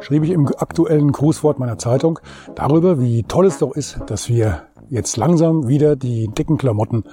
schrieb 0.00 0.24
ich 0.24 0.30
im 0.30 0.46
aktuellen 0.46 1.12
Grußwort 1.12 1.58
meiner 1.58 1.78
Zeitung 1.78 2.18
darüber, 2.54 3.00
wie 3.00 3.22
toll 3.24 3.46
es 3.46 3.58
doch 3.58 3.74
ist, 3.74 3.98
dass 4.06 4.28
wir 4.28 4.62
jetzt 4.90 5.16
langsam 5.16 5.68
wieder 5.68 5.96
die 5.96 6.28
dicken 6.28 6.58
Klamotten 6.58 7.04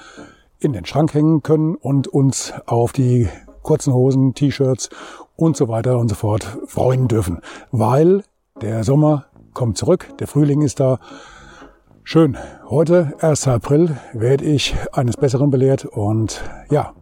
in 0.60 0.74
den 0.74 0.86
Schrank 0.86 1.14
hängen 1.14 1.44
können 1.44 1.76
und 1.76 2.08
uns 2.08 2.54
auf 2.66 2.92
die 2.92 3.28
kurzen 3.64 3.94
Hosen, 3.94 4.34
T-Shirts 4.34 4.90
und 5.36 5.58
so 5.58 5.68
weiter 5.68 5.98
und 5.98 6.10
so 6.10 6.16
fort 6.16 6.58
freuen 6.68 7.08
dürfen, 7.08 7.40
weil 7.72 8.24
der 8.62 8.84
Sommer 8.84 9.26
kommt 9.54 9.78
zurück, 9.78 10.10
der 10.20 10.28
Frühling 10.28 10.62
ist 10.62 10.80
da. 10.80 11.00
Schön. 12.04 12.38
Heute, 12.70 13.14
1. 13.20 13.48
April, 13.48 13.98
werde 14.14 14.46
ich 14.46 14.76
eines 14.94 15.18
Besseren 15.18 15.50
belehrt 15.50 15.86
und 15.86 16.44
ja, 16.70 16.94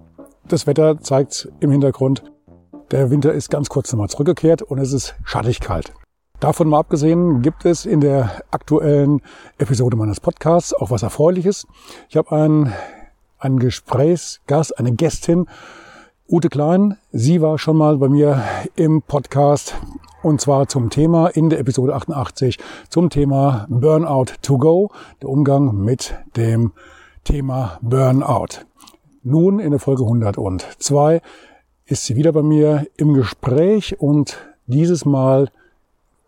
das 0.47 0.65
Wetter 0.65 0.99
zeigt 0.99 1.49
im 1.59 1.71
Hintergrund. 1.71 2.23
Der 2.91 3.09
Winter 3.09 3.33
ist 3.33 3.49
ganz 3.49 3.69
kurz 3.69 3.91
nochmal 3.91 4.09
zurückgekehrt 4.09 4.61
und 4.61 4.77
es 4.77 4.93
ist 4.93 5.15
schattig 5.23 5.59
kalt. 5.59 5.93
Davon 6.39 6.67
mal 6.67 6.79
abgesehen 6.79 7.41
gibt 7.41 7.65
es 7.65 7.85
in 7.85 8.01
der 8.01 8.43
aktuellen 8.51 9.21
Episode 9.57 9.95
meines 9.95 10.19
Podcasts 10.19 10.73
auch 10.73 10.91
was 10.91 11.01
Erfreuliches. 11.01 11.65
Ich 12.09 12.17
habe 12.17 12.31
einen, 12.35 12.73
einen 13.39 13.59
Gesprächsgast, 13.59 14.77
eine 14.77 14.93
Gästin, 14.93 15.47
Ute 16.29 16.49
Klein. 16.49 16.97
Sie 17.11 17.41
war 17.41 17.57
schon 17.57 17.77
mal 17.77 17.97
bei 17.97 18.09
mir 18.09 18.43
im 18.75 19.01
Podcast 19.01 19.75
und 20.21 20.41
zwar 20.41 20.67
zum 20.67 20.89
Thema 20.89 21.27
in 21.27 21.49
der 21.49 21.59
Episode 21.59 21.95
88 21.95 22.57
zum 22.89 23.09
Thema 23.09 23.65
Burnout 23.69 24.33
to 24.41 24.57
go, 24.57 24.91
der 25.21 25.29
Umgang 25.29 25.75
mit 25.77 26.15
dem 26.35 26.73
Thema 27.23 27.77
Burnout. 27.81 28.65
Nun 29.23 29.59
in 29.59 29.71
der 29.71 29.79
Folge 29.79 30.03
102 30.03 31.21
ist 31.85 32.05
sie 32.05 32.15
wieder 32.15 32.31
bei 32.31 32.43
mir 32.43 32.87
im 32.97 33.13
Gespräch 33.13 33.99
und 33.99 34.37
dieses 34.67 35.05
Mal 35.05 35.51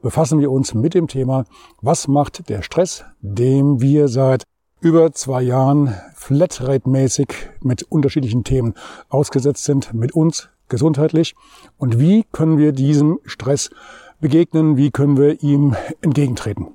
befassen 0.02 0.40
wir 0.40 0.52
uns 0.52 0.74
mit 0.74 0.94
dem 0.94 1.08
Thema, 1.08 1.46
was 1.82 2.08
macht 2.08 2.50
der 2.50 2.62
Stress, 2.62 3.06
dem 3.22 3.82
wir 3.82 4.08
seit 4.08 4.44
über 4.82 5.12
zwei 5.14 5.42
Jahren 5.42 5.96
flatrate-mäßig 6.14 7.34
mit 7.62 7.84
unterschiedlichen 7.84 8.44
Themen 8.44 8.76
ausgesetzt 9.10 9.64
sind, 9.64 9.94
mit 9.94 10.14
uns 10.14 10.50
gesundheitlich 10.68 11.36
und 11.78 12.00
wie 12.00 12.26
können 12.32 12.58
wir 12.58 12.72
diesem 12.72 13.20
Stress 13.24 13.70
begegnen, 14.20 14.78
wie 14.78 14.92
können 14.92 15.18
wir 15.18 15.42
ihm 15.42 15.76
entgegentreten. 16.02 16.68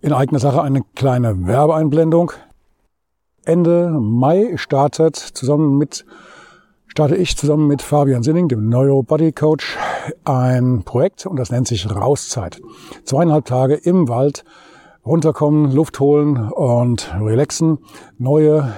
In 0.00 0.12
eigener 0.12 0.38
Sache 0.38 0.62
eine 0.62 0.82
kleine 0.94 1.46
Werbeeinblendung. 1.46 2.32
Ende 3.44 3.90
Mai 3.90 4.56
startet 4.56 5.16
zusammen 5.16 5.76
mit 5.76 6.06
starte 6.98 7.14
ich 7.14 7.36
zusammen 7.36 7.68
mit 7.68 7.80
Fabian 7.80 8.24
Sinning, 8.24 8.48
dem 8.48 8.68
Neuro 8.68 9.06
Coach, 9.32 9.78
ein 10.24 10.82
Projekt 10.82 11.26
und 11.26 11.36
das 11.36 11.52
nennt 11.52 11.68
sich 11.68 11.88
Rauszeit. 11.88 12.60
Zweieinhalb 13.04 13.44
Tage 13.44 13.74
im 13.74 14.08
Wald 14.08 14.44
runterkommen, 15.06 15.70
Luft 15.70 16.00
holen 16.00 16.50
und 16.50 17.14
relaxen, 17.20 17.78
neue 18.18 18.72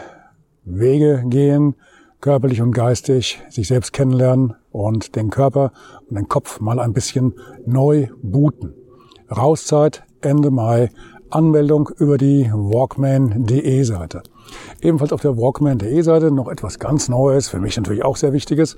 Wege 0.67 1.25
gehen, 1.29 1.77
körperlich 2.21 2.61
und 2.61 2.73
geistig, 2.73 3.41
sich 3.49 3.69
selbst 3.69 3.95
kennenlernen 3.95 4.55
und 4.71 5.17
den 5.17 5.31
Körper 5.31 5.73
und 6.07 6.19
den 6.19 6.29
Kopf 6.29 6.61
mal 6.61 6.79
ein 6.79 6.93
bisschen 6.93 7.33
neu 7.65 8.09
booten. 8.23 8.75
Rauszeit 9.35 10.05
Ende 10.21 10.51
Mai, 10.51 10.91
Anmeldung 11.31 11.89
über 11.97 12.19
die 12.19 12.51
walkman.de 12.53 13.83
Seite. 13.83 14.23
Ebenfalls 14.81 15.13
auf 15.13 15.21
der 15.21 15.37
walkman.de 15.37 16.03
Seite 16.03 16.31
noch 16.31 16.49
etwas 16.49 16.79
ganz 16.79 17.09
Neues, 17.09 17.49
für 17.49 17.61
mich 17.61 17.77
natürlich 17.77 18.05
auch 18.05 18.17
sehr 18.17 18.33
Wichtiges. 18.33 18.77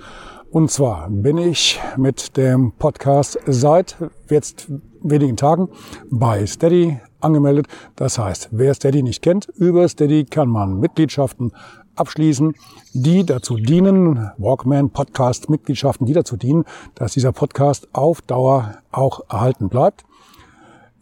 Und 0.50 0.71
zwar 0.71 1.09
bin 1.09 1.38
ich 1.38 1.81
mit 1.97 2.37
dem 2.37 2.72
Podcast 2.72 3.38
seit 3.47 3.97
jetzt 4.28 4.71
wenigen 5.03 5.37
Tagen 5.37 5.69
bei 6.11 6.47
Steady 6.47 7.00
angemeldet. 7.21 7.66
Das 7.97 8.19
heißt, 8.19 8.49
wer 8.53 8.75
Steady 8.75 9.03
nicht 9.03 9.22
kennt, 9.22 9.49
über 9.56 9.88
Steady 9.88 10.25
kann 10.25 10.49
man 10.49 10.78
Mitgliedschaften 10.78 11.53
abschließen, 11.94 12.55
die 12.93 13.25
dazu 13.25 13.56
dienen, 13.56 14.31
Walkman 14.38 14.91
Podcast 14.91 15.50
Mitgliedschaften, 15.50 16.06
die 16.06 16.15
dazu 16.15 16.37
dienen, 16.37 16.65
dass 16.94 17.12
dieser 17.12 17.32
Podcast 17.32 17.88
auf 17.93 18.22
Dauer 18.22 18.78
auch 18.91 19.21
erhalten 19.31 19.69
bleibt. 19.69 20.05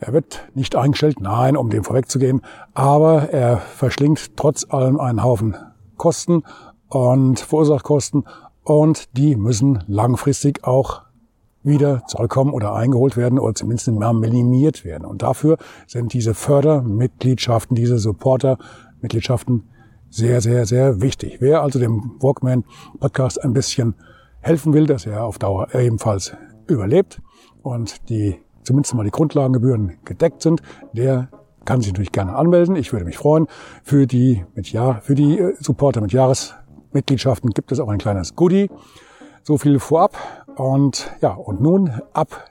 Er 0.01 0.15
wird 0.15 0.49
nicht 0.55 0.75
eingestellt, 0.77 1.21
nein, 1.21 1.59
um 1.59 1.69
dem 1.69 1.85
vorwegzugehen, 1.85 2.41
aber 2.73 3.31
er 3.31 3.59
verschlingt 3.59 4.37
trotz 4.37 4.67
allem 4.69 4.99
einen 4.99 5.23
Haufen 5.23 5.55
Kosten 5.99 6.43
und 6.89 7.39
verursacht 7.39 7.85
Kosten 7.85 8.25
und 8.65 9.17
die 9.19 9.37
müssen 9.37 9.85
langfristig 9.87 10.65
auch 10.65 11.03
wieder 11.63 12.03
zurückkommen 12.07 12.53
oder 12.53 12.75
eingeholt 12.75 13.19
werden 13.19 13.39
oder 13.39 13.55
zumindest 13.55 13.91
mal 13.93 14.15
minimiert 14.15 14.87
werden. 14.87 15.05
Und 15.05 15.21
dafür 15.21 15.59
sind 15.87 16.15
diese 16.15 16.33
Fördermitgliedschaften, 16.33 17.75
diese 17.75 17.99
Supporter-Mitgliedschaften 17.99 19.69
sehr, 20.09 20.41
sehr, 20.41 20.65
sehr 20.65 21.03
wichtig. 21.03 21.37
Wer 21.41 21.63
also 21.63 21.79
dem 21.79 22.17
Walkman 22.21 22.65
Podcast 22.99 23.45
ein 23.45 23.53
bisschen 23.53 23.95
helfen 24.41 24.73
will, 24.73 24.87
dass 24.87 25.05
er 25.05 25.25
auf 25.25 25.39
Dauer 25.39 25.75
ebenfalls 25.75 26.35
überlebt 26.67 27.21
und 27.63 28.09
die 28.09 28.41
zumindest 28.63 28.95
mal 28.95 29.05
die 29.05 29.11
Grundlagengebühren 29.11 29.99
gedeckt 30.05 30.43
sind, 30.43 30.63
der 30.93 31.29
kann 31.65 31.81
sich 31.81 31.93
natürlich 31.93 32.13
gerne 32.13 32.35
anmelden. 32.35 32.77
Ich 32.77 32.93
würde 32.93 33.05
mich 33.05 33.19
freuen. 33.19 33.47
Für 33.83 34.07
die, 34.07 34.45
mit 34.55 34.73
Jahr, 34.73 35.01
für 35.03 35.15
die 35.15 35.39
äh, 35.39 35.55
Supporter 35.61 36.01
mit 36.01 36.13
Jahresmitgliedschaften 36.13 37.51
gibt 37.51 37.73
es 37.73 37.81
auch 37.81 37.89
ein 37.89 37.99
kleines 37.99 38.35
Goodie. 38.35 38.71
So 39.43 39.59
viel 39.59 39.79
vorab. 39.79 40.17
Und 40.57 41.11
ja, 41.21 41.33
und 41.33 41.61
nun 41.61 41.93
ab, 42.13 42.51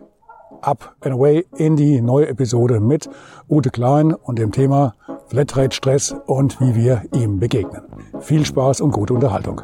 ab 0.61 0.95
and 1.01 1.13
away 1.13 1.45
in 1.57 1.75
die 1.75 2.01
neue 2.01 2.27
Episode 2.27 2.79
mit 2.79 3.09
Ute 3.49 3.69
Klein 3.69 4.13
und 4.13 4.39
dem 4.39 4.51
Thema 4.51 4.95
Flatrate 5.27 5.75
Stress 5.75 6.15
und 6.25 6.59
wie 6.59 6.75
wir 6.75 7.03
ihm 7.13 7.39
begegnen. 7.39 7.83
Viel 8.19 8.45
Spaß 8.45 8.81
und 8.81 8.91
gute 8.91 9.13
Unterhaltung. 9.13 9.61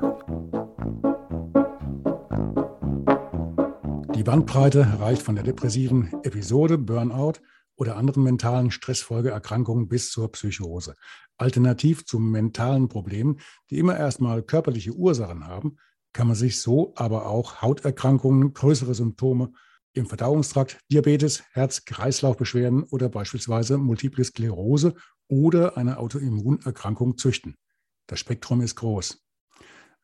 Die 4.16 4.24
Bandbreite 4.24 5.00
reicht 5.02 5.24
von 5.24 5.36
der 5.36 5.44
depressiven 5.44 6.14
Episode, 6.24 6.78
Burnout 6.78 7.34
oder 7.76 7.98
anderen 7.98 8.24
mentalen 8.24 8.72
Stressfolgeerkrankungen 8.72 9.90
bis 9.90 10.10
zur 10.10 10.32
Psychose. 10.32 10.96
Alternativ 11.36 12.06
zu 12.06 12.20
mentalen 12.20 12.88
Problemen, 12.88 13.42
die 13.70 13.78
immer 13.78 13.98
erstmal 13.98 14.42
körperliche 14.42 14.94
Ursachen 14.94 15.46
haben, 15.46 15.76
kann 16.14 16.28
man 16.28 16.38
sich 16.38 16.62
so 16.62 16.94
aber 16.96 17.26
auch 17.26 17.62
Hauterkrankungen, 17.62 18.54
größere 18.54 18.96
Symptome 18.96 19.52
im 19.92 20.06
Verdauungstrakt, 20.06 20.80
Diabetes, 20.90 21.44
Herz-Kreislauf-Beschwerden 21.52 22.84
oder 22.84 23.10
beispielsweise 23.10 23.78
Multiple 23.78 24.24
Sklerose 24.24 24.96
oder 25.28 25.76
eine 25.76 25.98
Autoimmunerkrankung 25.98 27.18
züchten. 27.18 27.58
Das 28.08 28.22
Spektrum 28.22 28.62
ist 28.62 28.78
groß. 28.78 29.22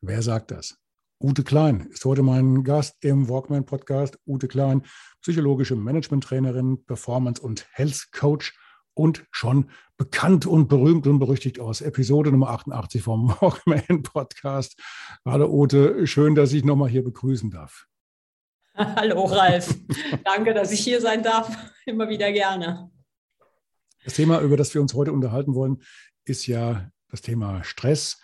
Wer 0.02 0.22
sagt 0.22 0.52
das? 0.52 0.81
Ute 1.24 1.44
Klein 1.44 1.88
ist 1.92 2.04
heute 2.04 2.24
mein 2.24 2.64
Gast 2.64 2.98
im 3.02 3.30
Walkman 3.30 3.64
Podcast. 3.64 4.18
Ute 4.26 4.48
Klein, 4.48 4.82
psychologische 5.22 5.76
Management-Trainerin, 5.76 6.84
Performance- 6.86 7.40
und 7.40 7.68
Health-Coach 7.74 8.58
und 8.96 9.26
schon 9.30 9.70
bekannt 9.98 10.48
und 10.48 10.68
berühmt 10.68 11.06
und 11.06 11.20
berüchtigt 11.20 11.60
aus 11.60 11.82
Episode 11.82 12.32
Nummer 12.32 12.50
88 12.50 13.04
vom 13.04 13.30
Walkman 13.40 14.02
Podcast. 14.02 14.82
Hallo 15.24 15.48
Ute, 15.48 16.08
schön, 16.08 16.34
dass 16.34 16.54
ich 16.54 16.64
nochmal 16.64 16.90
hier 16.90 17.04
begrüßen 17.04 17.52
darf. 17.52 17.86
Hallo 18.76 19.26
Ralf, 19.26 19.76
danke, 20.24 20.56
dass 20.56 20.72
ich 20.72 20.80
hier 20.80 21.02
sein 21.02 21.22
darf. 21.22 21.56
Immer 21.86 22.10
wieder 22.10 22.32
gerne. 22.32 22.90
Das 24.04 24.16
Thema, 24.16 24.42
über 24.42 24.58
das 24.58 24.74
wir 24.74 24.82
uns 24.82 24.96
heute 24.96 25.12
unterhalten 25.12 25.54
wollen, 25.54 25.84
ist 26.26 26.48
ja 26.48 26.90
das 27.10 27.22
Thema 27.22 27.64
Stress 27.64 28.20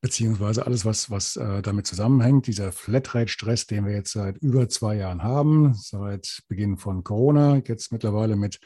beziehungsweise 0.00 0.66
alles, 0.66 0.84
was, 0.84 1.10
was 1.10 1.36
äh, 1.36 1.62
damit 1.62 1.86
zusammenhängt, 1.86 2.46
dieser 2.46 2.72
Flatrate-Stress, 2.72 3.66
den 3.66 3.84
wir 3.84 3.92
jetzt 3.92 4.12
seit 4.12 4.38
über 4.38 4.68
zwei 4.68 4.96
Jahren 4.96 5.22
haben, 5.22 5.74
seit 5.74 6.42
Beginn 6.48 6.76
von 6.78 7.04
Corona, 7.04 7.60
jetzt 7.66 7.92
mittlerweile 7.92 8.36
mit 8.36 8.60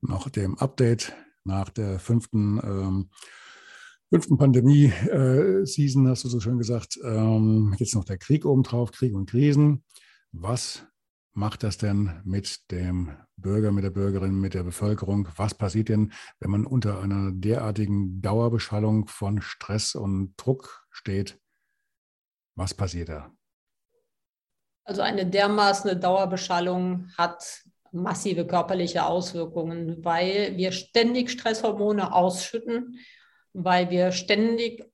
noch 0.00 0.28
dem 0.28 0.56
Update 0.58 1.14
nach 1.44 1.70
der 1.70 1.98
fünften, 1.98 2.60
ähm, 2.62 3.10
fünften 4.10 4.38
Pandemie-Season, 4.38 6.06
äh, 6.06 6.10
hast 6.10 6.24
du 6.24 6.28
so 6.28 6.40
schön 6.40 6.58
gesagt, 6.58 6.98
ähm, 7.02 7.74
jetzt 7.78 7.94
noch 7.94 8.04
der 8.04 8.18
Krieg 8.18 8.44
obendrauf, 8.44 8.92
Krieg 8.92 9.14
und 9.14 9.28
Krisen. 9.28 9.84
Was 10.30 10.86
macht 11.38 11.62
das 11.62 11.78
denn 11.78 12.20
mit 12.24 12.70
dem 12.72 13.16
Bürger, 13.36 13.70
mit 13.70 13.84
der 13.84 13.90
Bürgerin, 13.90 14.40
mit 14.40 14.54
der 14.54 14.64
Bevölkerung. 14.64 15.28
Was 15.36 15.54
passiert 15.54 15.88
denn, 15.88 16.12
wenn 16.40 16.50
man 16.50 16.66
unter 16.66 17.00
einer 17.00 17.30
derartigen 17.30 18.20
Dauerbeschallung 18.20 19.06
von 19.06 19.40
Stress 19.40 19.94
und 19.94 20.34
Druck 20.36 20.84
steht? 20.90 21.38
Was 22.56 22.74
passiert 22.74 23.08
da? 23.08 23.30
Also 24.84 25.02
eine 25.02 25.26
dermaßen 25.26 26.00
Dauerbeschallung 26.00 27.08
hat 27.16 27.62
massive 27.92 28.44
körperliche 28.44 29.06
Auswirkungen, 29.06 30.04
weil 30.04 30.56
wir 30.56 30.72
ständig 30.72 31.30
Stresshormone 31.30 32.12
ausschütten, 32.12 32.98
weil 33.52 33.90
wir 33.90 34.10
ständig 34.10 34.84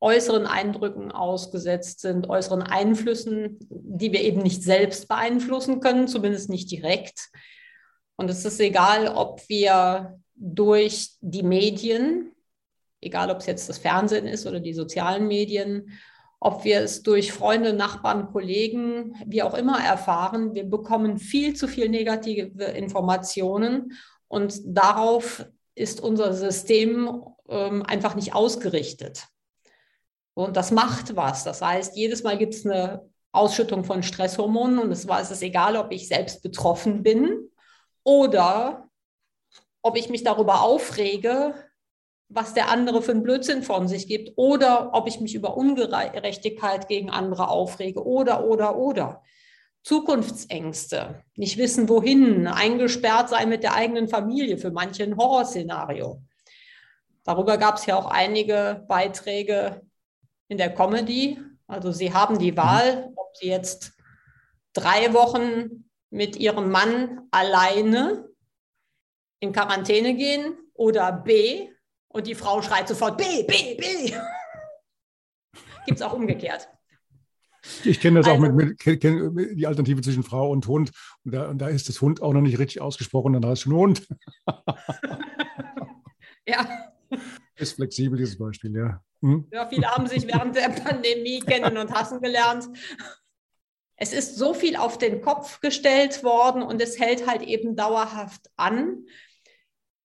äußeren 0.00 0.46
Eindrücken 0.46 1.10
ausgesetzt 1.10 2.00
sind, 2.00 2.28
äußeren 2.28 2.62
Einflüssen, 2.62 3.58
die 3.70 4.12
wir 4.12 4.22
eben 4.22 4.42
nicht 4.42 4.62
selbst 4.62 5.08
beeinflussen 5.08 5.80
können, 5.80 6.06
zumindest 6.06 6.50
nicht 6.50 6.70
direkt. 6.70 7.30
Und 8.16 8.30
es 8.30 8.44
ist 8.44 8.60
egal, 8.60 9.08
ob 9.08 9.42
wir 9.48 10.18
durch 10.34 11.16
die 11.20 11.42
Medien, 11.42 12.32
egal 13.00 13.30
ob 13.30 13.38
es 13.38 13.46
jetzt 13.46 13.68
das 13.68 13.78
Fernsehen 13.78 14.26
ist 14.26 14.46
oder 14.46 14.60
die 14.60 14.74
sozialen 14.74 15.26
Medien, 15.26 15.90
ob 16.38 16.64
wir 16.64 16.80
es 16.80 17.02
durch 17.02 17.32
Freunde, 17.32 17.72
Nachbarn, 17.72 18.30
Kollegen, 18.30 19.14
wie 19.26 19.42
auch 19.42 19.54
immer 19.54 19.82
erfahren, 19.82 20.54
wir 20.54 20.64
bekommen 20.64 21.18
viel 21.18 21.56
zu 21.56 21.66
viel 21.66 21.88
negative 21.88 22.64
Informationen 22.64 23.94
und 24.28 24.60
darauf 24.64 25.46
ist 25.74 26.00
unser 26.00 26.34
System 26.34 27.22
ähm, 27.48 27.82
einfach 27.82 28.14
nicht 28.14 28.34
ausgerichtet. 28.34 29.26
Und 30.36 30.54
das 30.54 30.70
macht 30.70 31.16
was. 31.16 31.44
Das 31.44 31.62
heißt, 31.62 31.96
jedes 31.96 32.22
Mal 32.22 32.36
gibt 32.36 32.52
es 32.52 32.66
eine 32.66 33.08
Ausschüttung 33.32 33.84
von 33.84 34.02
Stresshormonen 34.02 34.78
und 34.78 34.92
es 34.92 35.06
ist 35.06 35.42
egal, 35.42 35.76
ob 35.76 35.90
ich 35.92 36.08
selbst 36.08 36.42
betroffen 36.42 37.02
bin 37.02 37.50
oder 38.04 38.90
ob 39.80 39.96
ich 39.96 40.10
mich 40.10 40.24
darüber 40.24 40.60
aufrege, 40.60 41.54
was 42.28 42.52
der 42.52 42.70
andere 42.70 43.00
für 43.00 43.12
einen 43.12 43.22
Blödsinn 43.22 43.62
von 43.62 43.88
sich 43.88 44.08
gibt 44.08 44.32
oder 44.36 44.90
ob 44.92 45.08
ich 45.08 45.20
mich 45.20 45.34
über 45.34 45.56
Ungerechtigkeit 45.56 46.86
gegen 46.86 47.08
andere 47.08 47.48
aufrege 47.48 48.04
oder, 48.04 48.44
oder, 48.44 48.76
oder. 48.76 49.22
Zukunftsängste, 49.84 51.22
nicht 51.36 51.56
wissen 51.56 51.88
wohin, 51.88 52.46
eingesperrt 52.46 53.30
sein 53.30 53.48
mit 53.48 53.62
der 53.62 53.74
eigenen 53.74 54.08
Familie, 54.08 54.58
für 54.58 54.70
manche 54.70 55.04
ein 55.04 55.16
Horrorszenario. 55.16 56.20
Darüber 57.24 57.56
gab 57.56 57.76
es 57.76 57.86
ja 57.86 57.96
auch 57.96 58.10
einige 58.10 58.84
Beiträge 58.86 59.85
in 60.48 60.58
der 60.58 60.74
Comedy. 60.74 61.38
Also 61.66 61.92
Sie 61.92 62.12
haben 62.12 62.38
die 62.38 62.52
mhm. 62.52 62.56
Wahl, 62.56 63.12
ob 63.16 63.36
Sie 63.36 63.48
jetzt 63.48 63.92
drei 64.72 65.12
Wochen 65.14 65.90
mit 66.10 66.36
Ihrem 66.36 66.70
Mann 66.70 67.22
alleine 67.30 68.28
in 69.40 69.52
Quarantäne 69.52 70.14
gehen 70.14 70.54
oder 70.74 71.12
B, 71.12 71.68
und 72.16 72.26
die 72.26 72.34
Frau 72.34 72.62
schreit 72.62 72.88
sofort 72.88 73.18
B, 73.18 73.42
B, 73.42 73.76
B. 73.76 74.14
Gibt 75.84 75.98
es 75.98 76.02
auch 76.02 76.14
umgekehrt. 76.14 76.66
Ich 77.84 78.00
kenne 78.00 78.20
das 78.20 78.28
also, 78.28 78.38
auch 78.38 78.52
mit, 78.52 78.54
mit 78.54 79.00
kenn 79.00 79.36
die 79.54 79.66
Alternative 79.66 80.00
zwischen 80.00 80.22
Frau 80.22 80.50
und 80.50 80.66
Hund. 80.66 80.92
Und 81.24 81.34
da, 81.34 81.48
und 81.48 81.58
da, 81.58 81.68
ist 81.68 81.90
das 81.90 82.00
Hund 82.00 82.22
auch 82.22 82.32
noch 82.32 82.40
nicht 82.40 82.58
richtig 82.58 82.80
ausgesprochen, 82.80 83.34
dann 83.34 83.44
heißt 83.44 83.52
es 83.52 83.60
schon 83.60 83.74
Hund. 83.74 84.08
ja. 86.46 86.66
Ist 87.56 87.74
flexibel, 87.74 88.16
dieses 88.16 88.38
Beispiel, 88.38 88.74
ja. 88.74 89.02
Hm? 89.26 89.48
Ja, 89.52 89.66
viele 89.66 89.88
haben 89.88 90.06
sich 90.06 90.26
während 90.26 90.56
der 90.56 90.68
Pandemie 90.84 91.40
kennen 91.40 91.76
und 91.78 91.92
hassen 91.92 92.20
gelernt. 92.20 92.68
Es 93.96 94.12
ist 94.12 94.36
so 94.36 94.54
viel 94.54 94.76
auf 94.76 94.98
den 94.98 95.20
Kopf 95.22 95.60
gestellt 95.60 96.22
worden 96.22 96.62
und 96.62 96.82
es 96.82 96.98
hält 96.98 97.26
halt 97.26 97.42
eben 97.42 97.76
dauerhaft 97.76 98.50
an 98.56 99.06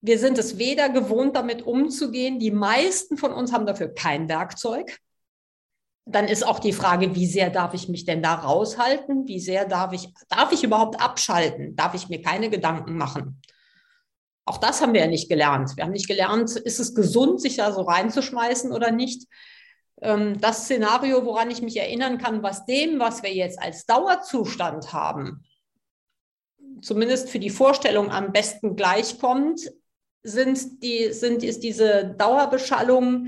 wir 0.02 0.18
sind 0.18 0.40
es 0.40 0.58
weder 0.58 0.90
gewohnt, 0.90 1.36
damit 1.36 1.62
umzugehen. 1.62 2.40
Die 2.40 2.52
meisten 2.52 3.18
von 3.18 3.32
uns 3.32 3.54
haben 3.54 3.68
dafür 3.68 3.94
kein 3.94 4.28
Werkzeug. 4.28 4.98
Dann 6.06 6.28
ist 6.28 6.44
auch 6.44 6.58
die 6.58 6.74
Frage, 6.74 7.16
wie 7.16 7.28
sehr 7.28 7.52
darf 7.52 7.76
ich 7.76 7.88
mich 7.88 8.06
denn 8.06 8.24
da 8.24 8.34
raushalten? 8.34 9.28
Wie 9.28 9.40
sehr 9.40 9.66
darf 9.66 9.94
ich, 9.94 10.12
darf 10.28 10.52
ich 10.52 10.64
überhaupt 10.64 11.00
abschalten? 11.00 11.76
Darf 11.76 11.94
ich 11.94 12.10
mir 12.10 12.22
keine 12.22 12.50
Gedanken 12.50 12.98
machen? 12.98 13.40
Auch 14.52 14.58
das 14.58 14.82
haben 14.82 14.92
wir 14.92 15.00
ja 15.00 15.08
nicht 15.08 15.30
gelernt. 15.30 15.78
Wir 15.78 15.86
haben 15.86 15.94
nicht 15.94 16.10
gelernt, 16.10 16.58
ist 16.58 16.82
es 16.82 16.94
gesund, 16.94 17.40
sich 17.40 17.56
da 17.56 17.72
so 17.72 17.84
reinzuschmeißen 17.84 18.74
oder 18.74 18.92
nicht? 18.92 19.30
Ähm, 20.02 20.42
das 20.42 20.66
Szenario, 20.66 21.26
woran 21.26 21.50
ich 21.50 21.62
mich 21.62 21.78
erinnern 21.78 22.18
kann, 22.18 22.44
was 22.44 22.66
dem, 22.66 23.00
was 23.00 23.24
wir 23.24 23.34
jetzt 23.34 23.62
als 23.62 23.86
Dauerzustand 23.86 24.92
haben, 24.92 25.46
zumindest 26.82 27.30
für 27.30 27.40
die 27.40 27.50
Vorstellung 27.50 28.12
am 28.12 28.34
besten 28.34 28.76
gleichkommt, 28.76 29.72
sind 30.22 30.84
die, 30.84 31.14
sind, 31.14 31.44
ist 31.44 31.64
diese 31.64 32.14
Dauerbeschallung, 32.18 33.28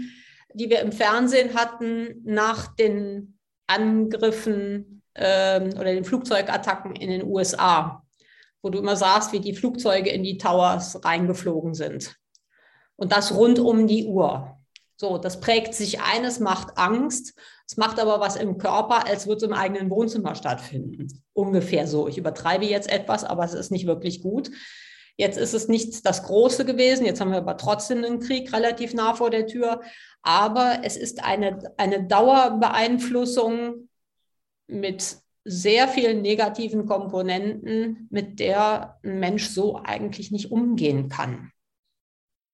die 0.54 0.69
wir 0.69 0.81
im 0.81 0.92
Fernsehen 0.92 1.54
hatten 1.54 2.22
nach 2.26 2.76
den 2.76 3.40
Angriffen 3.68 5.02
ähm, 5.16 5.69
oder 5.76 5.94
den 5.94 6.04
Flugzeugattacken 6.04 6.98
in 6.98 7.10
den 7.10 7.24
USA, 7.24 8.03
wo 8.63 8.69
du 8.69 8.80
immer 8.80 8.95
sahst, 8.95 9.33
wie 9.33 9.42
die 9.42 9.54
Flugzeuge 9.54 10.10
in 10.10 10.24
die 10.24 10.38
Towers 10.38 11.04
reingeflogen 11.06 11.75
sind. 11.75 12.15
Und 12.95 13.12
das 13.12 13.36
rund 13.36 13.60
um 13.60 13.86
die 13.86 14.07
Uhr. 14.07 14.57
So, 14.95 15.18
das 15.18 15.42
prägt 15.42 15.74
sich 15.74 16.01
ein, 16.01 16.24
es 16.24 16.39
macht 16.39 16.77
Angst, 16.77 17.38
es 17.68 17.77
macht 17.77 18.00
aber 18.00 18.19
was 18.19 18.38
im 18.38 18.57
Körper, 18.57 19.06
als 19.06 19.27
würde 19.27 19.38
es 19.38 19.44
im 19.44 19.54
eigenen 19.54 19.89
Wohnzimmer 19.89 20.33
stattfinden. 20.36 21.24
Ungefähr 21.33 21.88
so. 21.88 22.07
Ich 22.07 22.18
übertreibe 22.18 22.65
jetzt 22.65 22.89
etwas, 22.89 23.25
aber 23.25 23.44
es 23.44 23.54
ist 23.54 23.71
nicht 23.71 23.86
wirklich 23.86 24.21
gut. 24.21 24.50
Jetzt 25.18 25.38
ist 25.38 25.54
es 25.54 25.68
nicht 25.68 26.06
das 26.06 26.24
Große 26.24 26.63
gewesen. 26.66 27.06
Jetzt 27.06 27.21
haben 27.21 27.31
wir 27.31 27.38
aber 27.38 27.57
trotzdem 27.57 28.04
einen 28.04 28.19
Krieg 28.19 28.54
relativ 28.54 28.94
nah 28.94 29.13
vor 29.13 29.30
der 29.30 29.45
Tür. 29.45 29.81
Aber 30.21 30.80
es 30.83 30.95
ist 30.95 31.24
eine, 31.24 31.74
eine 31.77 32.06
Dauerbeeinflussung 32.06 33.89
mit 34.68 35.18
sehr 35.45 35.88
vielen 35.88 36.22
negativen 36.22 36.86
Komponenten, 36.86 38.07
mit 38.10 38.40
der 38.40 39.00
ein 39.04 39.19
Mensch 39.19 39.48
so 39.48 39.80
eigentlich 39.81 40.31
nicht 40.31 40.51
umgehen 40.51 41.10
kann. 41.10 41.53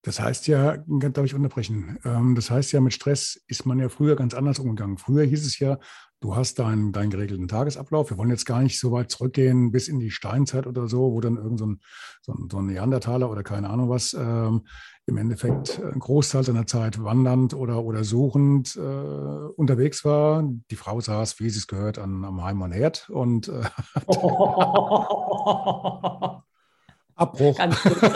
Das 0.01 0.19
heißt 0.19 0.47
ja, 0.47 0.77
darf 0.77 1.25
ich 1.25 1.35
unterbrechen? 1.35 1.99
Ähm, 2.05 2.35
das 2.35 2.49
heißt 2.49 2.71
ja, 2.71 2.79
mit 2.79 2.93
Stress 2.93 3.41
ist 3.47 3.65
man 3.65 3.79
ja 3.79 3.89
früher 3.89 4.15
ganz 4.15 4.33
anders 4.33 4.59
umgegangen. 4.59 4.97
Früher 4.97 5.25
hieß 5.25 5.45
es 5.45 5.59
ja, 5.59 5.77
du 6.21 6.37
hast 6.37 6.59
deinen, 6.59 6.93
deinen 6.93 7.09
geregelten 7.09 7.49
Tagesablauf. 7.49 8.09
Wir 8.09 8.17
wollen 8.17 8.29
jetzt 8.29 8.45
gar 8.45 8.61
nicht 8.61 8.79
so 8.79 8.93
weit 8.93 9.11
zurückgehen 9.11 9.71
bis 9.71 9.89
in 9.89 9.99
die 9.99 10.11
Steinzeit 10.11 10.67
oder 10.67 10.87
so, 10.87 11.11
wo 11.11 11.19
dann 11.19 11.35
irgend 11.35 11.59
so 11.59 11.65
ein, 11.65 11.81
so 12.21 12.31
ein, 12.31 12.47
so 12.49 12.59
ein 12.59 12.67
Neandertaler 12.67 13.29
oder 13.29 13.43
keine 13.43 13.69
Ahnung 13.69 13.89
was 13.89 14.13
ähm, 14.13 14.65
im 15.05 15.17
Endeffekt 15.17 15.81
einen 15.81 15.99
Großteil 15.99 16.43
seiner 16.43 16.65
Zeit 16.65 17.03
wandernd 17.03 17.53
oder, 17.53 17.83
oder 17.83 18.05
suchend 18.05 18.77
äh, 18.77 18.79
unterwegs 18.79 20.05
war. 20.05 20.49
Die 20.71 20.77
Frau 20.77 21.01
saß, 21.01 21.39
wie 21.39 21.49
sie 21.49 21.59
es 21.59 21.67
gehört, 21.67 21.99
an, 21.99 22.23
am 22.23 22.41
Heim 22.41 22.61
und 22.61 22.71
Herd 22.71 23.09
und 23.09 23.49
äh, 23.49 23.63
Abbruch. 27.19 27.57
Ganz 27.57 27.81
gut 27.83 27.97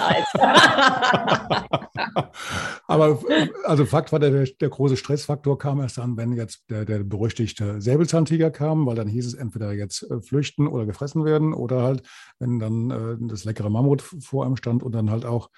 Aber 2.88 3.20
also 3.64 3.86
Fakt 3.86 4.12
war, 4.12 4.20
der, 4.20 4.46
der 4.46 4.70
große 4.70 4.98
Stressfaktor 4.98 5.58
kam 5.58 5.82
erst 5.82 5.98
dann, 5.98 6.18
wenn 6.18 6.34
jetzt 6.34 6.64
der, 6.70 6.86
der 6.86 7.04
berüchtigte 7.04 7.82
Säbelzahntiger 7.82 8.52
kam, 8.52 8.86
weil 8.86 8.96
dann 8.96 9.08
hieß 9.08 9.26
es 9.26 9.34
entweder 9.34 9.74
jetzt 9.74 10.04
äh, 10.10 10.22
flüchten 10.22 10.68
oder 10.68 10.86
gefressen 10.86 11.26
werden 11.26 11.54
oder 11.54 11.82
halt, 11.84 12.04
wenn 12.40 12.60
dann 12.60 12.92
äh, 12.92 13.18
das 13.28 13.44
leckere 13.44 13.70
Mammut 13.70 14.02
vor 14.02 14.46
einem 14.46 14.58
stand 14.58 14.84
und 14.84 14.94
dann 14.94 15.10
halt 15.10 15.26
auch 15.26 15.50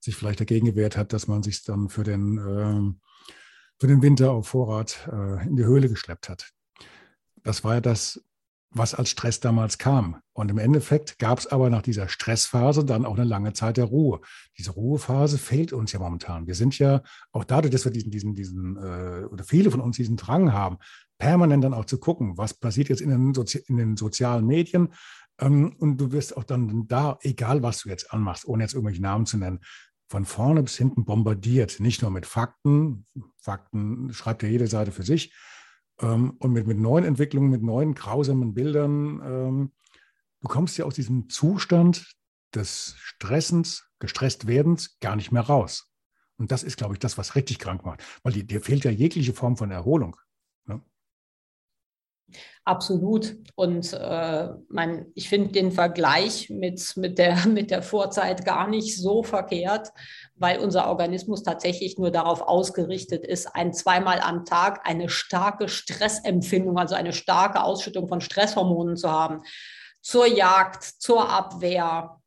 sich 0.00 0.16
vielleicht 0.16 0.40
dagegen 0.40 0.66
gewehrt 0.66 0.96
hat, 0.96 1.12
dass 1.12 1.26
man 1.26 1.42
sich 1.42 1.64
dann 1.64 1.88
für 1.88 2.04
den, 2.04 2.38
äh, 2.38 2.92
für 3.80 3.86
den 3.86 4.02
Winter 4.02 4.32
auf 4.32 4.48
Vorrat 4.48 5.08
äh, 5.10 5.46
in 5.46 5.56
die 5.56 5.64
Höhle 5.64 5.88
geschleppt 5.88 6.28
hat. 6.28 6.50
Das 7.42 7.64
war 7.64 7.74
ja 7.74 7.80
das 7.80 8.22
was 8.74 8.94
als 8.94 9.10
Stress 9.10 9.40
damals 9.40 9.78
kam. 9.78 10.16
Und 10.32 10.50
im 10.50 10.58
Endeffekt 10.58 11.18
gab 11.18 11.38
es 11.38 11.46
aber 11.46 11.70
nach 11.70 11.82
dieser 11.82 12.08
Stressphase 12.08 12.84
dann 12.84 13.06
auch 13.06 13.14
eine 13.14 13.24
lange 13.24 13.52
Zeit 13.52 13.76
der 13.76 13.84
Ruhe. 13.84 14.20
Diese 14.58 14.72
Ruhephase 14.72 15.38
fehlt 15.38 15.72
uns 15.72 15.92
ja 15.92 16.00
momentan. 16.00 16.46
Wir 16.46 16.54
sind 16.54 16.78
ja 16.78 17.02
auch 17.32 17.44
dadurch, 17.44 17.72
dass 17.72 17.84
wir 17.84 17.92
diesen, 17.92 18.10
diesen, 18.10 18.34
diesen 18.34 18.76
äh, 18.76 19.24
oder 19.26 19.44
viele 19.44 19.70
von 19.70 19.80
uns 19.80 19.96
diesen 19.96 20.16
Drang 20.16 20.52
haben, 20.52 20.78
permanent 21.18 21.62
dann 21.62 21.74
auch 21.74 21.84
zu 21.84 21.98
gucken, 21.98 22.36
was 22.36 22.54
passiert 22.54 22.88
jetzt 22.88 23.00
in 23.00 23.10
den, 23.10 23.32
Sozi 23.32 23.64
in 23.68 23.76
den 23.76 23.96
sozialen 23.96 24.46
Medien. 24.46 24.92
Ähm, 25.40 25.76
und 25.78 25.98
du 25.98 26.12
wirst 26.12 26.36
auch 26.36 26.44
dann 26.44 26.86
da, 26.88 27.18
egal 27.22 27.62
was 27.62 27.82
du 27.82 27.88
jetzt 27.88 28.12
anmachst, 28.12 28.44
ohne 28.44 28.64
jetzt 28.64 28.74
irgendwelche 28.74 29.02
Namen 29.02 29.26
zu 29.26 29.38
nennen, 29.38 29.60
von 30.08 30.24
vorne 30.24 30.62
bis 30.62 30.76
hinten 30.76 31.04
bombardiert. 31.04 31.80
Nicht 31.80 32.02
nur 32.02 32.10
mit 32.10 32.26
Fakten. 32.26 33.06
Fakten 33.40 34.12
schreibt 34.12 34.42
ja 34.42 34.48
jede 34.48 34.66
Seite 34.66 34.92
für 34.92 35.02
sich 35.02 35.32
ähm, 36.00 36.36
und 36.38 36.52
mit, 36.52 36.66
mit 36.66 36.78
neuen 36.78 37.04
Entwicklungen, 37.04 37.50
mit 37.50 37.62
neuen 37.62 37.94
grausamen 37.94 38.54
Bildern. 38.54 39.20
Ähm, 39.24 39.72
du 40.40 40.48
kommst 40.48 40.76
ja 40.78 40.84
aus 40.84 40.94
diesem 40.94 41.28
Zustand 41.28 42.14
des 42.54 42.94
Stressens, 42.98 43.88
gestresst 43.98 44.46
werdens 44.46 44.98
gar 45.00 45.16
nicht 45.16 45.32
mehr 45.32 45.42
raus. 45.42 45.90
Und 46.36 46.50
das 46.52 46.62
ist, 46.62 46.76
glaube 46.76 46.94
ich, 46.94 46.98
das, 46.98 47.16
was 47.16 47.36
richtig 47.36 47.58
krank 47.58 47.84
macht, 47.84 48.02
weil 48.22 48.32
die, 48.32 48.46
dir 48.46 48.60
fehlt 48.60 48.84
ja 48.84 48.90
jegliche 48.90 49.32
Form 49.32 49.56
von 49.56 49.70
Erholung. 49.70 50.16
Ne? 50.66 50.82
Absolut. 52.64 53.36
Und 53.56 53.92
äh, 53.92 54.48
mein, 54.68 55.06
ich 55.14 55.28
finde 55.28 55.52
den 55.52 55.70
Vergleich 55.70 56.48
mit, 56.48 56.96
mit, 56.96 57.18
der, 57.18 57.46
mit 57.46 57.70
der 57.70 57.82
Vorzeit 57.82 58.44
gar 58.44 58.68
nicht 58.68 58.96
so 58.96 59.22
verkehrt, 59.22 59.90
weil 60.34 60.58
unser 60.58 60.88
Organismus 60.88 61.42
tatsächlich 61.42 61.98
nur 61.98 62.10
darauf 62.10 62.40
ausgerichtet 62.40 63.26
ist, 63.26 63.54
ein 63.54 63.74
zweimal 63.74 64.20
am 64.20 64.44
Tag 64.44 64.88
eine 64.88 65.10
starke 65.10 65.68
Stressempfindung, 65.68 66.78
also 66.78 66.94
eine 66.94 67.12
starke 67.12 67.62
Ausschüttung 67.62 68.08
von 68.08 68.20
Stresshormonen 68.20 68.96
zu 68.96 69.10
haben. 69.10 69.42
Zur 70.00 70.26
Jagd, 70.26 70.82
zur 70.84 71.28
Abwehr, 71.28 72.20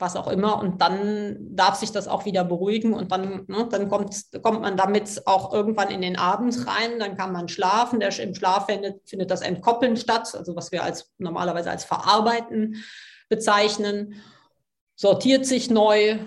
was 0.00 0.16
auch 0.16 0.28
immer. 0.28 0.58
Und 0.60 0.80
dann 0.80 1.36
darf 1.54 1.76
sich 1.76 1.92
das 1.92 2.08
auch 2.08 2.24
wieder 2.24 2.44
beruhigen 2.44 2.94
und 2.94 3.12
dann, 3.12 3.44
ne, 3.46 3.68
dann 3.70 3.88
kommt, 3.88 4.14
kommt 4.42 4.62
man 4.62 4.76
damit 4.76 5.22
auch 5.26 5.52
irgendwann 5.52 5.90
in 5.90 6.02
den 6.02 6.18
Abend 6.18 6.66
rein, 6.66 6.98
dann 6.98 7.16
kann 7.16 7.32
man 7.32 7.48
schlafen. 7.48 8.00
Der, 8.00 8.18
Im 8.18 8.34
Schlaf 8.34 8.66
findet, 8.66 9.08
findet 9.08 9.30
das 9.30 9.42
Entkoppeln 9.42 9.96
statt, 9.96 10.34
also 10.34 10.56
was 10.56 10.72
wir 10.72 10.82
als 10.82 11.10
normalerweise 11.18 11.70
als 11.70 11.84
Verarbeiten 11.84 12.76
bezeichnen, 13.28 14.14
sortiert 14.96 15.46
sich 15.46 15.70
neu. 15.70 16.18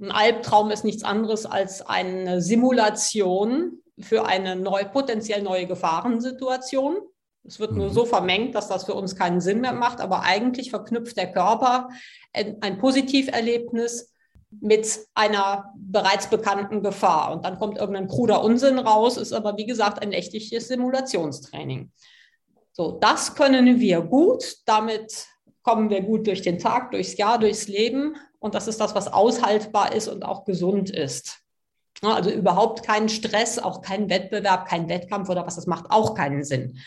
Ein 0.00 0.10
Albtraum 0.10 0.70
ist 0.70 0.84
nichts 0.84 1.04
anderes 1.04 1.44
als 1.44 1.82
eine 1.82 2.40
Simulation 2.40 3.82
für 4.00 4.24
eine 4.26 4.56
neu, 4.56 4.84
potenziell 4.84 5.42
neue 5.42 5.66
Gefahrensituation. 5.66 6.96
Es 7.44 7.58
wird 7.58 7.72
nur 7.72 7.88
mhm. 7.88 7.92
so 7.92 8.04
vermengt, 8.04 8.54
dass 8.54 8.68
das 8.68 8.84
für 8.84 8.94
uns 8.94 9.16
keinen 9.16 9.40
Sinn 9.40 9.60
mehr 9.60 9.72
macht, 9.72 10.00
aber 10.00 10.22
eigentlich 10.22 10.70
verknüpft 10.70 11.16
der 11.16 11.32
Körper 11.32 11.88
ein 12.32 12.78
Positiverlebnis 12.78 14.12
mit 14.50 15.00
einer 15.14 15.72
bereits 15.76 16.28
bekannten 16.28 16.82
Gefahr. 16.82 17.32
Und 17.32 17.44
dann 17.44 17.58
kommt 17.58 17.78
irgendein 17.78 18.08
kruder 18.08 18.42
Unsinn 18.42 18.78
raus, 18.78 19.16
ist 19.16 19.32
aber 19.32 19.56
wie 19.56 19.66
gesagt 19.66 20.02
ein 20.02 20.12
echtes 20.12 20.68
Simulationstraining. 20.68 21.92
So, 22.72 22.92
das 23.00 23.34
können 23.34 23.80
wir 23.80 24.00
gut. 24.02 24.56
Damit 24.66 25.26
kommen 25.62 25.90
wir 25.90 26.02
gut 26.02 26.26
durch 26.26 26.42
den 26.42 26.58
Tag, 26.58 26.90
durchs 26.90 27.16
Jahr, 27.16 27.38
durchs 27.38 27.68
Leben. 27.68 28.16
Und 28.38 28.54
das 28.54 28.68
ist 28.68 28.80
das, 28.80 28.94
was 28.94 29.12
aushaltbar 29.12 29.94
ist 29.94 30.08
und 30.08 30.24
auch 30.24 30.44
gesund 30.44 30.90
ist. 30.90 31.40
Also 32.02 32.30
überhaupt 32.30 32.82
keinen 32.82 33.08
Stress, 33.08 33.58
auch 33.58 33.82
kein 33.82 34.08
Wettbewerb, 34.08 34.66
kein 34.66 34.88
Wettkampf 34.88 35.28
oder 35.28 35.46
was, 35.46 35.56
das 35.56 35.66
macht 35.66 35.90
auch 35.90 36.14
keinen 36.14 36.44
Sinn. 36.44 36.78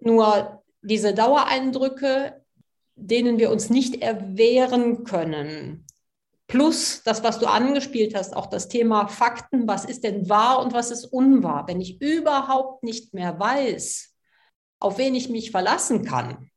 Nur 0.00 0.62
diese 0.82 1.14
Dauereindrücke, 1.14 2.42
denen 2.96 3.38
wir 3.38 3.50
uns 3.50 3.70
nicht 3.70 4.02
erwehren 4.02 5.04
können, 5.04 5.86
plus 6.46 7.02
das, 7.02 7.22
was 7.22 7.38
du 7.38 7.46
angespielt 7.46 8.14
hast, 8.14 8.36
auch 8.36 8.46
das 8.46 8.68
Thema 8.68 9.08
Fakten, 9.08 9.66
was 9.66 9.84
ist 9.84 10.04
denn 10.04 10.28
wahr 10.28 10.60
und 10.60 10.74
was 10.74 10.90
ist 10.90 11.06
unwahr, 11.06 11.66
wenn 11.66 11.80
ich 11.80 12.00
überhaupt 12.02 12.82
nicht 12.82 13.14
mehr 13.14 13.38
weiß, 13.38 14.14
auf 14.78 14.98
wen 14.98 15.14
ich 15.14 15.28
mich 15.28 15.50
verlassen 15.50 16.04
kann, 16.04 16.50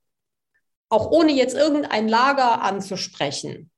auch 0.90 1.12
ohne 1.12 1.32
jetzt 1.32 1.56
irgendein 1.56 2.08
Lager 2.08 2.62
anzusprechen, 2.62 3.72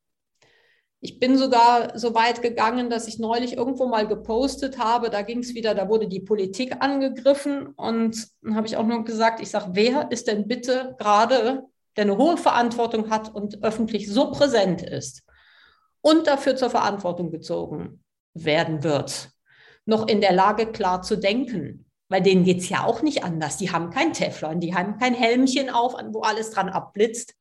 ich 0.99 1.19
bin 1.19 1.37
sogar 1.37 1.97
so 1.97 2.15
weit 2.15 2.41
gegangen, 2.41 2.89
dass 2.89 3.07
ich 3.07 3.19
neulich 3.19 3.55
irgendwo 3.55 3.87
mal 3.87 4.07
gepostet 4.07 4.79
habe, 4.79 5.09
da 5.09 5.21
ging 5.21 5.39
es 5.39 5.53
wieder, 5.53 5.75
da 5.75 5.89
wurde 5.89 6.07
die 6.07 6.21
Politik 6.21 6.77
angegriffen 6.79 7.67
und 7.67 8.27
dann 8.41 8.55
habe 8.55 8.67
ich 8.67 8.77
auch 8.77 8.85
nur 8.85 9.05
gesagt, 9.05 9.39
ich 9.39 9.49
sage, 9.49 9.69
wer 9.73 10.11
ist 10.11 10.27
denn 10.27 10.47
bitte 10.47 10.95
gerade, 10.97 11.63
der 11.95 12.05
eine 12.05 12.17
hohe 12.17 12.37
Verantwortung 12.37 13.09
hat 13.09 13.33
und 13.33 13.63
öffentlich 13.63 14.11
so 14.11 14.31
präsent 14.31 14.81
ist 14.81 15.23
und 16.01 16.25
dafür 16.25 16.55
zur 16.55 16.71
Verantwortung 16.71 17.31
gezogen 17.31 18.03
werden 18.33 18.83
wird, 18.83 19.29
noch 19.85 20.07
in 20.07 20.21
der 20.21 20.33
Lage 20.33 20.67
klar 20.71 21.01
zu 21.01 21.15
denken. 21.17 21.83
Weil 22.09 22.21
denen 22.21 22.45
geht 22.45 22.59
es 22.59 22.69
ja 22.69 22.85
auch 22.85 23.01
nicht 23.01 23.25
anders. 23.25 23.57
Die 23.57 23.69
haben 23.69 23.89
kein 23.89 24.13
Teflon, 24.13 24.61
die 24.61 24.73
haben 24.73 24.97
kein 24.97 25.13
Helmchen 25.13 25.69
auf, 25.69 25.93
wo 26.11 26.21
alles 26.21 26.51
dran 26.51 26.69
abblitzt, 26.69 27.33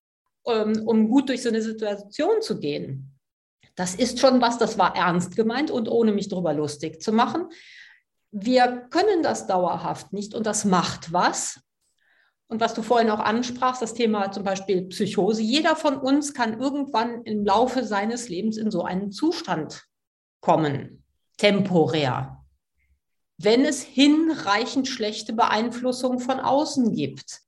ähm, 0.45 0.83
um 0.85 1.09
gut 1.09 1.29
durch 1.29 1.43
so 1.43 1.51
eine 1.51 1.63
Situation 1.63 2.43
zu 2.43 2.59
gehen. 2.59 3.16
Das 3.77 3.95
ist 3.95 4.19
schon 4.19 4.41
was, 4.41 4.59
das 4.59 4.79
war 4.79 4.97
ernst 4.97 5.37
gemeint 5.37 5.71
und 5.71 5.89
ohne 5.89 6.13
mich 6.13 6.29
darüber 6.29 6.53
lustig 6.53 7.01
zu 7.03 7.13
machen. 7.13 7.49
Wir 8.31 8.89
können 8.91 9.23
das 9.23 9.47
dauerhaft 9.47 10.13
nicht 10.13 10.35
und 10.35 10.47
das 10.47 10.65
macht 10.65 11.13
was. 11.13 11.61
Und 12.49 12.61
was 12.61 12.75
du 12.75 12.83
vorhin 12.83 13.11
auch 13.11 13.21
ansprachst, 13.21 13.83
das 13.83 13.95
Thema 13.95 14.31
zum 14.33 14.45
Beispiel 14.45 14.87
Psychose. 14.89 15.43
Jeder 15.43 15.77
von 15.77 15.97
uns 15.97 16.33
kann 16.33 16.61
irgendwann 16.61 17.23
im 17.25 17.45
Laufe 17.45 17.85
seines 17.85 18.29
Lebens 18.29 18.57
in 18.57 18.71
so 18.71 18.83
einen 18.83 19.11
Zustand 19.13 19.85
kommen, 20.41 21.05
temporär, 21.39 22.45
wenn 23.37 23.65
es 23.65 23.83
hinreichend 23.83 24.89
schlechte 24.89 25.33
Beeinflussung 25.33 26.19
von 26.19 26.41
außen 26.41 26.95
gibt 26.95 27.47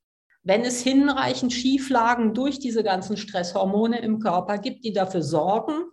wenn 0.48 0.62
es 0.62 0.80
hinreichend 0.80 1.52
Schieflagen 1.52 2.32
durch 2.32 2.58
diese 2.58 2.82
ganzen 2.82 3.18
Stresshormone 3.18 4.00
im 4.00 4.18
Körper 4.18 4.56
gibt, 4.56 4.82
die 4.82 4.94
dafür 4.94 5.22
sorgen, 5.22 5.84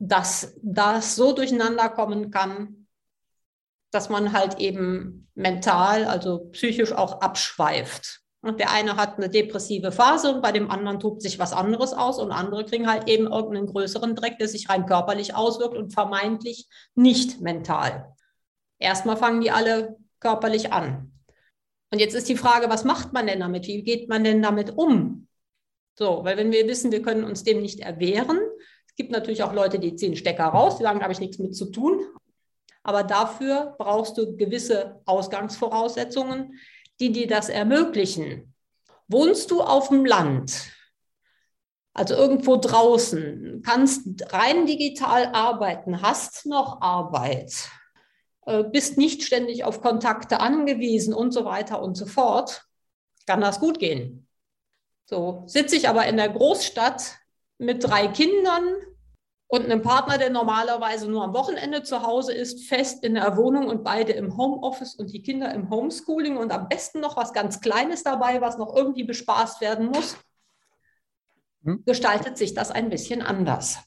dass 0.00 0.56
das 0.62 1.14
so 1.14 1.32
durcheinander 1.32 1.90
kommen 1.90 2.30
kann, 2.30 2.86
dass 3.92 4.08
man 4.08 4.32
halt 4.32 4.58
eben 4.58 5.28
mental, 5.34 6.06
also 6.06 6.48
psychisch 6.52 6.92
auch 6.92 7.20
abschweift. 7.20 8.22
Und 8.40 8.58
der 8.58 8.70
eine 8.72 8.96
hat 8.96 9.18
eine 9.18 9.28
depressive 9.28 9.92
Phase 9.92 10.34
und 10.34 10.40
bei 10.40 10.52
dem 10.52 10.70
anderen 10.70 10.98
tobt 10.98 11.20
sich 11.20 11.38
was 11.38 11.52
anderes 11.52 11.92
aus 11.92 12.18
und 12.18 12.32
andere 12.32 12.64
kriegen 12.64 12.88
halt 12.88 13.08
eben 13.08 13.26
irgendeinen 13.26 13.66
größeren 13.66 14.16
Dreck, 14.16 14.38
der 14.38 14.48
sich 14.48 14.70
rein 14.70 14.86
körperlich 14.86 15.34
auswirkt 15.34 15.76
und 15.76 15.92
vermeintlich 15.92 16.66
nicht 16.94 17.42
mental. 17.42 18.14
Erstmal 18.78 19.18
fangen 19.18 19.42
die 19.42 19.50
alle 19.50 19.98
körperlich 20.20 20.72
an. 20.72 21.12
Und 21.92 21.98
jetzt 21.98 22.14
ist 22.14 22.30
die 22.30 22.36
Frage, 22.36 22.70
was 22.70 22.84
macht 22.84 23.12
man 23.12 23.26
denn 23.26 23.40
damit? 23.40 23.66
Wie 23.66 23.82
geht 23.82 24.08
man 24.08 24.24
denn 24.24 24.40
damit 24.40 24.78
um? 24.78 25.28
So, 25.98 26.24
weil 26.24 26.38
wenn 26.38 26.52
wir 26.52 26.66
wissen, 26.66 26.92
wir 26.92 27.02
können 27.02 27.24
uns 27.24 27.44
dem 27.44 27.60
nicht 27.60 27.80
erwehren, 27.80 28.40
gibt 29.00 29.12
natürlich 29.12 29.42
auch 29.42 29.54
Leute, 29.54 29.78
die 29.78 29.96
ziehen 29.96 30.14
Stecker 30.14 30.44
raus, 30.44 30.76
die 30.76 30.82
sagen, 30.82 30.98
da 30.98 31.04
habe 31.04 31.14
ich 31.14 31.20
nichts 31.20 31.38
mit 31.38 31.56
zu 31.56 31.70
tun. 31.70 32.02
Aber 32.82 33.02
dafür 33.02 33.74
brauchst 33.78 34.18
du 34.18 34.36
gewisse 34.36 35.00
Ausgangsvoraussetzungen, 35.06 36.60
die 37.00 37.10
dir 37.10 37.26
das 37.26 37.48
ermöglichen. 37.48 38.54
Wohnst 39.08 39.50
du 39.50 39.62
auf 39.62 39.88
dem 39.88 40.04
Land, 40.04 40.70
also 41.94 42.14
irgendwo 42.14 42.56
draußen, 42.56 43.62
kannst 43.64 44.06
rein 44.34 44.66
digital 44.66 45.28
arbeiten, 45.32 46.02
hast 46.02 46.44
noch 46.44 46.82
Arbeit, 46.82 47.70
äh, 48.44 48.64
bist 48.64 48.98
nicht 48.98 49.22
ständig 49.22 49.64
auf 49.64 49.80
Kontakte 49.80 50.40
angewiesen 50.40 51.14
und 51.14 51.32
so 51.32 51.46
weiter 51.46 51.80
und 51.80 51.96
so 51.96 52.04
fort, 52.04 52.66
kann 53.26 53.40
das 53.40 53.60
gut 53.60 53.78
gehen. 53.78 54.28
So 55.06 55.44
sitze 55.46 55.76
ich 55.76 55.88
aber 55.88 56.04
in 56.04 56.18
der 56.18 56.28
Großstadt 56.28 57.19
mit 57.60 57.84
drei 57.84 58.08
Kindern, 58.08 58.64
und 59.52 59.64
einem 59.64 59.82
Partner, 59.82 60.16
der 60.16 60.30
normalerweise 60.30 61.10
nur 61.10 61.24
am 61.24 61.34
Wochenende 61.34 61.82
zu 61.82 62.02
Hause 62.02 62.32
ist, 62.32 62.68
fest 62.68 63.02
in 63.02 63.14
der 63.14 63.36
Wohnung 63.36 63.66
und 63.66 63.82
beide 63.82 64.12
im 64.12 64.36
Homeoffice 64.36 64.94
und 64.94 65.12
die 65.12 65.22
Kinder 65.22 65.52
im 65.52 65.68
Homeschooling 65.68 66.36
und 66.36 66.52
am 66.52 66.68
besten 66.68 67.00
noch 67.00 67.16
was 67.16 67.32
ganz 67.32 67.60
Kleines 67.60 68.04
dabei, 68.04 68.40
was 68.40 68.58
noch 68.58 68.76
irgendwie 68.76 69.02
bespaßt 69.02 69.60
werden 69.60 69.88
muss, 69.88 70.16
hm. 71.64 71.82
gestaltet 71.84 72.38
sich 72.38 72.54
das 72.54 72.70
ein 72.70 72.90
bisschen 72.90 73.22
anders. 73.22 73.80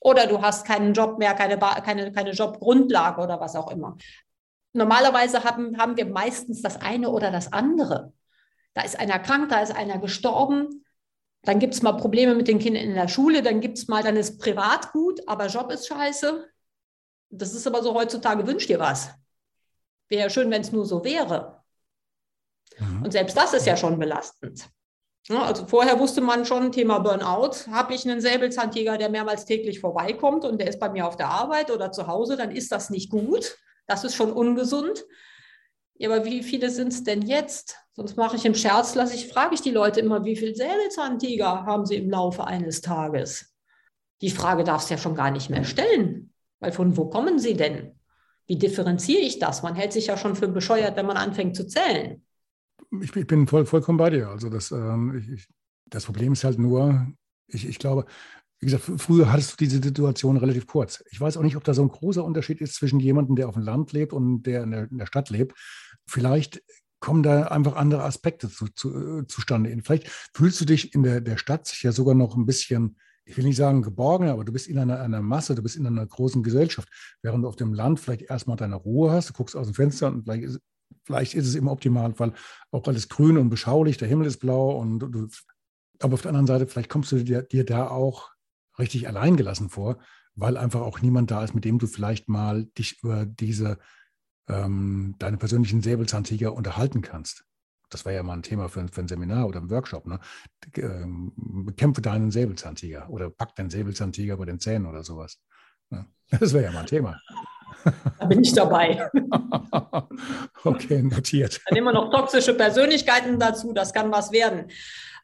Oder 0.00 0.26
du 0.26 0.40
hast 0.40 0.66
keinen 0.66 0.94
Job 0.94 1.18
mehr, 1.18 1.34
keine, 1.34 1.58
keine, 1.58 2.10
keine 2.10 2.30
Jobgrundlage 2.30 3.20
oder 3.20 3.38
was 3.40 3.56
auch 3.56 3.70
immer. 3.70 3.98
Normalerweise 4.72 5.44
haben, 5.44 5.76
haben 5.76 5.98
wir 5.98 6.06
meistens 6.06 6.62
das 6.62 6.80
eine 6.80 7.10
oder 7.10 7.30
das 7.30 7.52
andere. 7.52 8.14
Da 8.72 8.82
ist 8.82 8.98
einer 8.98 9.18
krank, 9.18 9.50
da 9.50 9.60
ist 9.60 9.76
einer 9.76 9.98
gestorben. 9.98 10.86
Dann 11.48 11.60
gibt 11.60 11.72
es 11.72 11.80
mal 11.80 11.92
Probleme 11.92 12.34
mit 12.34 12.46
den 12.46 12.58
Kindern 12.58 12.82
in 12.82 12.94
der 12.94 13.08
Schule, 13.08 13.40
dann 13.40 13.62
gibt 13.62 13.78
es 13.78 13.88
mal, 13.88 14.02
dann 14.02 14.16
ist 14.16 14.38
privat 14.38 14.92
gut, 14.92 15.26
aber 15.26 15.46
Job 15.46 15.72
ist 15.72 15.86
scheiße. 15.86 16.46
Das 17.30 17.54
ist 17.54 17.66
aber 17.66 17.82
so 17.82 17.94
heutzutage, 17.94 18.46
wünscht 18.46 18.68
dir 18.68 18.78
was. 18.78 19.08
Wäre 20.08 20.24
ja 20.24 20.28
schön, 20.28 20.50
wenn 20.50 20.60
es 20.60 20.72
nur 20.72 20.84
so 20.84 21.02
wäre. 21.02 21.64
Mhm. 22.78 23.02
Und 23.02 23.12
selbst 23.12 23.34
das 23.34 23.54
ist 23.54 23.66
ja 23.66 23.78
schon 23.78 23.98
belastend. 23.98 24.68
Also 25.30 25.66
vorher 25.66 25.98
wusste 25.98 26.20
man 26.20 26.44
schon, 26.44 26.70
Thema 26.70 26.98
Burnout, 26.98 27.70
habe 27.70 27.94
ich 27.94 28.04
einen 28.04 28.20
Säbelzahntiger, 28.20 28.98
der 28.98 29.08
mehrmals 29.08 29.46
täglich 29.46 29.80
vorbeikommt 29.80 30.44
und 30.44 30.60
der 30.60 30.68
ist 30.68 30.78
bei 30.78 30.90
mir 30.90 31.06
auf 31.06 31.16
der 31.16 31.28
Arbeit 31.28 31.70
oder 31.70 31.90
zu 31.92 32.08
Hause, 32.08 32.36
dann 32.36 32.50
ist 32.50 32.72
das 32.72 32.90
nicht 32.90 33.10
gut. 33.10 33.56
Das 33.86 34.04
ist 34.04 34.16
schon 34.16 34.34
ungesund. 34.34 35.02
Ja, 35.98 36.10
aber 36.10 36.24
wie 36.24 36.42
viele 36.42 36.70
sind 36.70 36.92
es 36.92 37.02
denn 37.02 37.22
jetzt? 37.22 37.76
Sonst 37.92 38.16
mache 38.16 38.36
ich 38.36 38.44
im 38.44 38.54
Scherz, 38.54 38.94
lasse 38.94 39.16
ich, 39.16 39.26
frage 39.26 39.54
ich 39.54 39.62
die 39.62 39.72
Leute 39.72 39.98
immer, 40.00 40.24
wie 40.24 40.36
viele 40.36 40.54
Säbelzahntiger 40.54 41.66
haben 41.66 41.84
sie 41.84 41.96
im 41.96 42.08
Laufe 42.08 42.46
eines 42.46 42.80
Tages? 42.80 43.52
Die 44.22 44.30
Frage 44.30 44.62
darfst 44.62 44.88
du 44.88 44.94
ja 44.94 44.98
schon 44.98 45.16
gar 45.16 45.32
nicht 45.32 45.50
mehr 45.50 45.64
stellen, 45.64 46.32
weil 46.60 46.70
von 46.70 46.96
wo 46.96 47.06
kommen 47.06 47.40
sie 47.40 47.54
denn? 47.54 47.98
Wie 48.46 48.56
differenziere 48.56 49.20
ich 49.20 49.40
das? 49.40 49.62
Man 49.62 49.74
hält 49.74 49.92
sich 49.92 50.06
ja 50.06 50.16
schon 50.16 50.36
für 50.36 50.48
bescheuert, 50.48 50.96
wenn 50.96 51.06
man 51.06 51.16
anfängt 51.16 51.56
zu 51.56 51.66
zählen. 51.66 52.22
Ich, 53.00 53.14
ich 53.14 53.26
bin 53.26 53.48
voll, 53.48 53.66
vollkommen 53.66 53.98
bei 53.98 54.10
dir. 54.10 54.28
Also 54.28 54.48
das, 54.48 54.70
ähm, 54.70 55.22
ich, 55.34 55.48
das 55.86 56.04
Problem 56.04 56.32
ist 56.32 56.44
halt 56.44 56.58
nur, 56.58 57.08
ich, 57.48 57.66
ich 57.66 57.78
glaube, 57.78 58.06
wie 58.60 58.66
gesagt, 58.66 58.84
früher 58.96 59.30
hattest 59.30 59.52
du 59.52 59.56
diese 59.56 59.82
Situation 59.82 60.36
relativ 60.36 60.66
kurz. 60.66 61.04
Ich 61.10 61.20
weiß 61.20 61.36
auch 61.36 61.42
nicht, 61.42 61.56
ob 61.56 61.64
da 61.64 61.74
so 61.74 61.82
ein 61.82 61.88
großer 61.88 62.24
Unterschied 62.24 62.60
ist 62.60 62.74
zwischen 62.74 62.98
jemandem, 62.98 63.36
der 63.36 63.48
auf 63.48 63.54
dem 63.54 63.62
Land 63.62 63.92
lebt 63.92 64.12
und 64.12 64.42
der 64.42 64.64
in 64.64 64.70
der, 64.72 64.90
in 64.90 64.98
der 64.98 65.06
Stadt 65.06 65.30
lebt. 65.30 65.56
Vielleicht 66.08 66.62
kommen 67.00 67.22
da 67.22 67.44
einfach 67.44 67.76
andere 67.76 68.02
Aspekte 68.02 68.48
zu, 68.50 68.66
zu, 68.68 69.20
äh, 69.20 69.26
zustande. 69.26 69.76
Vielleicht 69.82 70.08
fühlst 70.34 70.60
du 70.60 70.64
dich 70.64 70.94
in 70.94 71.02
der, 71.02 71.20
der 71.20 71.36
Stadt 71.36 71.72
ja 71.82 71.92
sogar 71.92 72.14
noch 72.14 72.36
ein 72.36 72.46
bisschen, 72.46 72.96
ich 73.24 73.36
will 73.36 73.44
nicht 73.44 73.56
sagen 73.56 73.82
geborgener, 73.82 74.32
aber 74.32 74.44
du 74.44 74.52
bist 74.52 74.66
in 74.66 74.78
einer, 74.78 75.00
einer 75.00 75.22
Masse, 75.22 75.54
du 75.54 75.62
bist 75.62 75.76
in 75.76 75.86
einer 75.86 76.06
großen 76.06 76.42
Gesellschaft, 76.42 76.88
während 77.22 77.44
du 77.44 77.48
auf 77.48 77.56
dem 77.56 77.74
Land 77.74 78.00
vielleicht 78.00 78.22
erstmal 78.22 78.56
deine 78.56 78.76
Ruhe 78.76 79.12
hast, 79.12 79.30
du 79.30 79.32
guckst 79.34 79.54
aus 79.54 79.66
dem 79.68 79.74
Fenster 79.74 80.08
und 80.08 80.24
vielleicht 80.24 80.44
ist, 80.44 80.60
vielleicht 81.04 81.34
ist 81.34 81.46
es 81.46 81.54
im 81.54 81.68
optimalen 81.68 82.14
Fall 82.14 82.32
auch 82.70 82.86
alles 82.88 83.08
grün 83.08 83.38
und 83.38 83.50
beschaulich, 83.50 83.96
der 83.96 84.08
Himmel 84.08 84.26
ist 84.26 84.38
blau 84.38 84.78
und 84.78 84.98
du, 84.98 85.28
aber 86.00 86.14
auf 86.14 86.22
der 86.22 86.30
anderen 86.30 86.46
Seite, 86.46 86.66
vielleicht 86.66 86.90
kommst 86.90 87.12
du 87.12 87.22
dir, 87.22 87.42
dir 87.42 87.64
da 87.64 87.88
auch 87.88 88.30
richtig 88.78 89.08
alleingelassen 89.08 89.68
vor, 89.68 89.98
weil 90.34 90.56
einfach 90.56 90.80
auch 90.80 91.00
niemand 91.00 91.30
da 91.30 91.42
ist, 91.44 91.54
mit 91.54 91.64
dem 91.64 91.78
du 91.78 91.86
vielleicht 91.86 92.28
mal 92.28 92.66
dich 92.78 93.02
über 93.02 93.26
diese 93.26 93.78
ähm, 94.48 95.14
deine 95.18 95.36
persönlichen 95.36 95.82
Säbelzahntiger 95.82 96.54
unterhalten 96.54 97.02
kannst. 97.02 97.44
Das 97.90 98.04
war 98.04 98.12
ja 98.12 98.22
mal 98.22 98.34
ein 98.34 98.42
Thema 98.42 98.68
für, 98.68 98.86
für 98.88 99.00
ein 99.00 99.08
Seminar 99.08 99.46
oder 99.46 99.60
ein 99.60 99.70
Workshop. 99.70 100.06
Ne? 100.06 100.20
Ähm, 100.76 101.32
bekämpfe 101.36 102.02
deinen 102.02 102.30
Säbelzahntiger 102.30 103.08
oder 103.08 103.30
pack 103.30 103.54
deinen 103.56 103.70
Säbelzahntiger 103.70 104.36
bei 104.36 104.44
den 104.44 104.60
Zähnen 104.60 104.86
oder 104.86 105.04
sowas. 105.04 105.40
Ne? 105.90 106.06
Das 106.40 106.52
wäre 106.52 106.64
ja 106.64 106.72
mal 106.72 106.80
ein 106.80 106.86
Thema. 106.86 107.18
Da 108.18 108.26
bin 108.26 108.42
ich 108.42 108.52
dabei. 108.52 109.10
okay, 110.64 111.02
notiert. 111.02 111.60
Dann 111.64 111.74
nehmen 111.74 111.86
wir 111.86 111.92
noch 111.92 112.10
toxische 112.10 112.54
Persönlichkeiten 112.54 113.38
dazu, 113.38 113.72
das 113.72 113.94
kann 113.94 114.10
was 114.10 114.30
werden. 114.30 114.70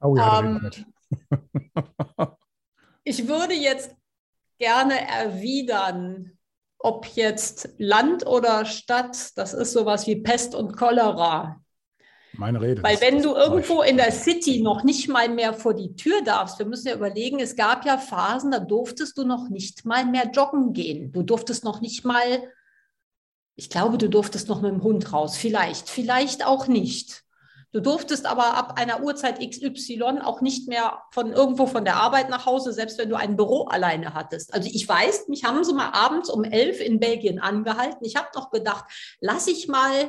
Oh 0.00 0.16
ja, 0.16 0.40
ähm, 0.40 0.70
ich 3.04 3.26
würde 3.28 3.54
jetzt 3.54 3.94
gerne 4.58 5.06
erwidern, 5.08 6.38
ob 6.84 7.06
jetzt 7.14 7.70
Land 7.78 8.26
oder 8.26 8.66
Stadt, 8.66 9.16
das 9.36 9.54
ist 9.54 9.72
sowas 9.72 10.06
wie 10.06 10.16
Pest 10.16 10.54
und 10.54 10.76
Cholera. 10.76 11.58
Meine 12.34 12.60
Rede. 12.60 12.82
Weil 12.82 13.00
wenn 13.00 13.22
du 13.22 13.34
irgendwo 13.34 13.80
in 13.80 13.96
der 13.96 14.12
City 14.12 14.60
noch 14.60 14.84
nicht 14.84 15.08
mal 15.08 15.30
mehr 15.30 15.54
vor 15.54 15.72
die 15.72 15.96
Tür 15.96 16.20
darfst, 16.22 16.58
wir 16.58 16.66
müssen 16.66 16.88
ja 16.88 16.94
überlegen, 16.94 17.40
es 17.40 17.56
gab 17.56 17.86
ja 17.86 17.96
Phasen, 17.96 18.50
da 18.50 18.58
durftest 18.58 19.16
du 19.16 19.24
noch 19.24 19.48
nicht 19.48 19.86
mal 19.86 20.04
mehr 20.04 20.30
joggen 20.30 20.74
gehen. 20.74 21.10
Du 21.10 21.22
durftest 21.22 21.64
noch 21.64 21.80
nicht 21.80 22.04
mal, 22.04 22.52
ich 23.56 23.70
glaube, 23.70 23.96
du 23.96 24.10
durftest 24.10 24.50
noch 24.50 24.60
mit 24.60 24.70
dem 24.70 24.82
Hund 24.82 25.10
raus. 25.10 25.38
Vielleicht, 25.38 25.88
vielleicht 25.88 26.46
auch 26.46 26.66
nicht. 26.66 27.22
Du 27.74 27.80
durftest 27.80 28.24
aber 28.24 28.54
ab 28.54 28.78
einer 28.78 29.02
Uhrzeit 29.02 29.40
XY 29.40 30.20
auch 30.22 30.40
nicht 30.40 30.68
mehr 30.68 31.02
von 31.10 31.32
irgendwo 31.32 31.66
von 31.66 31.84
der 31.84 31.96
Arbeit 31.96 32.30
nach 32.30 32.46
Hause, 32.46 32.72
selbst 32.72 32.98
wenn 32.98 33.10
du 33.10 33.16
ein 33.16 33.34
Büro 33.36 33.64
alleine 33.64 34.14
hattest. 34.14 34.54
Also 34.54 34.70
ich 34.72 34.88
weiß, 34.88 35.26
mich 35.26 35.42
haben 35.42 35.64
sie 35.64 35.74
mal 35.74 35.90
abends 35.90 36.30
um 36.30 36.44
elf 36.44 36.80
in 36.80 37.00
Belgien 37.00 37.40
angehalten. 37.40 38.04
Ich 38.04 38.14
habe 38.14 38.28
noch 38.36 38.52
gedacht, 38.52 38.84
lass 39.20 39.48
ich 39.48 39.66
mal 39.66 40.08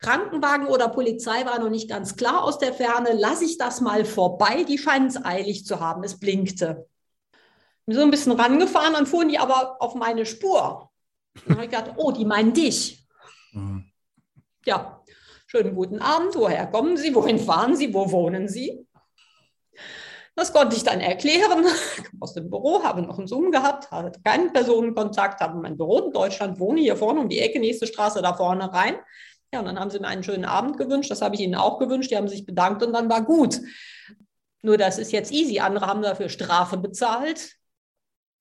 Krankenwagen 0.00 0.66
oder 0.66 0.90
Polizei 0.90 1.46
war 1.46 1.58
noch 1.60 1.70
nicht 1.70 1.88
ganz 1.88 2.14
klar 2.16 2.44
aus 2.44 2.58
der 2.58 2.74
Ferne, 2.74 3.14
lass 3.14 3.40
ich 3.40 3.56
das 3.56 3.80
mal 3.80 4.04
vorbei. 4.04 4.64
Die 4.64 4.76
scheinen 4.76 5.06
es 5.06 5.24
eilig 5.24 5.64
zu 5.64 5.80
haben. 5.80 6.04
Es 6.04 6.20
blinkte. 6.20 6.90
Bin 7.86 7.96
so 7.96 8.02
ein 8.02 8.10
bisschen 8.10 8.32
rangefahren, 8.32 8.92
dann 8.92 9.06
fuhren 9.06 9.30
die 9.30 9.38
aber 9.38 9.80
auf 9.80 9.94
meine 9.94 10.26
Spur. 10.26 10.90
Dann 11.46 11.54
habe 11.56 11.64
ich 11.64 11.70
gedacht, 11.70 11.94
oh, 11.96 12.12
die 12.12 12.26
meinen 12.26 12.52
dich. 12.52 13.08
Mhm. 13.52 13.90
Ja, 14.66 15.01
Schönen 15.54 15.74
guten 15.74 15.98
Abend, 15.98 16.34
woher 16.34 16.66
kommen 16.66 16.96
Sie, 16.96 17.14
wohin 17.14 17.38
fahren 17.38 17.76
Sie, 17.76 17.92
wo 17.92 18.10
wohnen 18.10 18.48
Sie? 18.48 18.86
Das 20.34 20.50
konnte 20.50 20.74
ich 20.74 20.82
dann 20.82 21.00
erklären. 21.00 21.66
Ich 21.98 22.04
komme 22.04 22.22
aus 22.22 22.32
dem 22.32 22.48
Büro, 22.48 22.82
habe 22.82 23.02
noch 23.02 23.18
einen 23.18 23.26
Zoom 23.26 23.50
gehabt, 23.50 23.90
hatte 23.90 24.18
keinen 24.22 24.54
Personenkontakt, 24.54 25.42
habe 25.42 25.60
mein 25.60 25.76
Büro 25.76 26.06
in 26.06 26.10
Deutschland, 26.10 26.58
wohne 26.58 26.80
hier 26.80 26.96
vorne 26.96 27.20
um 27.20 27.28
die 27.28 27.40
Ecke, 27.40 27.60
nächste 27.60 27.86
Straße 27.86 28.22
da 28.22 28.32
vorne 28.32 28.72
rein. 28.72 28.94
Ja, 29.52 29.60
und 29.60 29.66
dann 29.66 29.78
haben 29.78 29.90
sie 29.90 30.00
mir 30.00 30.08
einen 30.08 30.22
schönen 30.22 30.46
Abend 30.46 30.78
gewünscht. 30.78 31.10
Das 31.10 31.20
habe 31.20 31.34
ich 31.34 31.42
ihnen 31.42 31.54
auch 31.54 31.78
gewünscht. 31.78 32.10
Die 32.10 32.16
haben 32.16 32.28
sich 32.28 32.46
bedankt 32.46 32.82
und 32.82 32.94
dann 32.94 33.10
war 33.10 33.20
gut. 33.20 33.60
Nur 34.62 34.78
das 34.78 34.96
ist 34.96 35.12
jetzt 35.12 35.32
easy. 35.32 35.60
Andere 35.60 35.86
haben 35.86 36.00
dafür 36.00 36.30
Strafe 36.30 36.78
bezahlt 36.78 37.56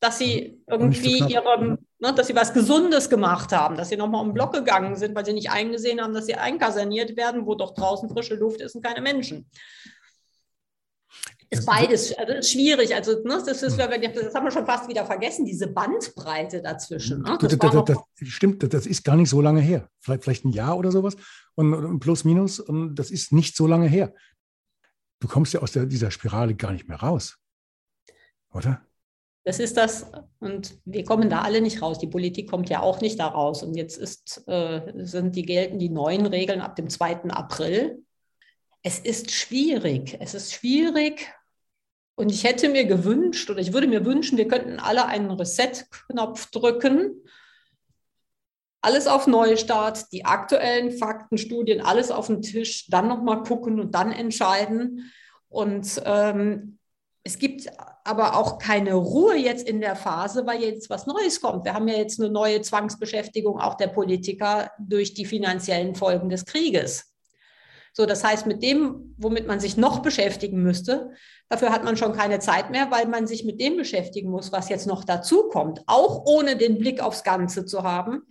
dass 0.02 0.18
sie 0.18 0.62
irgendwie 0.68 1.20
ihre, 1.20 1.78
ne, 2.00 2.14
dass 2.14 2.28
sie 2.28 2.36
was 2.36 2.54
Gesundes 2.54 3.10
gemacht 3.10 3.52
haben, 3.54 3.78
dass 3.78 3.90
sie 3.90 3.98
nochmal 3.98 4.22
um 4.22 4.30
den 4.30 4.34
Block 4.34 4.52
gegangen 4.52 4.96
sind, 4.96 5.16
weil 5.16 5.26
sie 5.26 5.34
nicht 5.34 5.52
eingesehen 5.52 6.02
haben, 6.02 6.14
dass 6.14 6.26
sie 6.26 6.36
einkaserniert 6.36 7.16
werden, 7.16 7.46
wo 7.46 7.54
doch 7.54 7.76
draußen 7.76 8.10
frische 8.10 8.36
Luft 8.36 8.62
ist 8.62 8.76
und 8.76 8.84
keine 8.84 9.00
Menschen. 9.00 9.48
Ist 11.52 11.66
beides, 11.66 12.18
also 12.18 12.34
ist 12.34 12.52
schwierig. 12.52 12.96
Also, 12.96 13.12
ne, 13.24 13.44
das, 13.46 13.62
ist, 13.62 13.78
das 13.78 14.34
haben 14.36 14.46
wir 14.46 14.52
schon 14.52 14.66
fast 14.66 14.90
wieder 14.90 15.06
vergessen, 15.06 15.46
diese 15.46 15.68
Bandbreite 15.68 16.62
dazwischen. 16.62 17.22
Ne? 17.22 17.38
Das, 17.40 17.56
das, 17.58 17.86
das, 17.86 17.98
stimmt, 18.24 18.74
das 18.74 18.86
ist 18.88 19.04
gar 19.04 19.18
nicht 19.18 19.30
so 19.30 19.42
lange 19.42 19.60
her. 19.60 19.88
Vielleicht, 20.00 20.24
vielleicht 20.24 20.46
ein 20.46 20.52
Jahr 20.52 20.78
oder 20.78 20.92
sowas. 20.92 21.16
Und, 21.56 21.74
und 21.74 22.00
plus, 22.00 22.24
minus, 22.24 22.60
und 22.60 22.96
das 22.96 23.12
ist 23.12 23.34
nicht 23.34 23.56
so 23.56 23.68
lange 23.68 23.88
her. 23.88 24.14
Du 25.20 25.28
kommst 25.28 25.54
ja 25.54 25.60
aus 25.60 25.74
der, 25.74 25.86
dieser 25.86 26.10
Spirale 26.10 26.56
gar 26.56 26.72
nicht 26.72 26.88
mehr 26.88 27.02
raus. 27.02 27.38
Oder? 28.54 28.82
Das 29.44 29.60
ist 29.60 29.76
das, 29.76 30.06
und 30.40 30.78
wir 30.86 31.04
kommen 31.04 31.30
da 31.30 31.42
alle 31.42 31.62
nicht 31.62 31.82
raus. 31.82 31.98
Die 31.98 32.08
Politik 32.08 32.50
kommt 32.50 32.70
ja 32.70 32.82
auch 32.82 33.02
nicht 33.02 33.20
da 33.20 33.28
raus. 33.28 33.64
Und 33.64 33.76
jetzt 33.76 33.98
ist, 33.98 34.48
äh, 34.48 34.92
sind 34.98 35.36
die 35.36 35.46
gelten 35.46 35.80
die 35.80 35.90
neuen 35.90 36.28
Regeln 36.28 36.62
ab 36.62 36.76
dem 36.76 36.90
2. 36.90 37.32
April. 37.32 38.04
Es 38.84 39.00
ist 39.00 39.32
schwierig. 39.32 40.18
Es 40.20 40.36
ist 40.36 40.54
schwierig. 40.54 41.34
Und 42.16 42.32
ich 42.32 42.44
hätte 42.44 42.70
mir 42.70 42.86
gewünscht, 42.86 43.50
oder 43.50 43.60
ich 43.60 43.74
würde 43.74 43.88
mir 43.88 44.06
wünschen, 44.06 44.38
wir 44.38 44.48
könnten 44.48 44.80
alle 44.80 45.08
einen 45.08 45.32
Reset-Knopf 45.32 46.52
drücken. 46.52 47.24
Alles 48.84 49.08
auf 49.08 49.26
Neustart, 49.26 50.12
die 50.12 50.26
aktuellen 50.26 50.92
Fakten, 50.92 51.40
Studien, 51.40 51.82
alles 51.82 52.12
auf 52.12 52.28
den 52.28 52.44
Tisch, 52.44 52.88
dann 52.90 53.08
nochmal 53.08 53.42
gucken 53.42 53.80
und 53.80 53.96
dann 53.96 54.12
entscheiden. 54.12 55.12
Und 55.50 56.02
ähm, 56.06 56.78
es 57.24 57.40
gibt 57.40 57.72
aber 58.04 58.36
auch 58.38 58.58
keine 58.58 58.94
Ruhe 58.94 59.36
jetzt 59.36 59.68
in 59.68 59.82
der 59.82 59.96
Phase, 59.96 60.46
weil 60.46 60.62
jetzt 60.62 60.90
was 60.90 61.08
Neues 61.08 61.42
kommt. 61.42 61.66
Wir 61.66 61.74
haben 61.74 61.88
ja 61.88 61.96
jetzt 61.96 62.20
eine 62.20 62.30
neue 62.30 62.62
Zwangsbeschäftigung 62.62 63.60
auch 63.60 63.76
der 63.76 63.88
Politiker 63.88 64.72
durch 64.80 65.14
die 65.14 65.26
finanziellen 65.26 65.96
Folgen 65.96 66.30
des 66.30 66.46
Krieges. 66.46 67.14
So, 67.94 68.06
das 68.06 68.24
heißt, 68.24 68.46
mit 68.46 68.64
dem, 68.64 69.16
womit 69.18 69.48
man 69.48 69.60
sich 69.60 69.76
noch 69.76 70.00
beschäftigen 70.00 70.64
müsste, 70.64 71.12
dafür 71.50 71.72
hat 71.72 71.84
man 71.84 71.98
schon 71.98 72.14
keine 72.14 72.40
Zeit 72.40 72.72
mehr, 72.72 72.90
weil 72.90 73.08
man 73.08 73.28
sich 73.28 73.44
mit 73.44 73.60
dem 73.60 73.76
beschäftigen 73.76 74.30
muss, 74.30 74.52
was 74.52 74.70
jetzt 74.70 74.88
noch 74.88 75.04
dazu 75.04 75.50
kommt, 75.50 75.82
auch 75.88 76.26
ohne 76.26 76.56
den 76.56 76.78
Blick 76.78 77.02
aufs 77.02 77.24
Ganze 77.24 77.66
zu 77.66 77.84
haben, 77.84 78.22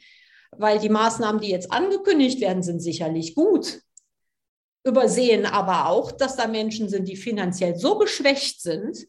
weil 0.52 0.78
die 0.78 0.88
Maßnahmen, 0.88 1.40
die 1.40 1.50
jetzt 1.50 1.70
angekündigt 1.70 2.40
werden, 2.40 2.62
sind 2.62 2.80
sicherlich 2.80 3.34
gut 3.34 3.82
übersehen 4.84 5.46
aber 5.46 5.88
auch, 5.88 6.10
dass 6.12 6.36
da 6.36 6.46
Menschen 6.46 6.88
sind, 6.88 7.08
die 7.08 7.16
finanziell 7.16 7.76
so 7.76 7.98
geschwächt 7.98 8.62
sind, 8.62 9.06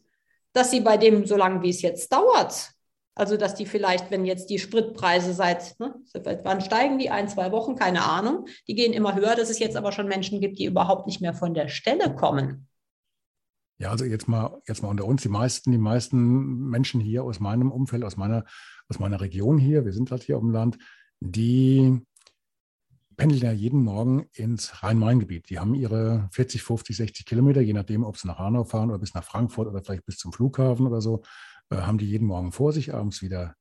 dass 0.52 0.70
sie 0.70 0.80
bei 0.80 0.96
dem, 0.96 1.26
so 1.26 1.36
lange 1.36 1.62
wie 1.62 1.70
es 1.70 1.82
jetzt 1.82 2.12
dauert, 2.12 2.72
also 3.14 3.36
dass 3.36 3.54
die 3.54 3.66
vielleicht, 3.66 4.10
wenn 4.10 4.24
jetzt 4.24 4.48
die 4.48 4.58
Spritpreise 4.58 5.34
seit, 5.34 5.78
ne, 5.78 5.94
wann 6.44 6.60
steigen 6.60 6.98
die? 6.98 7.10
Ein, 7.10 7.28
zwei 7.28 7.52
Wochen, 7.52 7.76
keine 7.76 8.04
Ahnung, 8.04 8.46
die 8.66 8.74
gehen 8.74 8.92
immer 8.92 9.14
höher, 9.14 9.36
dass 9.36 9.50
es 9.50 9.58
jetzt 9.58 9.76
aber 9.76 9.92
schon 9.92 10.08
Menschen 10.08 10.40
gibt, 10.40 10.58
die 10.58 10.64
überhaupt 10.64 11.06
nicht 11.06 11.20
mehr 11.20 11.34
von 11.34 11.52
der 11.52 11.68
Stelle 11.68 12.14
kommen. 12.14 12.68
Ja, 13.78 13.90
also 13.90 14.04
jetzt 14.04 14.28
mal, 14.28 14.62
jetzt 14.66 14.82
mal 14.82 14.88
unter 14.88 15.04
uns, 15.04 15.22
die 15.22 15.28
meisten, 15.28 15.72
die 15.72 15.78
meisten 15.78 16.68
Menschen 16.68 17.00
hier 17.00 17.24
aus 17.24 17.40
meinem 17.40 17.70
Umfeld, 17.70 18.04
aus 18.04 18.16
meiner, 18.16 18.44
aus 18.88 18.98
meiner 18.98 19.20
Region 19.20 19.58
hier, 19.58 19.84
wir 19.84 19.92
sind 19.92 20.10
halt 20.10 20.22
hier 20.22 20.36
auf 20.36 20.42
dem 20.42 20.52
Land, 20.52 20.78
die 21.20 22.00
pendeln 23.22 23.42
ja 23.42 23.52
jeden 23.52 23.84
Morgen 23.84 24.26
ins 24.32 24.82
Rhein-Main-Gebiet. 24.82 25.48
Die 25.48 25.60
haben 25.60 25.76
ihre 25.76 26.28
40, 26.32 26.60
50, 26.60 26.96
60 26.96 27.24
Kilometer, 27.24 27.60
je 27.60 27.72
nachdem, 27.72 28.02
ob 28.02 28.16
sie 28.16 28.26
nach 28.26 28.40
Hanau 28.40 28.64
fahren 28.64 28.90
oder 28.90 28.98
bis 28.98 29.14
nach 29.14 29.22
Frankfurt 29.22 29.68
oder 29.68 29.80
vielleicht 29.80 30.04
bis 30.06 30.16
zum 30.16 30.32
Flughafen 30.32 30.88
oder 30.88 31.00
so, 31.00 31.22
äh, 31.70 31.76
haben 31.76 31.98
die 31.98 32.10
jeden 32.10 32.26
Morgen 32.26 32.50
vor 32.50 32.72
sich, 32.72 32.92
abends 32.92 33.22
wieder 33.22 33.54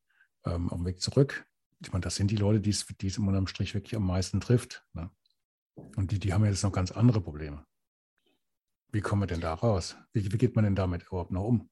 ähm, 0.47 0.69
dem 0.74 0.84
Weg 0.84 1.00
zurück. 1.00 1.45
Ich 1.80 1.93
meine, 1.93 2.02
das 2.02 2.15
sind 2.15 2.32
die 2.32 2.38
Leute, 2.38 2.60
die 2.60 2.71
es, 2.71 2.88
es 3.04 3.17
unterm 3.19 3.45
Strich 3.45 3.76
wirklich 3.76 3.95
am 3.95 4.08
meisten 4.08 4.41
trifft. 4.41 4.84
Ne? 4.93 5.12
Und 5.95 6.10
die, 6.10 6.17
die 6.17 6.34
haben 6.34 6.43
jetzt 6.43 6.63
noch 6.63 6.71
ganz 6.71 6.89
andere 6.89 7.21
Probleme. 7.21 7.63
Wie 8.91 9.02
kommen 9.02 9.21
wir 9.21 9.28
denn 9.28 9.41
da 9.41 9.54
raus? 9.54 9.95
Wie, 10.12 10.34
wie 10.34 10.38
geht 10.39 10.56
man 10.56 10.65
denn 10.65 10.76
damit 10.76 11.04
überhaupt 11.04 11.32
noch 11.32 11.43
um? 11.43 11.69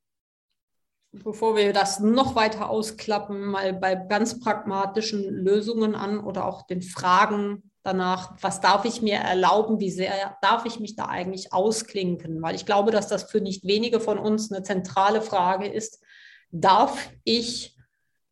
bevor 1.12 1.56
wir 1.56 1.74
das 1.74 2.00
noch 2.00 2.36
weiter 2.36 2.70
ausklappen, 2.70 3.42
mal 3.42 3.74
bei 3.74 3.96
ganz 3.96 4.40
pragmatischen 4.40 5.24
Lösungen 5.24 5.96
an 5.96 6.20
oder 6.20 6.46
auch 6.46 6.68
den 6.68 6.84
Fragen 6.84 7.69
danach, 7.84 8.36
was 8.42 8.62
darf 8.62 8.86
ich 8.86 9.02
mir 9.02 9.16
erlauben, 9.16 9.80
wie 9.80 9.92
sehr 9.92 10.38
darf 10.42 10.66
ich 10.66 10.80
mich 10.80 10.96
da 10.96 11.06
eigentlich 11.06 11.54
ausklinken? 11.54 12.42
Weil 12.42 12.56
ich 12.56 12.66
glaube, 12.66 12.92
dass 12.92 13.08
das 13.08 13.24
für 13.24 13.42
nicht 13.42 13.66
wenige 13.66 14.00
von 14.00 14.18
uns 14.18 14.52
eine 14.52 14.64
zentrale 14.64 15.22
Frage 15.22 15.68
ist. 15.68 16.04
Darf 16.52 17.10
ich 17.24 17.76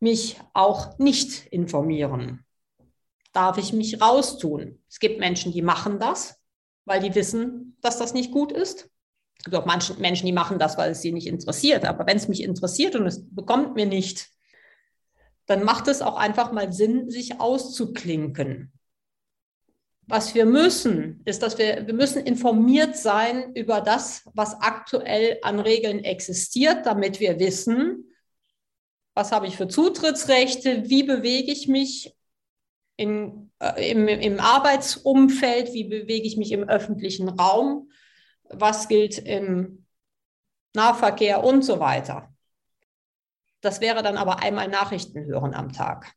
mich 0.00 0.36
auch 0.54 0.98
nicht 0.98 1.46
informieren? 1.46 2.44
Darf 3.32 3.58
ich 3.58 3.72
mich 3.72 4.00
raustun? 4.00 4.82
Es 4.88 4.98
gibt 4.98 5.20
Menschen, 5.20 5.52
die 5.52 5.62
machen 5.62 5.98
das, 5.98 6.40
weil 6.84 7.00
die 7.00 7.14
wissen, 7.14 7.76
dass 7.80 7.98
das 7.98 8.14
nicht 8.14 8.32
gut 8.32 8.52
ist. 8.52 8.90
Es 9.38 9.44
gibt 9.44 9.56
auch 9.56 9.66
manche 9.66 9.94
Menschen, 9.94 10.26
die 10.26 10.32
machen 10.32 10.58
das, 10.58 10.76
weil 10.76 10.90
es 10.90 11.00
sie 11.00 11.12
nicht 11.12 11.26
interessiert. 11.26 11.84
Aber 11.84 12.06
wenn 12.06 12.16
es 12.16 12.28
mich 12.28 12.42
interessiert 12.42 12.96
und 12.96 13.06
es 13.06 13.24
bekommt 13.32 13.76
mir 13.76 13.86
nicht, 13.86 14.28
dann 15.46 15.62
macht 15.64 15.88
es 15.88 16.02
auch 16.02 16.16
einfach 16.16 16.52
mal 16.52 16.72
Sinn, 16.72 17.08
sich 17.08 17.40
auszuklinken. 17.40 18.72
Was 20.08 20.34
wir 20.34 20.46
müssen, 20.46 21.20
ist, 21.26 21.42
dass 21.42 21.58
wir, 21.58 21.86
wir 21.86 21.94
müssen 21.94 22.24
informiert 22.24 22.96
sein 22.96 23.54
über 23.54 23.82
das, 23.82 24.28
was 24.32 24.54
aktuell 24.60 25.38
an 25.42 25.60
Regeln 25.60 26.02
existiert, 26.02 26.86
damit 26.86 27.20
wir 27.20 27.38
wissen, 27.38 28.04
was 29.14 29.32
habe 29.32 29.46
ich 29.46 29.56
für 29.56 29.68
Zutrittsrechte, 29.68 30.88
wie 30.88 31.02
bewege 31.02 31.52
ich 31.52 31.68
mich 31.68 32.16
in, 32.96 33.52
äh, 33.58 33.90
im, 33.90 34.08
im 34.08 34.40
Arbeitsumfeld, 34.40 35.74
wie 35.74 35.84
bewege 35.84 36.26
ich 36.26 36.38
mich 36.38 36.52
im 36.52 36.64
öffentlichen 36.64 37.28
Raum, 37.28 37.90
was 38.44 38.88
gilt 38.88 39.18
im 39.18 39.84
Nahverkehr 40.74 41.44
und 41.44 41.62
so 41.62 41.80
weiter. 41.80 42.32
Das 43.60 43.80
wäre 43.80 44.02
dann 44.02 44.16
aber 44.16 44.42
einmal 44.42 44.68
Nachrichten 44.68 45.24
hören 45.26 45.52
am 45.52 45.72
Tag. 45.72 46.14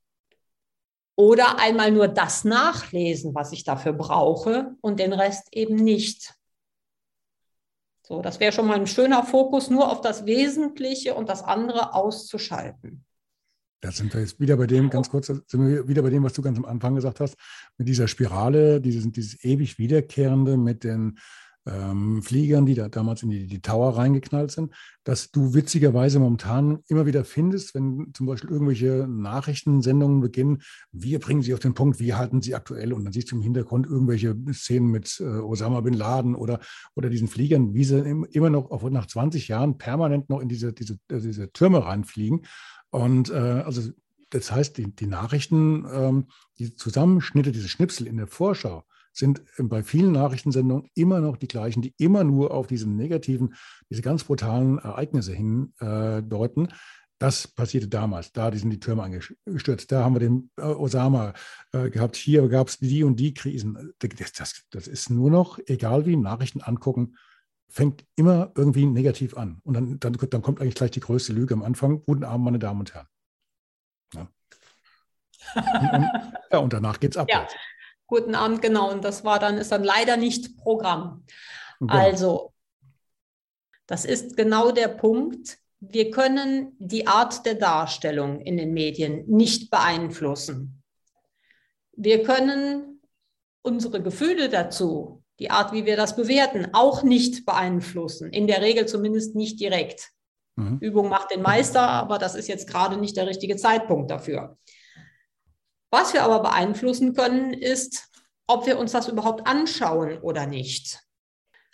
Oder 1.22 1.60
einmal 1.60 1.92
nur 1.92 2.08
das 2.08 2.46
nachlesen, 2.46 3.36
was 3.36 3.52
ich 3.52 3.64
dafür 3.64 3.94
brauche 3.94 4.76
und 4.82 5.00
den 5.00 5.14
Rest 5.14 5.50
eben 5.52 5.76
nicht. 5.76 6.34
So, 8.02 8.24
das 8.24 8.40
wäre 8.40 8.52
schon 8.52 8.66
mal 8.66 8.80
ein 8.80 8.88
schöner 8.88 9.24
Fokus, 9.24 9.70
nur 9.70 9.92
auf 9.92 10.02
das 10.02 10.26
Wesentliche 10.26 11.14
und 11.14 11.30
das 11.30 11.44
andere 11.44 11.94
auszuschalten. 11.94 13.06
Da 13.82 13.92
sind 13.92 14.12
wir 14.16 14.22
jetzt 14.22 14.40
wieder 14.40 14.58
bei 14.58 14.66
dem, 14.66 14.90
ganz 14.90 15.12
kurz, 15.12 15.28
sind 15.28 15.48
wir 15.54 15.88
wieder 15.88 16.02
bei 16.02 16.10
dem, 16.10 16.24
was 16.24 16.34
du 16.34 16.42
ganz 16.42 16.58
am 16.58 16.66
Anfang 16.66 16.96
gesagt 16.96 17.20
hast, 17.20 17.36
mit 17.78 17.88
dieser 17.88 18.08
Spirale, 18.08 18.82
dieses, 18.82 19.08
dieses 19.12 19.44
ewig 19.44 19.78
Wiederkehrende 19.78 20.58
mit 20.58 20.84
den 20.84 21.20
ähm, 21.66 22.24
Fliegern, 22.24 22.66
die 22.66 22.74
da 22.74 22.90
damals 22.90 23.24
in 23.24 23.30
die, 23.30 23.48
die 23.48 23.62
Tower 23.62 23.98
reingeknallt 23.98 24.52
sind, 24.52 24.74
dass 25.04 25.32
du 25.32 25.54
witzigerweise 25.54 26.20
momentan 26.20 26.80
immer 26.88 27.06
wieder 27.06 27.24
findest, 27.24 27.76
wenn 27.76 28.12
zum 28.14 28.26
Beispiel 28.26 28.50
irgendwelche 28.50 29.08
Nachrichtensendungen 29.08 30.22
beginnen, 30.22 30.62
wir 30.92 31.20
bringen 31.20 31.42
sie 31.42 31.54
auf 31.54 31.60
den 31.60 31.74
Punkt, 31.74 32.00
wir 32.00 32.18
halten 32.18 32.42
sie 32.42 32.56
aktuell 32.56 32.94
und 32.94 33.04
dann 33.04 33.14
siehst 33.14 33.32
du 33.32 33.36
im 33.36 33.42
Hintergrund 33.42 33.86
irgendwelche 33.86 34.36
Szenen 34.54 34.90
mit 34.90 35.20
äh, 35.20 35.24
Osama 35.24 35.82
bin 35.82 35.94
Laden 35.94 36.36
oder, 36.36 36.60
oder 36.96 37.10
diesen 37.10 37.28
Fliegern, 37.28 37.74
wie 37.74 37.84
sie 37.84 38.00
im, 38.00 38.26
immer 38.32 38.50
noch 38.50 38.72
auch 38.72 38.90
nach 38.90 39.08
20 39.08 39.48
Jahren 39.48 39.78
permanent 39.78 40.30
noch 40.30 40.40
in 40.40 40.50
diese, 40.50 40.74
diese, 40.74 40.98
diese 41.10 41.52
Türme 41.52 41.86
reinfliegen. 41.86 42.42
Und 42.90 43.30
äh, 43.30 43.34
also 43.34 43.92
das 44.32 44.52
heißt, 44.52 44.78
die, 44.78 44.96
die 44.96 45.08
Nachrichten, 45.08 45.86
ähm, 45.92 46.28
die 46.58 46.76
Zusammenschnitte, 46.76 47.52
diese 47.52 47.70
Schnipsel 47.70 48.08
in 48.08 48.18
der 48.18 48.28
Vorschau, 48.28 48.84
sind 49.14 49.44
bei 49.58 49.84
vielen 49.84 50.14
Nachrichtensendungen 50.14 50.90
immer 50.96 51.20
noch 51.20 51.38
die 51.38 51.48
gleichen, 51.48 51.82
die 51.82 51.94
immer 51.98 52.24
nur 52.24 52.52
auf 52.52 52.68
diese 52.68 52.90
negativen, 52.90 53.56
diese 53.90 54.02
ganz 54.02 54.24
brutalen 54.24 54.78
Ereignisse 54.80 55.34
hindeuten. 55.34 56.66
Äh, 56.68 56.74
das 57.22 57.48
passierte 57.48 57.88
damals. 57.88 58.32
Da 58.32 58.52
sind 58.52 58.72
die 58.72 58.80
Türme 58.80 59.04
eingestürzt. 59.04 59.92
Da 59.92 60.04
haben 60.04 60.16
wir 60.16 60.20
den 60.22 60.50
äh, 60.58 60.64
Osama 60.64 61.34
äh, 61.72 61.92
gehabt. 61.92 62.16
Hier 62.16 62.48
gab 62.48 62.70
es 62.70 62.80
die 62.80 63.04
und 63.04 63.18
die 63.18 63.36
Krisen. 63.36 63.94
Das, 64.00 64.34
das, 64.34 64.64
das, 64.72 64.88
ist 64.88 65.12
nur 65.12 65.30
noch, 65.30 65.60
egal 65.68 66.08
wie 66.08 66.16
Nachrichten 66.16 66.62
angucken, 66.62 67.16
fängt 67.70 68.06
immer 68.16 68.52
irgendwie 68.56 68.88
negativ 68.88 69.38
an. 69.38 69.62
Und 69.64 69.76
dann, 69.76 70.00
dann, 70.00 70.14
dann 70.14 70.42
kommt 70.42 70.62
eigentlich 70.62 70.74
gleich 70.74 70.92
die 70.92 71.00
größte 71.00 71.32
Lüge 71.32 71.54
am 71.54 71.62
Anfang. 71.62 72.02
Guten 72.04 72.24
Abend, 72.24 72.44
meine 72.44 72.60
Damen 72.60 72.80
und 72.80 72.94
Herren. 72.96 73.08
Ja. 74.16 74.28
Und, 75.54 75.94
und, 75.94 76.10
ja, 76.52 76.58
und 76.58 76.74
danach 76.74 77.00
geht 77.00 77.12
es 77.12 77.18
ab. 77.18 77.28
Ja. 77.30 77.48
Guten 78.12 78.36
Abend, 78.36 78.62
genau. 78.62 78.92
Und 78.92 79.06
das 79.06 79.24
war 79.24 79.40
dann, 79.40 79.58
ist 79.58 79.72
dann 79.72 79.86
leider 79.86 80.18
nicht 80.18 80.58
Programm. 80.58 81.24
Genau. 81.80 81.94
Also, 81.94 82.54
das 83.88 84.04
ist 84.04 84.36
genau 84.36 84.74
der 84.74 84.90
Punkt. 84.90 85.58
Wir 85.80 86.12
können 86.12 86.76
die 86.78 87.08
Art 87.08 87.46
der 87.46 87.56
Darstellung 87.56 88.42
in 88.42 88.58
den 88.58 88.74
Medien 88.74 89.24
nicht 89.28 89.72
beeinflussen. 89.72 90.84
Wir 91.94 92.24
können 92.24 93.02
unsere 93.62 94.04
Gefühle 94.04 94.50
dazu, 94.50 95.24
die 95.40 95.50
Art, 95.50 95.72
wie 95.72 95.86
wir 95.86 95.96
das 95.96 96.18
bewerten, 96.18 96.68
auch 96.74 97.04
nicht 97.04 97.46
beeinflussen. 97.46 98.34
In 98.34 98.46
der 98.46 98.62
Regel 98.62 98.88
zumindest 98.88 99.36
nicht 99.36 99.58
direkt. 99.62 100.10
Mhm. 100.58 100.80
Übung 100.82 101.08
macht 101.08 101.32
den 101.32 101.42
Meister, 101.42 101.88
aber 101.88 102.18
das 102.18 102.36
ist 102.36 102.50
jetzt 102.50 102.68
gerade 102.68 102.98
nicht 102.98 103.16
der 103.16 103.28
richtige 103.28 103.56
Zeitpunkt 103.56 104.12
dafür. 104.12 104.58
Was 105.92 106.14
wir 106.14 106.24
aber 106.24 106.40
beeinflussen 106.40 107.14
können, 107.14 107.54
ist, 107.54 108.10
ob 108.48 108.66
wir 108.66 108.80
uns 108.80 108.94
das 108.94 109.08
überhaupt 109.08 109.46
anschauen 109.46 110.18
oder 110.20 110.48
nicht. 110.48 111.02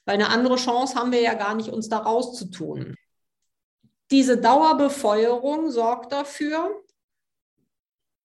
Weil 0.05 0.15
eine 0.15 0.29
andere 0.29 0.55
Chance 0.55 0.95
haben 0.95 1.11
wir 1.11 1.21
ja 1.21 1.35
gar 1.35 1.55
nicht, 1.55 1.69
uns 1.69 1.87
da 1.87 1.99
rauszutun. 1.99 2.95
Diese 4.09 4.37
Dauerbefeuerung 4.37 5.69
sorgt 5.69 6.11
dafür, 6.11 6.83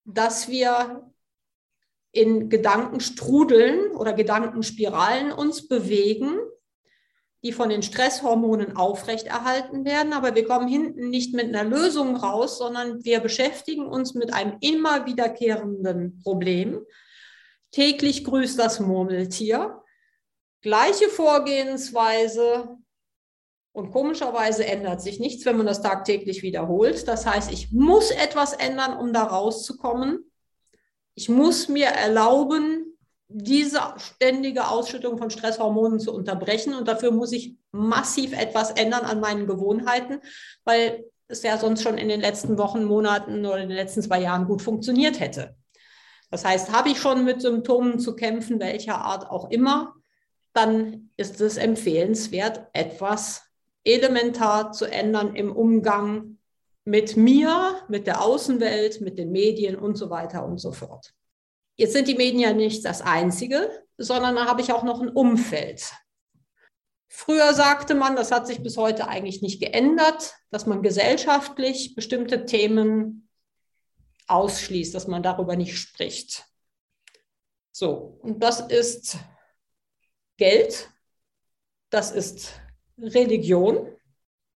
dass 0.05 0.49
wir 0.49 1.13
in 2.13 2.49
Gedankenstrudeln 2.51 3.91
oder 3.93 4.13
Gedankenspiralen 4.13 5.33
uns 5.33 5.69
bewegen, 5.69 6.39
die 7.43 7.53
von 7.53 7.69
den 7.69 7.83
Stresshormonen 7.83 8.77
aufrechterhalten 8.77 9.85
werden. 9.85 10.13
Aber 10.13 10.35
wir 10.35 10.47
kommen 10.47 10.69
hinten 10.69 11.11
nicht 11.11 11.35
mit 11.35 11.47
einer 11.47 11.65
Lösung 11.65 12.17
raus, 12.17 12.59
sondern 12.59 13.05
wir 13.05 13.21
beschäftigen 13.21 13.87
uns 13.87 14.15
mit 14.15 14.33
einem 14.33 14.57
immer 14.61 15.07
wiederkehrenden 15.07 16.21
Problem. 16.23 16.81
Täglich 17.73 18.25
grüßt 18.25 18.59
das 18.59 18.81
Murmeltier. 18.81 19.83
Gleiche 20.61 21.09
Vorgehensweise. 21.09 22.77
Und 23.75 23.91
komischerweise 23.91 24.67
ändert 24.67 25.01
sich 25.01 25.19
nichts, 25.19 25.47
wenn 25.47 25.57
man 25.57 25.67
das 25.67 25.81
tagtäglich 25.81 26.43
wiederholt. 26.43 27.09
Das 27.09 27.27
heißt, 27.27 27.51
ich 27.51 27.73
muss 27.73 28.11
etwas 28.11 28.53
ändern, 28.53 28.97
um 28.99 29.15
da 29.15 29.25
rauszukommen. 29.25 30.31
Ich 31.15 31.31
muss 31.31 31.69
mir 31.69 31.87
erlauben, 31.87 32.92
diese 33.35 33.81
ständige 33.97 34.69
Ausschüttung 34.69 35.19
von 35.19 35.31
Stresshormonen 35.31 36.01
zu 36.01 36.15
unterbrechen. 36.15 36.75
Und 36.75 36.89
dafür 36.89 37.11
muss 37.11 37.33
ich 37.33 37.55
massiv 37.71 38.33
etwas 38.33 38.71
ändern 38.73 39.05
an 39.05 39.21
meinen 39.21 39.47
Gewohnheiten, 39.47 40.21
weil 40.65 41.05
es 41.29 41.43
ja 41.43 41.59
sonst 41.59 41.83
schon 41.83 41.99
in 41.99 42.09
den 42.09 42.21
letzten 42.21 42.59
Wochen, 42.59 42.85
Monaten 42.85 43.47
oder 43.47 43.59
in 43.59 43.69
den 43.69 43.77
letzten 43.77 44.03
zwei 44.03 44.21
Jahren 44.21 44.47
gut 44.47 44.63
funktioniert 44.63 45.21
hätte. 45.21 45.57
Das 46.31 46.45
heißt, 46.45 46.73
habe 46.73 46.91
ich 46.91 46.99
schon 46.99 47.25
mit 47.25 47.43
Symptomen 47.43 47.99
zu 47.99 48.15
kämpfen, 48.15 48.61
welcher 48.61 48.99
Art 48.99 49.31
auch 49.31 49.51
immer, 49.51 49.95
dann 50.53 51.11
ist 51.17 51.41
es 51.41 51.57
empfehlenswert, 51.57 52.67
etwas 52.73 53.43
elementar 53.85 54.73
zu 54.73 54.85
ändern 54.85 55.35
im 55.35 55.55
Umgang 55.55 56.39
mit 56.85 57.17
mir, 57.17 57.77
mit 57.89 58.07
der 58.07 58.23
Außenwelt, 58.23 59.01
mit 59.01 59.19
den 59.19 59.31
Medien 59.31 59.77
und 59.77 59.97
so 59.97 60.11
weiter 60.11 60.45
und 60.45 60.59
so 60.59 60.73
fort. 60.73 61.15
Jetzt 61.77 61.93
sind 61.93 62.09
die 62.09 62.15
Medien 62.15 62.41
ja 62.41 62.53
nicht 62.53 62.85
das 62.85 63.03
Einzige, 63.03 63.71
sondern 63.97 64.37
da 64.37 64.47
habe 64.47 64.61
ich 64.61 64.73
auch 64.73 64.83
noch 64.83 65.01
ein 65.01 65.09
Umfeld. 65.09 65.93
Früher 67.09 67.53
sagte 67.55 67.95
man, 67.95 68.17
das 68.17 68.33
hat 68.33 68.47
sich 68.47 68.63
bis 68.63 68.77
heute 68.77 69.09
eigentlich 69.09 69.43
nicht 69.43 69.61
geändert, 69.61 70.35
dass 70.51 70.67
man 70.67 70.83
gesellschaftlich 70.83 71.95
bestimmte 71.95 72.47
Themen 72.47 73.29
ausschließt, 74.27 74.95
dass 74.95 75.09
man 75.09 75.23
darüber 75.23 75.57
nicht 75.57 75.77
spricht. 75.77 76.47
So, 77.71 78.19
und 78.23 78.43
das 78.43 78.61
ist 78.61 79.19
Geld, 80.37 80.91
das 81.91 82.11
ist 82.13 82.53
Religion 82.99 83.95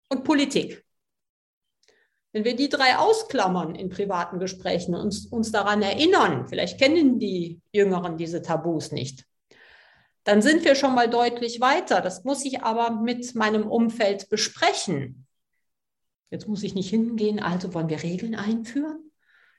und 0.09 0.25
Politik. 0.25 0.82
Wenn 2.33 2.45
wir 2.45 2.57
die 2.57 2.71
drei 2.71 2.97
ausklammern 2.97 3.75
in 3.75 3.91
privaten 3.91 4.39
Gesprächen 4.39 4.95
und 4.95 5.03
uns, 5.03 5.27
uns 5.27 5.53
daran 5.53 5.83
erinnern, 5.83 6.49
vielleicht 6.49 6.79
kennen 6.79 7.19
die 7.19 7.61
Jüngeren 7.73 8.17
diese 8.17 8.41
Tabus 8.41 8.91
nicht, 8.91 9.27
dann 10.25 10.41
sind 10.41 10.65
wir 10.65 10.75
schon 10.75 10.95
mal 10.95 11.11
deutlich 11.11 11.61
weiter. 11.61 12.01
Das 12.01 12.25
muss 12.25 12.45
ich 12.45 12.63
aber 12.63 12.91
mit 12.91 13.35
meinem 13.35 13.67
Umfeld 13.71 14.31
besprechen. 14.31 15.27
Jetzt 16.31 16.49
muss 16.49 16.63
ich 16.63 16.75
nicht 16.75 16.89
hingehen, 16.89 17.41
also 17.41 17.75
wollen 17.75 17.91
wir 17.91 18.03
Regeln 18.03 18.35
einführen? 18.35 19.11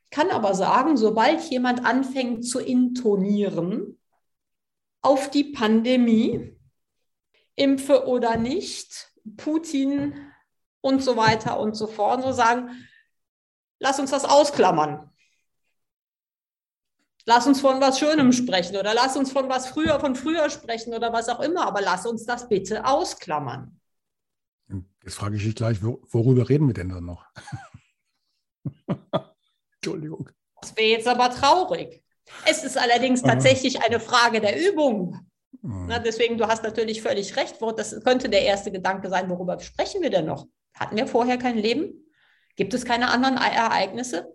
Ich 0.06 0.10
kann 0.10 0.32
aber 0.32 0.56
sagen, 0.56 0.98
sobald 0.98 1.42
jemand 1.50 1.86
anfängt 1.86 2.48
zu 2.48 2.60
intonieren 2.60 4.00
auf 5.02 5.30
die 5.30 5.44
Pandemie, 5.44 6.58
impfe 7.56 8.08
oder 8.08 8.38
nicht, 8.38 9.12
Putin 9.38 10.16
und 10.84 11.02
so 11.02 11.16
weiter 11.16 11.60
und 11.60 11.76
so 11.76 11.88
fort. 11.88 12.18
Und 12.18 12.24
so 12.24 12.32
sagen, 12.34 12.70
lass 13.80 14.00
uns 14.00 14.12
das 14.12 14.26
ausklammern. 14.26 15.10
Lass 17.26 17.48
uns 17.48 17.62
von 17.62 17.80
was 17.80 18.00
Schönem 18.00 18.34
sprechen 18.34 18.76
oder 18.76 18.94
lass 18.94 19.16
uns 19.16 19.32
von 19.32 19.48
was 19.48 19.68
früher, 19.68 20.00
von 20.02 20.14
früher 20.16 20.50
sprechen 20.50 20.94
oder 20.94 21.14
was 21.14 21.30
auch 21.30 21.40
immer, 21.40 21.66
aber 21.66 21.82
lass 21.82 22.06
uns 22.06 22.26
das 22.26 22.50
bitte 22.50 22.86
ausklammern. 22.86 23.80
Jetzt 25.04 25.16
frage 25.16 25.38
ich 25.38 25.44
dich 25.44 25.56
gleich, 25.56 25.82
worüber 25.82 26.50
reden 26.50 26.68
wir 26.68 26.74
denn 26.74 26.90
dann 26.90 27.06
noch? 27.06 27.26
Entschuldigung. 29.76 30.30
Das 30.60 30.76
wäre 30.76 30.90
jetzt 30.90 31.08
aber 31.08 31.30
traurig. 31.30 32.04
Es 32.46 32.64
ist 32.64 32.78
allerdings 32.78 33.22
tatsächlich 33.22 33.82
eine 33.84 34.00
Frage 34.02 34.42
der 34.42 34.70
Übung. 34.70 35.20
Mhm. 35.62 35.88
Na, 35.88 36.00
deswegen, 36.00 36.38
du 36.38 36.48
hast 36.48 36.64
natürlich 36.64 37.02
völlig 37.02 37.38
recht. 37.38 37.58
Das 37.78 38.04
könnte 38.04 38.30
der 38.30 38.44
erste 38.44 38.72
Gedanke 38.72 39.10
sein, 39.10 39.30
worüber 39.30 39.58
sprechen 39.60 40.02
wir 40.02 40.10
denn 40.10 40.26
noch? 40.26 40.48
Hatten 40.74 40.96
wir 40.98 41.08
vorher 41.08 41.38
kein 41.38 41.58
Leben? 41.58 42.06
Gibt 42.56 42.74
es 42.74 42.86
keine 42.86 43.10
anderen 43.10 43.38
Ereignisse? 43.38 44.34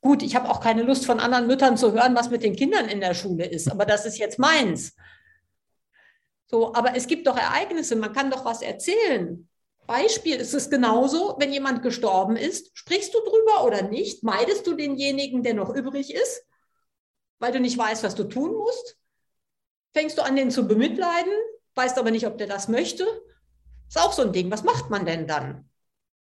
Gut, 0.00 0.22
ich 0.22 0.36
habe 0.36 0.50
auch 0.50 0.60
keine 0.60 0.82
Lust 0.82 1.06
von 1.06 1.18
anderen 1.18 1.46
Müttern 1.46 1.78
zu 1.78 1.92
hören, 1.92 2.14
was 2.14 2.30
mit 2.30 2.42
den 2.42 2.56
Kindern 2.56 2.88
in 2.88 3.00
der 3.00 3.14
Schule 3.14 3.46
ist, 3.46 3.70
aber 3.70 3.86
das 3.86 4.04
ist 4.04 4.18
jetzt 4.18 4.38
meins. 4.38 4.94
So, 6.46 6.74
aber 6.74 6.94
es 6.94 7.06
gibt 7.06 7.26
doch 7.26 7.38
Ereignisse, 7.38 7.96
man 7.96 8.12
kann 8.12 8.30
doch 8.30 8.44
was 8.44 8.60
erzählen. 8.60 9.48
Beispiel 9.86 10.36
ist 10.36 10.54
es 10.54 10.70
genauso, 10.70 11.36
wenn 11.38 11.52
jemand 11.52 11.82
gestorben 11.82 12.36
ist, 12.36 12.76
sprichst 12.76 13.14
du 13.14 13.18
drüber 13.20 13.64
oder 13.64 13.82
nicht? 13.82 14.22
Meidest 14.22 14.66
du 14.66 14.74
denjenigen, 14.74 15.42
der 15.42 15.54
noch 15.54 15.74
übrig 15.74 16.12
ist, 16.12 16.44
weil 17.38 17.52
du 17.52 17.60
nicht 17.60 17.76
weißt, 17.76 18.02
was 18.02 18.14
du 18.14 18.24
tun 18.24 18.54
musst? 18.54 18.98
Fängst 19.92 20.18
du 20.18 20.22
an, 20.22 20.36
den 20.36 20.50
zu 20.50 20.66
bemitleiden, 20.66 21.32
weißt 21.74 21.98
aber 21.98 22.10
nicht, 22.10 22.26
ob 22.26 22.38
der 22.38 22.46
das 22.46 22.68
möchte? 22.68 23.06
Ist 23.88 23.98
auch 23.98 24.12
so 24.12 24.22
ein 24.22 24.32
Ding. 24.32 24.50
Was 24.50 24.64
macht 24.64 24.90
man 24.90 25.06
denn 25.06 25.26
dann? 25.26 25.68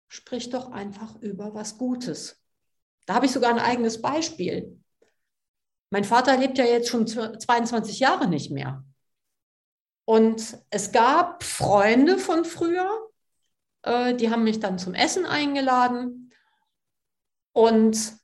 Sprich 0.08 0.50
doch 0.50 0.70
einfach 0.70 1.16
über 1.20 1.54
was 1.54 1.78
Gutes. 1.78 2.40
Da 3.06 3.14
habe 3.14 3.26
ich 3.26 3.32
sogar 3.32 3.50
ein 3.50 3.58
eigenes 3.58 4.00
Beispiel. 4.00 4.80
Mein 5.90 6.04
Vater 6.04 6.36
lebt 6.36 6.58
ja 6.58 6.64
jetzt 6.64 6.88
schon 6.88 7.06
22 7.06 8.00
Jahre 8.00 8.28
nicht 8.28 8.50
mehr. 8.50 8.84
Und 10.04 10.58
es 10.70 10.92
gab 10.92 11.42
Freunde 11.42 12.18
von 12.18 12.44
früher, 12.44 13.08
äh, 13.82 14.14
die 14.14 14.30
haben 14.30 14.44
mich 14.44 14.60
dann 14.60 14.78
zum 14.78 14.94
Essen 14.94 15.26
eingeladen. 15.26 16.32
Und 17.52 18.16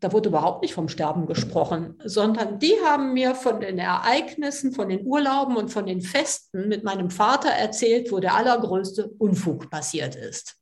da 0.00 0.12
wurde 0.12 0.28
überhaupt 0.28 0.62
nicht 0.62 0.74
vom 0.74 0.88
Sterben 0.88 1.26
gesprochen, 1.26 2.00
sondern 2.04 2.58
die 2.58 2.74
haben 2.84 3.12
mir 3.14 3.34
von 3.34 3.60
den 3.60 3.78
Ereignissen, 3.78 4.72
von 4.72 4.88
den 4.88 5.04
Urlauben 5.06 5.56
und 5.56 5.70
von 5.70 5.86
den 5.86 6.00
Festen 6.00 6.68
mit 6.68 6.84
meinem 6.84 7.10
Vater 7.10 7.50
erzählt, 7.50 8.12
wo 8.12 8.20
der 8.20 8.34
allergrößte 8.34 9.08
Unfug 9.18 9.70
passiert 9.70 10.14
ist 10.14 10.58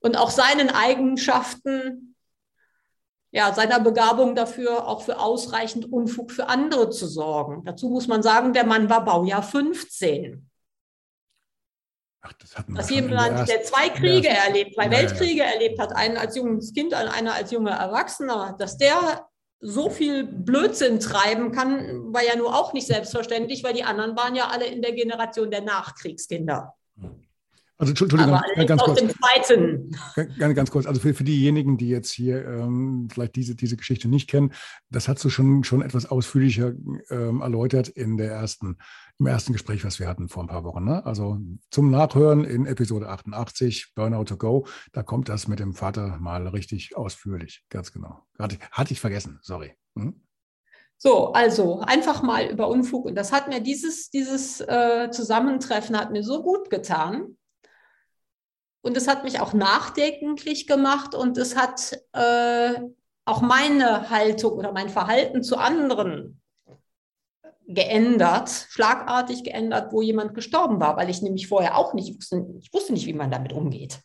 und 0.00 0.16
auch 0.16 0.30
seinen 0.30 0.70
Eigenschaften, 0.70 2.14
ja, 3.30 3.52
seiner 3.52 3.80
Begabung 3.80 4.34
dafür, 4.34 4.86
auch 4.86 5.02
für 5.02 5.18
ausreichend 5.18 5.92
Unfug 5.92 6.30
für 6.32 6.48
andere 6.48 6.90
zu 6.90 7.06
sorgen. 7.06 7.62
Dazu 7.64 7.90
muss 7.90 8.08
man 8.08 8.22
sagen, 8.22 8.52
der 8.52 8.64
Mann 8.64 8.88
war 8.88 9.04
Baujahr 9.04 9.42
15. 9.42 10.47
Ach, 12.20 12.32
das 12.32 12.56
hat 12.56 12.68
man 12.68 12.76
Dass 12.76 12.90
jemand, 12.90 13.48
der 13.48 13.62
zwei 13.62 13.88
Kriege 13.90 14.28
erlebt, 14.28 14.74
zwei 14.74 14.90
Weltkriege 14.90 15.42
ja. 15.42 15.50
erlebt 15.50 15.78
hat, 15.78 15.94
einen 15.94 16.16
als 16.16 16.36
junges 16.36 16.72
Kind, 16.72 16.92
einer 16.94 17.34
als 17.34 17.50
junger 17.50 17.72
Erwachsener, 17.72 18.56
dass 18.58 18.76
der 18.76 19.28
so 19.60 19.90
viel 19.90 20.24
Blödsinn 20.24 21.00
treiben 21.00 21.52
kann, 21.52 22.12
war 22.12 22.22
ja 22.24 22.36
nur 22.36 22.54
auch 22.54 22.72
nicht 22.72 22.86
selbstverständlich, 22.86 23.64
weil 23.64 23.74
die 23.74 23.84
anderen 23.84 24.16
waren 24.16 24.34
ja 24.34 24.48
alle 24.48 24.66
in 24.66 24.82
der 24.82 24.92
Generation 24.92 25.50
der 25.50 25.62
Nachkriegskinder. 25.62 26.74
Also 27.80 27.92
Entschuldigung, 27.92 28.24
Aber 28.24 28.64
ganz 28.64 28.82
kurz. 28.82 29.00
Ganz, 30.36 30.54
ganz 30.56 30.70
kurz. 30.72 30.86
Also 30.86 31.00
für, 31.00 31.14
für 31.14 31.22
diejenigen, 31.22 31.78
die 31.78 31.88
jetzt 31.88 32.10
hier 32.10 32.44
ähm, 32.44 33.08
vielleicht 33.10 33.36
diese, 33.36 33.54
diese 33.54 33.76
Geschichte 33.76 34.08
nicht 34.08 34.28
kennen, 34.28 34.52
das 34.90 35.06
hast 35.06 35.24
du 35.24 35.30
schon, 35.30 35.62
schon 35.62 35.82
etwas 35.82 36.06
ausführlicher 36.06 36.72
ähm, 37.08 37.40
erläutert 37.40 37.86
in 37.86 38.16
der 38.16 38.32
ersten, 38.32 38.78
im 39.20 39.26
ersten 39.26 39.52
Gespräch, 39.52 39.84
was 39.84 40.00
wir 40.00 40.08
hatten 40.08 40.28
vor 40.28 40.42
ein 40.42 40.48
paar 40.48 40.64
Wochen. 40.64 40.84
Ne? 40.84 41.06
Also 41.06 41.38
zum 41.70 41.92
Nachhören 41.92 42.42
in 42.42 42.66
Episode 42.66 43.08
88, 43.08 43.92
Burnout 43.94 44.24
to 44.24 44.36
Go, 44.36 44.66
da 44.92 45.04
kommt 45.04 45.28
das 45.28 45.46
mit 45.46 45.60
dem 45.60 45.72
Vater 45.72 46.18
mal 46.18 46.48
richtig 46.48 46.96
ausführlich. 46.96 47.64
Ganz 47.68 47.92
genau. 47.92 48.24
Hatte, 48.40 48.58
hatte 48.72 48.92
ich 48.92 49.00
vergessen, 49.00 49.38
sorry. 49.40 49.76
Hm? 49.96 50.20
So, 50.96 51.32
also 51.32 51.78
einfach 51.78 52.24
mal 52.24 52.46
über 52.46 52.66
Unfug. 52.66 53.04
Und 53.04 53.14
das 53.14 53.30
hat 53.30 53.46
mir 53.46 53.60
dieses, 53.60 54.10
dieses 54.10 54.60
äh, 54.60 55.12
Zusammentreffen 55.12 55.96
hat 55.96 56.10
mir 56.10 56.24
so 56.24 56.42
gut 56.42 56.70
getan 56.70 57.37
und 58.82 58.96
es 58.96 59.08
hat 59.08 59.24
mich 59.24 59.40
auch 59.40 59.52
nachdenklich 59.52 60.66
gemacht 60.66 61.14
und 61.14 61.36
es 61.38 61.56
hat 61.56 61.98
äh, 62.12 62.80
auch 63.24 63.40
meine 63.40 64.10
Haltung 64.10 64.52
oder 64.52 64.72
mein 64.72 64.88
Verhalten 64.88 65.42
zu 65.42 65.56
anderen 65.56 66.40
geändert, 67.66 68.48
schlagartig 68.48 69.44
geändert, 69.44 69.92
wo 69.92 70.00
jemand 70.00 70.34
gestorben 70.34 70.80
war, 70.80 70.96
weil 70.96 71.10
ich 71.10 71.20
nämlich 71.20 71.48
vorher 71.48 71.76
auch 71.76 71.92
nicht 71.92 72.16
wusste, 72.16 72.46
ich 72.60 72.72
wusste 72.72 72.94
nicht, 72.94 73.06
wie 73.06 73.12
man 73.12 73.30
damit 73.30 73.52
umgeht. 73.52 74.00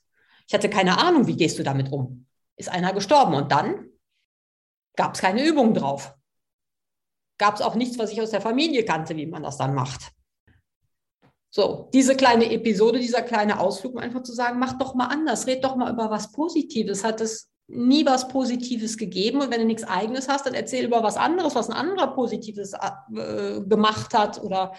Ich 0.47 0.53
hatte 0.53 0.69
keine 0.69 0.97
Ahnung, 0.97 1.27
wie 1.27 1.37
gehst 1.37 1.57
du 1.57 1.63
damit 1.63 1.91
um? 1.91 2.27
Ist 2.57 2.69
einer 2.69 2.93
gestorben 2.93 3.33
und 3.35 3.51
dann 3.51 3.89
gab 4.97 5.15
es 5.15 5.21
keine 5.21 5.45
Übung 5.45 5.73
drauf. 5.73 6.13
Gab 7.37 7.55
es 7.55 7.61
auch 7.61 7.75
nichts, 7.75 7.97
was 7.97 8.11
ich 8.11 8.21
aus 8.21 8.31
der 8.31 8.41
Familie 8.41 8.83
kannte, 8.83 9.15
wie 9.15 9.25
man 9.25 9.43
das 9.43 9.57
dann 9.57 9.73
macht. 9.73 10.11
So, 11.55 11.87
diese 11.93 12.15
kleine 12.15 12.51
Episode, 12.51 12.97
dieser 12.97 13.21
kleine 13.21 13.59
Ausflug, 13.59 13.93
um 13.93 13.99
einfach 13.99 14.23
zu 14.23 14.33
sagen, 14.33 14.57
mach 14.57 14.73
doch 14.79 14.95
mal 14.95 15.05
anders, 15.05 15.45
red 15.45 15.63
doch 15.63 15.75
mal 15.75 15.93
über 15.93 16.09
was 16.09 16.31
Positives. 16.31 17.03
Hat 17.03 17.21
es 17.21 17.51
nie 17.67 18.07
was 18.07 18.27
Positives 18.27 18.97
gegeben 18.97 19.39
und 19.39 19.51
wenn 19.51 19.59
du 19.59 19.67
nichts 19.67 19.83
Eigenes 19.83 20.27
hast, 20.27 20.47
dann 20.47 20.55
erzähl 20.55 20.83
über 20.83 21.03
was 21.03 21.15
anderes, 21.15 21.53
was 21.53 21.69
ein 21.69 21.75
anderer 21.75 22.15
Positives 22.15 22.73
äh, 22.73 23.61
gemacht 23.61 24.15
hat 24.15 24.41
oder 24.41 24.73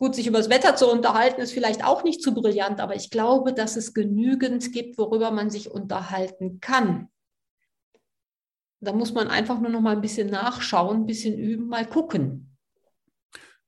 Gut, 0.00 0.14
sich 0.14 0.28
über 0.28 0.38
das 0.38 0.50
Wetter 0.50 0.76
zu 0.76 0.88
unterhalten, 0.88 1.40
ist 1.40 1.50
vielleicht 1.50 1.84
auch 1.84 2.04
nicht 2.04 2.22
zu 2.22 2.32
brillant, 2.32 2.78
aber 2.78 2.94
ich 2.94 3.10
glaube, 3.10 3.52
dass 3.52 3.74
es 3.74 3.94
genügend 3.94 4.72
gibt, 4.72 4.96
worüber 4.96 5.32
man 5.32 5.50
sich 5.50 5.72
unterhalten 5.72 6.60
kann. 6.60 7.08
Da 8.80 8.92
muss 8.92 9.12
man 9.12 9.26
einfach 9.26 9.58
nur 9.58 9.70
noch 9.70 9.80
mal 9.80 9.96
ein 9.96 10.00
bisschen 10.00 10.30
nachschauen, 10.30 10.98
ein 10.98 11.06
bisschen 11.06 11.36
üben, 11.36 11.66
mal 11.66 11.84
gucken. 11.84 12.47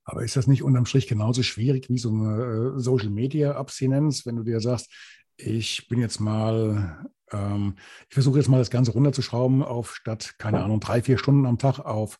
Aber 0.04 0.24
ist 0.24 0.36
das 0.36 0.46
nicht 0.46 0.62
unterm 0.62 0.86
Strich 0.86 1.06
genauso 1.06 1.42
schwierig 1.42 1.88
wie 1.88 1.98
so 1.98 2.10
eine 2.10 2.74
äh, 2.76 2.80
Social 2.80 3.10
Media 3.10 3.52
Abstinenz, 3.52 4.26
wenn 4.26 4.36
du 4.36 4.42
dir 4.42 4.60
sagst, 4.60 4.90
ich 5.36 5.88
bin 5.88 6.00
jetzt 6.00 6.20
mal, 6.20 7.06
ähm, 7.32 7.74
ich 8.08 8.14
versuche 8.14 8.38
jetzt 8.38 8.48
mal 8.48 8.58
das 8.58 8.70
Ganze 8.70 8.92
runterzuschrauben 8.92 9.62
auf 9.62 9.94
statt, 9.94 10.34
keine 10.38 10.62
Ahnung, 10.62 10.80
drei, 10.80 11.02
vier 11.02 11.18
Stunden 11.18 11.46
am 11.46 11.58
Tag 11.58 11.78
auf 11.78 12.18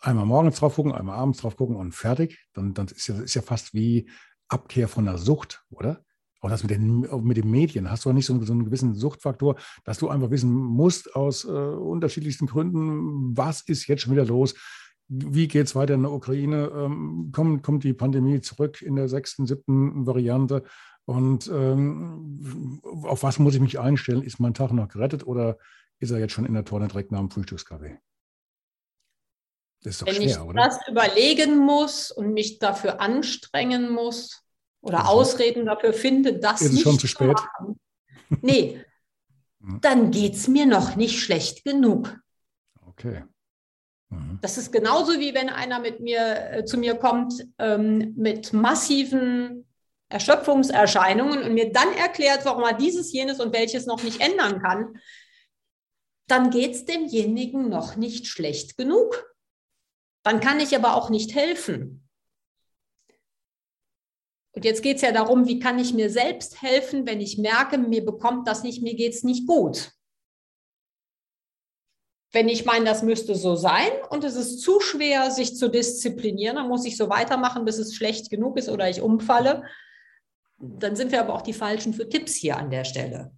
einmal 0.00 0.26
morgens 0.26 0.58
drauf 0.58 0.74
gucken, 0.74 0.92
einmal 0.92 1.18
abends 1.18 1.40
drauf 1.40 1.56
gucken 1.56 1.76
und 1.76 1.94
fertig. 1.94 2.46
Dann, 2.52 2.74
dann 2.74 2.86
ist, 2.86 3.06
ja, 3.06 3.20
ist 3.20 3.34
ja 3.34 3.42
fast 3.42 3.74
wie 3.74 4.08
Abkehr 4.48 4.88
von 4.88 5.04
der 5.04 5.18
Sucht, 5.18 5.64
oder? 5.70 6.04
Auch 6.40 6.48
das 6.48 6.62
mit 6.62 6.70
den, 6.70 7.00
mit 7.22 7.36
den 7.36 7.50
Medien. 7.50 7.90
Hast 7.90 8.04
du 8.04 8.10
auch 8.10 8.14
nicht 8.14 8.24
so, 8.24 8.42
so 8.42 8.52
einen 8.52 8.64
gewissen 8.64 8.94
Suchtfaktor, 8.94 9.56
dass 9.84 9.98
du 9.98 10.08
einfach 10.08 10.30
wissen 10.30 10.50
musst 10.50 11.14
aus 11.14 11.44
äh, 11.44 11.48
unterschiedlichsten 11.48 12.46
Gründen, 12.46 13.36
was 13.36 13.60
ist 13.60 13.86
jetzt 13.88 14.02
schon 14.02 14.12
wieder 14.12 14.24
los? 14.24 14.54
Wie 15.10 15.48
geht 15.48 15.66
es 15.66 15.74
weiter 15.74 15.94
in 15.94 16.02
der 16.02 16.12
Ukraine? 16.12 16.70
Ähm, 16.72 17.32
kommt, 17.34 17.64
kommt 17.64 17.82
die 17.82 17.92
Pandemie 17.92 18.40
zurück 18.40 18.80
in 18.80 18.94
der 18.94 19.08
sechsten, 19.08 19.44
siebten 19.44 20.06
Variante? 20.06 20.62
Und 21.04 21.48
ähm, 21.48 22.80
auf 23.02 23.24
was 23.24 23.40
muss 23.40 23.54
ich 23.54 23.60
mich 23.60 23.80
einstellen? 23.80 24.22
Ist 24.22 24.38
mein 24.38 24.54
Tag 24.54 24.70
noch 24.70 24.86
gerettet 24.86 25.26
oder 25.26 25.58
ist 25.98 26.12
er 26.12 26.20
jetzt 26.20 26.32
schon 26.32 26.46
in 26.46 26.54
der 26.54 26.64
Tonne 26.64 26.86
direkt 26.86 27.10
nach 27.10 27.18
dem 27.18 27.30
Frühstückskaffee? 27.30 27.98
Das 29.82 29.94
ist 29.94 30.02
doch 30.02 30.06
Wenn 30.06 30.14
schwer, 30.14 30.26
ich 30.26 30.40
oder? 30.40 30.62
das 30.62 30.78
überlegen 30.88 31.58
muss 31.58 32.12
und 32.12 32.32
mich 32.32 32.60
dafür 32.60 33.00
anstrengen 33.00 33.90
muss 33.90 34.44
oder 34.80 35.00
also, 35.00 35.12
Ausreden 35.12 35.66
dafür 35.66 35.92
finde, 35.92 36.38
das 36.38 36.60
ist 36.62 36.72
nicht 36.72 36.82
schon 36.82 36.98
zu 36.98 37.08
spät. 37.08 37.32
Machen, 37.32 37.80
nee, 38.42 38.80
hm. 39.60 39.80
dann 39.80 40.12
geht 40.12 40.34
es 40.34 40.46
mir 40.46 40.66
noch 40.66 40.94
nicht 40.94 41.18
schlecht 41.18 41.64
genug. 41.64 42.16
Okay. 42.86 43.24
Mhm. 44.10 44.38
Das 44.42 44.58
ist 44.58 44.72
genauso 44.72 45.18
wie 45.18 45.34
wenn 45.34 45.48
einer 45.48 45.80
mit 45.80 46.00
mir 46.00 46.52
äh, 46.52 46.64
zu 46.64 46.78
mir 46.78 46.94
kommt 46.96 47.46
ähm, 47.58 48.14
mit 48.16 48.52
massiven 48.52 49.66
Erschöpfungserscheinungen 50.08 51.42
und 51.42 51.54
mir 51.54 51.72
dann 51.72 51.92
erklärt, 51.94 52.44
warum 52.44 52.64
er 52.64 52.74
dieses, 52.74 53.12
jenes 53.12 53.40
und 53.40 53.52
welches 53.52 53.86
noch 53.86 54.02
nicht 54.02 54.20
ändern 54.20 54.60
kann, 54.60 54.98
dann 56.26 56.50
geht 56.50 56.74
es 56.74 56.84
demjenigen 56.84 57.68
noch 57.68 57.96
nicht 57.96 58.26
schlecht 58.26 58.76
genug. 58.76 59.24
Dann 60.22 60.40
kann 60.40 60.60
ich 60.60 60.76
aber 60.76 60.96
auch 60.96 61.10
nicht 61.10 61.34
helfen. 61.34 62.08
Und 64.52 64.64
jetzt 64.64 64.82
geht 64.82 64.96
es 64.96 65.02
ja 65.02 65.12
darum, 65.12 65.46
wie 65.46 65.60
kann 65.60 65.78
ich 65.78 65.94
mir 65.94 66.10
selbst 66.10 66.60
helfen, 66.60 67.06
wenn 67.06 67.20
ich 67.20 67.38
merke, 67.38 67.78
mir 67.78 68.04
bekommt 68.04 68.48
das 68.48 68.62
nicht, 68.64 68.82
mir 68.82 68.94
geht 68.94 69.14
es 69.14 69.22
nicht 69.22 69.46
gut. 69.46 69.92
Wenn 72.32 72.48
ich 72.48 72.64
meine, 72.64 72.84
das 72.84 73.02
müsste 73.02 73.34
so 73.34 73.56
sein 73.56 73.90
und 74.10 74.22
es 74.22 74.36
ist 74.36 74.60
zu 74.60 74.80
schwer, 74.80 75.30
sich 75.30 75.56
zu 75.56 75.68
disziplinieren, 75.68 76.56
dann 76.56 76.68
muss 76.68 76.84
ich 76.84 76.96
so 76.96 77.08
weitermachen, 77.08 77.64
bis 77.64 77.78
es 77.78 77.94
schlecht 77.94 78.30
genug 78.30 78.56
ist 78.56 78.68
oder 78.68 78.88
ich 78.88 79.00
umfalle. 79.00 79.64
Dann 80.58 80.94
sind 80.94 81.10
wir 81.10 81.20
aber 81.20 81.34
auch 81.34 81.42
die 81.42 81.52
Falschen 81.52 81.92
für 81.92 82.08
Tipps 82.08 82.34
hier 82.34 82.56
an 82.56 82.70
der 82.70 82.84
Stelle. 82.84 83.32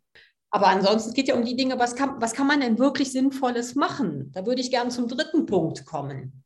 Aber 0.50 0.66
ansonsten 0.66 1.14
geht 1.14 1.28
ja 1.28 1.34
um 1.34 1.44
die 1.44 1.56
Dinge, 1.56 1.78
was 1.78 1.96
kann, 1.96 2.20
was 2.20 2.34
kann 2.34 2.46
man 2.46 2.60
denn 2.60 2.78
wirklich 2.78 3.10
Sinnvolles 3.10 3.74
machen? 3.74 4.30
Da 4.32 4.44
würde 4.44 4.60
ich 4.60 4.70
gerne 4.70 4.90
zum 4.90 5.08
dritten 5.08 5.46
Punkt 5.46 5.86
kommen. 5.86 6.44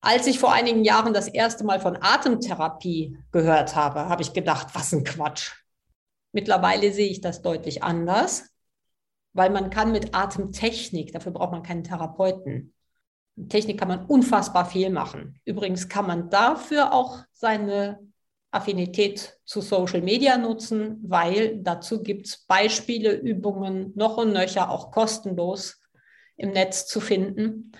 Als 0.00 0.28
ich 0.28 0.38
vor 0.38 0.52
einigen 0.52 0.84
Jahren 0.84 1.12
das 1.12 1.26
erste 1.26 1.64
Mal 1.64 1.80
von 1.80 1.98
Atemtherapie 2.00 3.18
gehört 3.32 3.74
habe, 3.74 4.08
habe 4.08 4.22
ich 4.22 4.32
gedacht, 4.32 4.68
was 4.74 4.92
ein 4.92 5.02
Quatsch. 5.02 5.52
Mittlerweile 6.32 6.92
sehe 6.92 7.10
ich 7.10 7.20
das 7.20 7.42
deutlich 7.42 7.82
anders 7.82 8.44
weil 9.32 9.50
man 9.50 9.70
kann 9.70 9.92
mit 9.92 10.14
Atemtechnik, 10.14 11.12
dafür 11.12 11.32
braucht 11.32 11.52
man 11.52 11.62
keinen 11.62 11.84
Therapeuten. 11.84 12.74
Technik 13.48 13.78
kann 13.78 13.88
man 13.88 14.06
unfassbar 14.06 14.66
viel 14.66 14.90
machen. 14.90 15.40
Übrigens 15.44 15.88
kann 15.88 16.06
man 16.06 16.28
dafür 16.28 16.92
auch 16.92 17.24
seine 17.32 18.00
Affinität 18.50 19.38
zu 19.44 19.60
Social 19.60 20.00
Media 20.00 20.38
nutzen, 20.38 20.98
weil 21.02 21.58
dazu 21.62 22.02
gibt 22.02 22.26
es 22.26 22.38
Beispiele, 22.46 23.12
Übungen 23.12 23.92
noch 23.94 24.16
und 24.16 24.32
nöcher, 24.32 24.70
auch 24.70 24.90
kostenlos 24.90 25.80
im 26.36 26.50
Netz 26.50 26.86
zu 26.86 27.00
finden. 27.00 27.72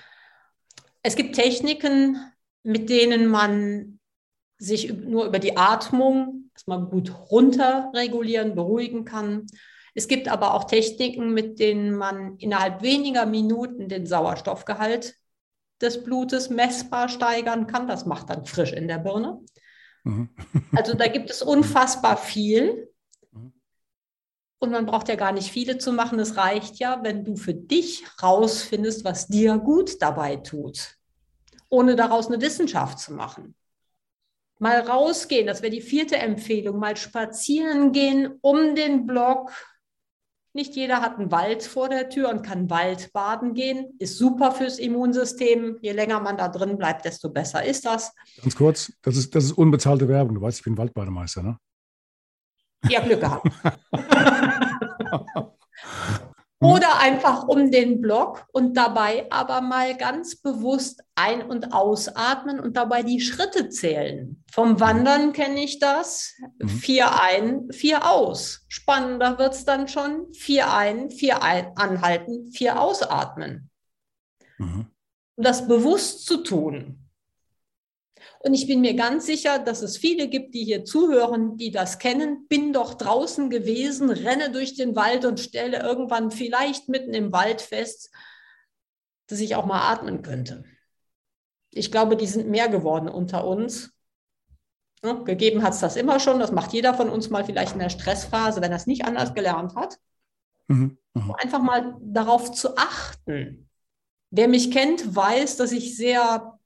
Es 1.03 1.17
gibt 1.17 1.35
Techniken, 1.35 2.19
mit 2.63 2.91
denen 2.91 3.27
man 3.27 3.99
sich 4.59 4.93
nur 4.93 5.27
über 5.27 5.39
die 5.39 5.57
Atmung 5.57 6.51
erstmal 6.55 6.85
gut 6.85 7.13
runterregulieren, 7.31 8.55
beruhigen 8.55 9.05
kann. 9.05 9.47
Es 9.99 10.07
gibt 10.07 10.29
aber 10.29 10.55
auch 10.55 10.63
Techniken, 10.63 11.35
mit 11.35 11.59
denen 11.59 11.93
man 11.93 12.37
innerhalb 12.37 12.83
weniger 12.83 13.27
Minuten 13.27 13.89
den 13.89 14.07
Sauerstoffgehalt 14.07 15.17
des 15.81 16.05
Blutes 16.05 16.51
messbar 16.51 17.09
steigern 17.09 17.67
kann. 17.67 17.89
Das 17.89 18.07
macht 18.07 18.31
dann 18.31 18.47
frisch 18.47 18.73
in 18.73 18.87
der 18.87 18.99
Birne. 18.99 19.41
Mhm. 20.05 20.29
Also 20.77 20.95
da 20.95 21.09
gibt 21.09 21.31
es 21.31 21.43
unfassbar 21.43 22.17
viel. 22.17 22.93
Mhm. 23.33 23.53
Und 24.61 24.71
man 24.71 24.87
braucht 24.87 25.09
ja 25.09 25.17
gar 25.17 25.33
nicht 25.33 25.51
viele 25.51 25.79
zu 25.79 25.93
machen. 25.93 26.21
Es 26.21 26.37
reicht 26.37 26.77
ja, 26.77 27.01
wenn 27.03 27.25
du 27.25 27.35
für 27.35 27.55
dich 27.55 28.05
rausfindest, 28.23 29.05
was 29.05 29.27
dir 29.27 29.59
gut 29.59 30.01
dabei 30.01 30.37
tut, 30.37 30.95
ohne 31.71 31.97
daraus 31.97 32.29
eine 32.29 32.41
Wissenschaft 32.41 33.01
zu 33.01 33.15
machen. 33.15 33.57
Mal 34.61 34.79
rausgehen, 34.79 35.49
das 35.49 35.63
wäre 35.63 35.73
die 35.73 35.81
vierte 35.81 36.19
Empfehlung, 36.19 36.79
mal 36.79 36.97
spazieren 36.97 37.91
gehen 37.91 38.39
um 38.43 38.77
den 38.77 39.07
Block, 39.07 39.51
nicht 40.59 40.75
jeder 40.75 41.01
hat 41.01 41.19
einen 41.19 41.31
Wald 41.31 41.63
vor 41.63 41.89
der 41.89 42.11
Tür 42.11 42.31
und 42.31 42.43
kann 42.43 42.69
Waldbaden 42.69 43.55
gehen. 43.55 43.95
Ist 44.01 44.19
super 44.19 44.51
fürs 44.51 44.81
Immunsystem. 44.81 45.79
Je 45.81 45.93
länger 45.93 46.19
man 46.21 46.37
da 46.37 46.49
drin 46.49 46.77
bleibt, 46.77 47.05
desto 47.05 47.31
besser 47.31 47.65
ist 47.65 47.87
das. 47.87 48.13
Ganz 48.43 48.57
kurz, 48.57 48.93
das 49.03 49.17
ist, 49.17 49.37
das 49.37 49.45
ist 49.45 49.53
unbezahlte 49.53 50.09
Werbung. 50.09 50.35
Du 50.35 50.43
weißt, 50.43 50.59
ich 50.59 50.65
bin 50.65 50.77
Waldbademeister, 50.77 51.43
ne? 51.43 51.59
Ja, 52.89 53.01
Glück 53.01 53.21
gehabt. 53.21 53.49
Oder 56.61 56.99
einfach 56.99 57.47
um 57.47 57.71
den 57.71 58.01
Block 58.01 58.45
und 58.53 58.77
dabei 58.77 59.31
aber 59.31 59.61
mal 59.61 59.97
ganz 59.97 60.35
bewusst 60.35 61.05
ein- 61.15 61.43
und 61.43 61.73
ausatmen 61.73 62.59
und 62.59 62.77
dabei 62.77 63.05
die 63.05 63.21
Schritte 63.21 63.69
zählen. 63.69 64.38
Vom. 64.59 64.81
Wandern 64.81 65.33
kenne 65.33 65.63
ich 65.63 65.79
das. 65.79 66.35
Mhm. 66.59 66.69
Vier 66.69 67.23
ein, 67.23 67.71
vier 67.71 68.11
aus. 68.11 68.65
Spannender 68.67 69.39
wird 69.39 69.55
es 69.55 69.65
dann 69.65 69.87
schon. 69.87 70.35
Vier 70.35 70.75
ein, 70.75 71.13
vier 71.13 71.45
ein, 71.45 71.77
anhalten, 71.77 72.51
vier 72.51 72.81
ausatmen. 72.81 73.71
Mhm. 74.59 74.87
Das 75.37 75.69
bewusst 75.69 76.27
zu 76.27 76.39
tun. 76.39 77.09
Und 78.41 78.55
ich 78.55 78.67
bin 78.67 78.81
mir 78.81 78.95
ganz 78.95 79.27
sicher, 79.27 79.61
dass 79.61 79.83
es 79.83 79.97
viele 79.97 80.27
gibt, 80.29 80.57
die 80.57 80.65
hier 80.65 80.85
zuhören, 80.85 81.57
die 81.57 81.71
das 81.71 82.01
kennen. 82.01 82.49
Bin 82.49 82.73
doch 82.73 82.95
draußen 82.95 83.51
gewesen, 83.51 84.11
renne 84.11 84.51
durch 84.51 84.75
den 84.75 84.97
Wald 84.97 85.25
und 85.25 85.39
stelle 85.39 85.85
irgendwann 85.85 86.33
vielleicht 86.33 86.89
mitten 86.89 87.15
im 87.15 87.31
Wald 87.31 87.61
fest, 87.61 88.11
dass 89.29 89.39
ich 89.39 89.55
auch 89.55 89.67
mal 89.67 89.93
atmen 89.93 90.23
könnte. 90.23 90.65
Ich 91.71 91.93
glaube, 91.93 92.17
die 92.17 92.27
sind 92.27 92.49
mehr 92.49 92.69
geworden 92.69 93.09
unter 93.09 93.47
uns. 93.47 93.93
Ja, 95.03 95.13
gegeben 95.13 95.63
hat 95.63 95.75
es 95.75 95.81
das 95.81 95.97
immer 95.97 96.19
schon. 96.19 96.41
Das 96.41 96.53
macht 96.53 96.73
jeder 96.73 96.95
von 96.95 97.09
uns 97.09 97.31
mal 97.31 97.45
vielleicht 97.45 97.75
in 97.75 97.79
der 97.79 97.91
Stressphase, 97.91 98.61
wenn 98.61 98.73
er 98.73 98.77
es 98.77 98.87
nicht 98.87 99.05
anders 99.05 99.35
gelernt 99.35 99.77
hat. 99.77 99.99
Mhm. 100.67 100.99
Mhm. 101.15 101.35
Einfach 101.39 101.63
mal 101.63 101.97
darauf 102.01 102.53
zu 102.53 102.77
achten. 102.77 103.69
Wer 104.31 104.49
mich 104.49 104.71
kennt, 104.71 105.15
weiß, 105.15 105.57
dass 105.57 105.73
ich 105.73 105.97
sehr 105.97 106.59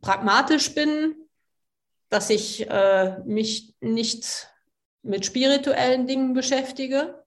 pragmatisch 0.00 0.74
bin, 0.74 1.14
dass 2.08 2.30
ich 2.30 2.68
äh, 2.68 3.18
mich 3.24 3.74
nicht 3.80 4.48
mit 5.02 5.26
spirituellen 5.26 6.06
Dingen 6.06 6.32
beschäftige. 6.32 7.24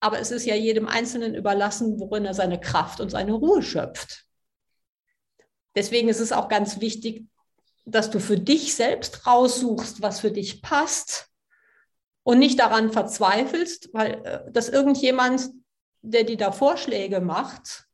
Aber 0.00 0.18
es 0.18 0.30
ist 0.30 0.46
ja 0.46 0.54
jedem 0.54 0.86
Einzelnen 0.86 1.34
überlassen, 1.34 1.98
worin 1.98 2.24
er 2.24 2.34
seine 2.34 2.60
Kraft 2.60 3.00
und 3.00 3.10
seine 3.10 3.32
Ruhe 3.32 3.62
schöpft. 3.62 4.26
Deswegen 5.74 6.08
ist 6.08 6.20
es 6.20 6.32
auch 6.32 6.48
ganz 6.48 6.80
wichtig, 6.80 7.26
dass 7.90 8.10
du 8.10 8.20
für 8.20 8.38
dich 8.38 8.74
selbst 8.74 9.26
raussuchst, 9.26 10.02
was 10.02 10.20
für 10.20 10.30
dich 10.30 10.62
passt 10.62 11.30
und 12.22 12.38
nicht 12.38 12.58
daran 12.58 12.92
verzweifelst, 12.92 13.90
weil 13.92 14.22
äh, 14.24 14.52
dass 14.52 14.68
irgendjemand, 14.68 15.50
der 16.02 16.24
dir 16.24 16.36
da 16.36 16.52
Vorschläge 16.52 17.20
macht, 17.20 17.88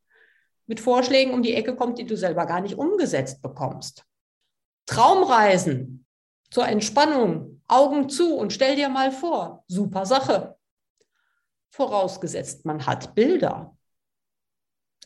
mit 0.67 0.81
Vorschlägen 0.81 1.33
um 1.33 1.43
die 1.43 1.55
Ecke 1.55 1.77
kommt, 1.77 1.99
die 1.99 2.07
du 2.07 2.17
selber 2.17 2.47
gar 2.47 2.61
nicht 2.61 2.77
umgesetzt 2.77 3.43
bekommst. 3.43 4.05
Traumreisen 4.87 6.07
zur 6.51 6.67
Entspannung, 6.67 7.63
Augen 7.69 8.09
zu 8.09 8.37
und 8.37 8.53
stell 8.53 8.77
dir 8.77 8.89
mal 8.89 9.13
vor, 9.13 9.65
super 9.69 10.07
Sache. 10.07 10.57
Vorausgesetzt, 11.71 12.65
man 12.65 12.87
hat 12.87 13.15
Bilder. 13.15 13.77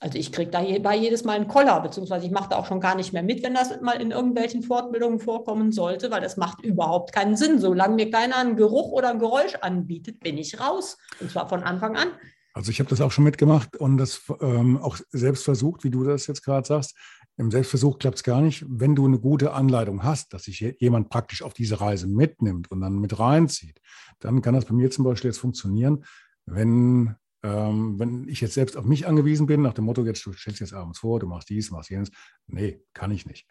Also 0.01 0.19
ich 0.19 0.33
kriege 0.33 0.51
da 0.51 0.63
bei 0.81 0.97
jedes 0.97 1.25
Mal 1.25 1.37
einen 1.37 1.49
Koller, 1.49 1.81
beziehungsweise 1.81 2.27
ich 2.27 2.33
mache 2.33 2.51
da 2.51 2.57
auch 2.57 2.67
schon 2.67 2.81
gar 2.81 2.95
nicht 2.95 3.13
mehr 3.13 3.23
mit, 3.23 3.43
wenn 3.43 3.55
das 3.55 3.81
mal 3.81 4.01
in 4.01 4.13
irgendwelchen 4.13 4.63
Fortbildungen 4.63 5.19
vorkommen 5.19 5.73
sollte, 5.73 6.11
weil 6.11 6.21
das 6.21 6.37
macht 6.37 6.63
überhaupt 6.63 7.13
keinen 7.13 7.37
Sinn. 7.37 7.59
Solange 7.59 7.97
mir 7.97 8.11
keiner 8.11 8.37
einen 8.37 8.57
Geruch 8.57 8.93
oder 8.93 9.11
ein 9.11 9.19
Geräusch 9.19 9.55
anbietet, 9.61 10.21
bin 10.21 10.39
ich 10.39 10.61
raus. 10.61 10.99
Und 11.21 11.31
zwar 11.31 11.49
von 11.49 11.63
Anfang 11.63 11.97
an. 11.97 12.09
Also 12.55 12.71
ich 12.71 12.81
habe 12.81 12.91
das 12.91 13.01
auch 13.01 13.13
schon 13.13 13.25
mitgemacht 13.25 13.77
und 13.77 13.99
das 13.99 14.23
ähm, 14.41 14.79
auch 14.79 14.99
selbst 15.11 15.45
versucht, 15.45 15.85
wie 15.85 15.91
du 15.91 16.05
das 16.05 16.27
jetzt 16.27 16.45
gerade 16.45 16.67
sagst. 16.67 16.97
Im 17.37 17.53
Selbstversuch 17.53 18.01
klappt 18.01 18.17
es 18.17 18.25
gar 18.25 18.41
nicht. 18.41 18.65
Wenn 18.69 18.97
du 18.97 19.07
eine 19.07 19.21
gute 19.21 19.53
Anleitung 19.53 20.03
hast, 20.03 20.33
dass 20.33 20.45
sich 20.45 20.75
jemand 20.81 21.09
praktisch 21.09 21.43
auf 21.43 21.55
diese 21.55 21.81
Reise 21.81 22.09
mitnimmt 22.09 22.69
und 22.73 22.81
dann 22.81 22.99
mit 22.99 23.19
reinzieht, 23.19 23.81
dann 24.19 24.43
kann 24.43 24.55
das 24.55 24.65
bei 24.65 24.75
mir 24.75 24.91
zum 24.91 25.05
Beispiel 25.05 25.31
jetzt 25.31 25.39
funktionieren. 25.39 26.05
Wenn, 26.47 27.15
ähm, 27.43 27.99
wenn 27.99 28.29
ich 28.29 28.41
jetzt 28.41 28.55
selbst 28.55 28.77
auf 28.77 28.85
mich 28.85 29.07
angewiesen 29.07 29.47
bin, 29.47 29.63
nach 29.63 29.75
dem 29.75 29.85
Motto, 29.85 30.05
jetzt 30.05 30.25
du 30.27 30.33
stellst 30.33 30.61
jetzt 30.61 30.73
abends 30.73 30.99
vor, 30.99 31.21
du 31.21 31.27
machst 31.27 31.49
dies, 31.49 31.71
machst 31.71 31.91
jenes. 31.91 32.11
Nee, 32.47 32.83
kann 32.93 33.11
ich 33.11 33.27
nicht. 33.27 33.47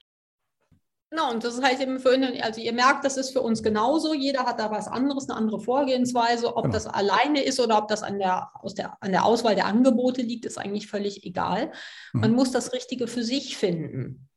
Genau, 1.10 1.32
und 1.32 1.41
das 1.41 1.62
heißt 1.62 1.82
eben 1.82 2.00
für, 2.00 2.19
also 2.43 2.60
ihr 2.60 2.73
merkt, 2.73 3.06
das 3.06 3.15
ist 3.15 3.32
für 3.32 3.41
uns 3.41 3.63
genauso. 3.63 4.13
Jeder 4.13 4.45
hat 4.45 4.60
da 4.60 4.71
was 4.71 4.89
anderes, 4.89 5.30
eine 5.30 5.38
andere 5.38 5.62
Vorgehensweise. 5.62 6.56
Ob 6.58 6.63
genau. 6.63 6.73
das 6.73 6.86
alleine 6.86 7.41
ist 7.43 7.62
oder 7.62 7.78
ob 7.78 7.88
das 7.88 8.04
an 8.04 8.19
der, 8.19 8.50
aus 8.56 8.73
der, 8.73 9.02
an 9.02 9.12
der 9.12 9.23
Auswahl 9.23 9.56
der 9.56 9.67
Angebote 9.67 10.21
liegt, 10.21 10.45
ist 10.45 10.58
eigentlich 10.58 10.88
völlig 10.88 11.23
egal. 11.23 11.71
Mhm. 12.12 12.21
Man 12.21 12.32
muss 12.34 12.52
das 12.52 12.73
Richtige 12.73 13.08
für 13.08 13.23
sich 13.23 13.56
finden. 13.56 14.28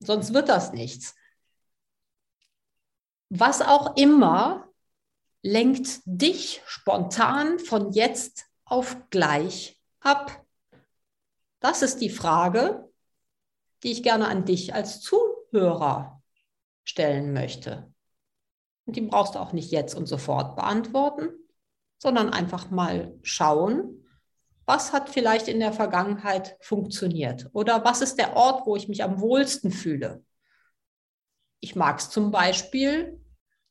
Sonst 0.00 0.34
wird 0.34 0.48
das 0.48 0.72
nichts. 0.72 1.14
Was 3.28 3.62
auch 3.62 3.96
immer 3.96 4.71
lenkt 5.42 6.00
dich 6.04 6.62
spontan 6.66 7.58
von 7.58 7.92
jetzt 7.92 8.46
auf 8.64 8.96
gleich 9.10 9.80
ab? 10.00 10.44
Das 11.60 11.82
ist 11.82 12.00
die 12.00 12.10
Frage, 12.10 12.88
die 13.82 13.92
ich 13.92 14.02
gerne 14.02 14.28
an 14.28 14.44
dich 14.44 14.74
als 14.74 15.00
Zuhörer 15.00 15.32
Hörer 15.52 16.22
stellen 16.84 17.32
möchte. 17.32 17.92
Und 18.86 18.96
die 18.96 19.02
brauchst 19.02 19.34
du 19.34 19.38
auch 19.38 19.52
nicht 19.52 19.70
jetzt 19.70 19.94
und 19.94 20.06
sofort 20.06 20.56
beantworten, 20.56 21.30
sondern 21.98 22.30
einfach 22.30 22.70
mal 22.70 23.16
schauen, 23.22 24.04
was 24.64 24.92
hat 24.92 25.10
vielleicht 25.10 25.48
in 25.48 25.60
der 25.60 25.72
Vergangenheit 25.72 26.56
funktioniert 26.60 27.48
oder 27.52 27.84
was 27.84 28.00
ist 28.00 28.18
der 28.18 28.36
Ort, 28.36 28.66
wo 28.66 28.74
ich 28.76 28.88
mich 28.88 29.04
am 29.04 29.20
wohlsten 29.20 29.70
fühle. 29.70 30.24
Ich 31.60 31.76
mag 31.76 31.98
es 31.98 32.10
zum 32.10 32.30
Beispiel, 32.30 33.21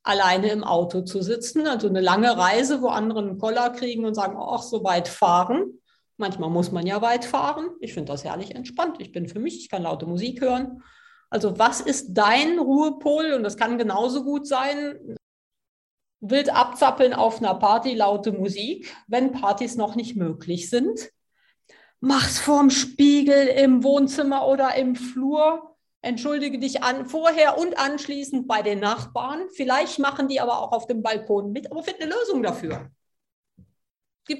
alleine 0.03 0.49
im 0.49 0.63
Auto 0.63 1.01
zu 1.01 1.21
sitzen, 1.21 1.67
also 1.67 1.87
eine 1.87 2.01
lange 2.01 2.37
Reise, 2.37 2.81
wo 2.81 2.87
andere 2.87 3.19
einen 3.19 3.37
Koller 3.37 3.69
kriegen 3.69 4.05
und 4.05 4.15
sagen, 4.15 4.37
ach, 4.39 4.63
so 4.63 4.83
weit 4.83 5.07
fahren. 5.07 5.79
Manchmal 6.17 6.49
muss 6.49 6.71
man 6.71 6.85
ja 6.85 7.01
weit 7.01 7.25
fahren. 7.25 7.69
Ich 7.79 7.93
finde 7.93 8.11
das 8.11 8.23
herrlich 8.23 8.55
entspannt. 8.55 8.97
Ich 8.99 9.11
bin 9.11 9.27
für 9.27 9.39
mich, 9.39 9.57
ich 9.57 9.69
kann 9.69 9.83
laute 9.83 10.05
Musik 10.05 10.41
hören 10.41 10.81
also 11.31 11.57
was 11.57 11.79
ist 11.79 12.13
dein 12.13 12.59
Ruhepol? 12.59 13.33
Und 13.33 13.43
das 13.43 13.57
kann 13.57 13.79
genauso 13.79 14.23
gut 14.23 14.45
sein, 14.45 15.17
wild 16.19 16.53
abzappeln 16.53 17.13
auf 17.13 17.39
einer 17.39 17.55
Party, 17.55 17.95
laute 17.95 18.33
Musik, 18.33 18.93
wenn 19.07 19.31
Partys 19.31 19.75
noch 19.75 19.95
nicht 19.95 20.15
möglich 20.15 20.69
sind. 20.69 21.09
Mach's 22.01 22.37
vorm 22.37 22.69
Spiegel 22.69 23.47
im 23.47 23.83
Wohnzimmer 23.83 24.45
oder 24.45 24.75
im 24.75 24.95
Flur. 24.95 25.70
Entschuldige 26.03 26.57
dich 26.57 26.81
an, 26.83 27.05
vorher 27.05 27.57
und 27.57 27.77
anschließend 27.77 28.47
bei 28.47 28.61
den 28.61 28.79
Nachbarn. 28.79 29.47
Vielleicht 29.53 29.99
machen 29.99 30.27
die 30.27 30.39
aber 30.39 30.59
auch 30.59 30.71
auf 30.71 30.87
dem 30.87 31.03
Balkon 31.03 31.51
mit, 31.51 31.71
aber 31.71 31.83
find 31.83 32.01
eine 32.01 32.11
Lösung 32.11 32.41
dafür. 32.41 32.89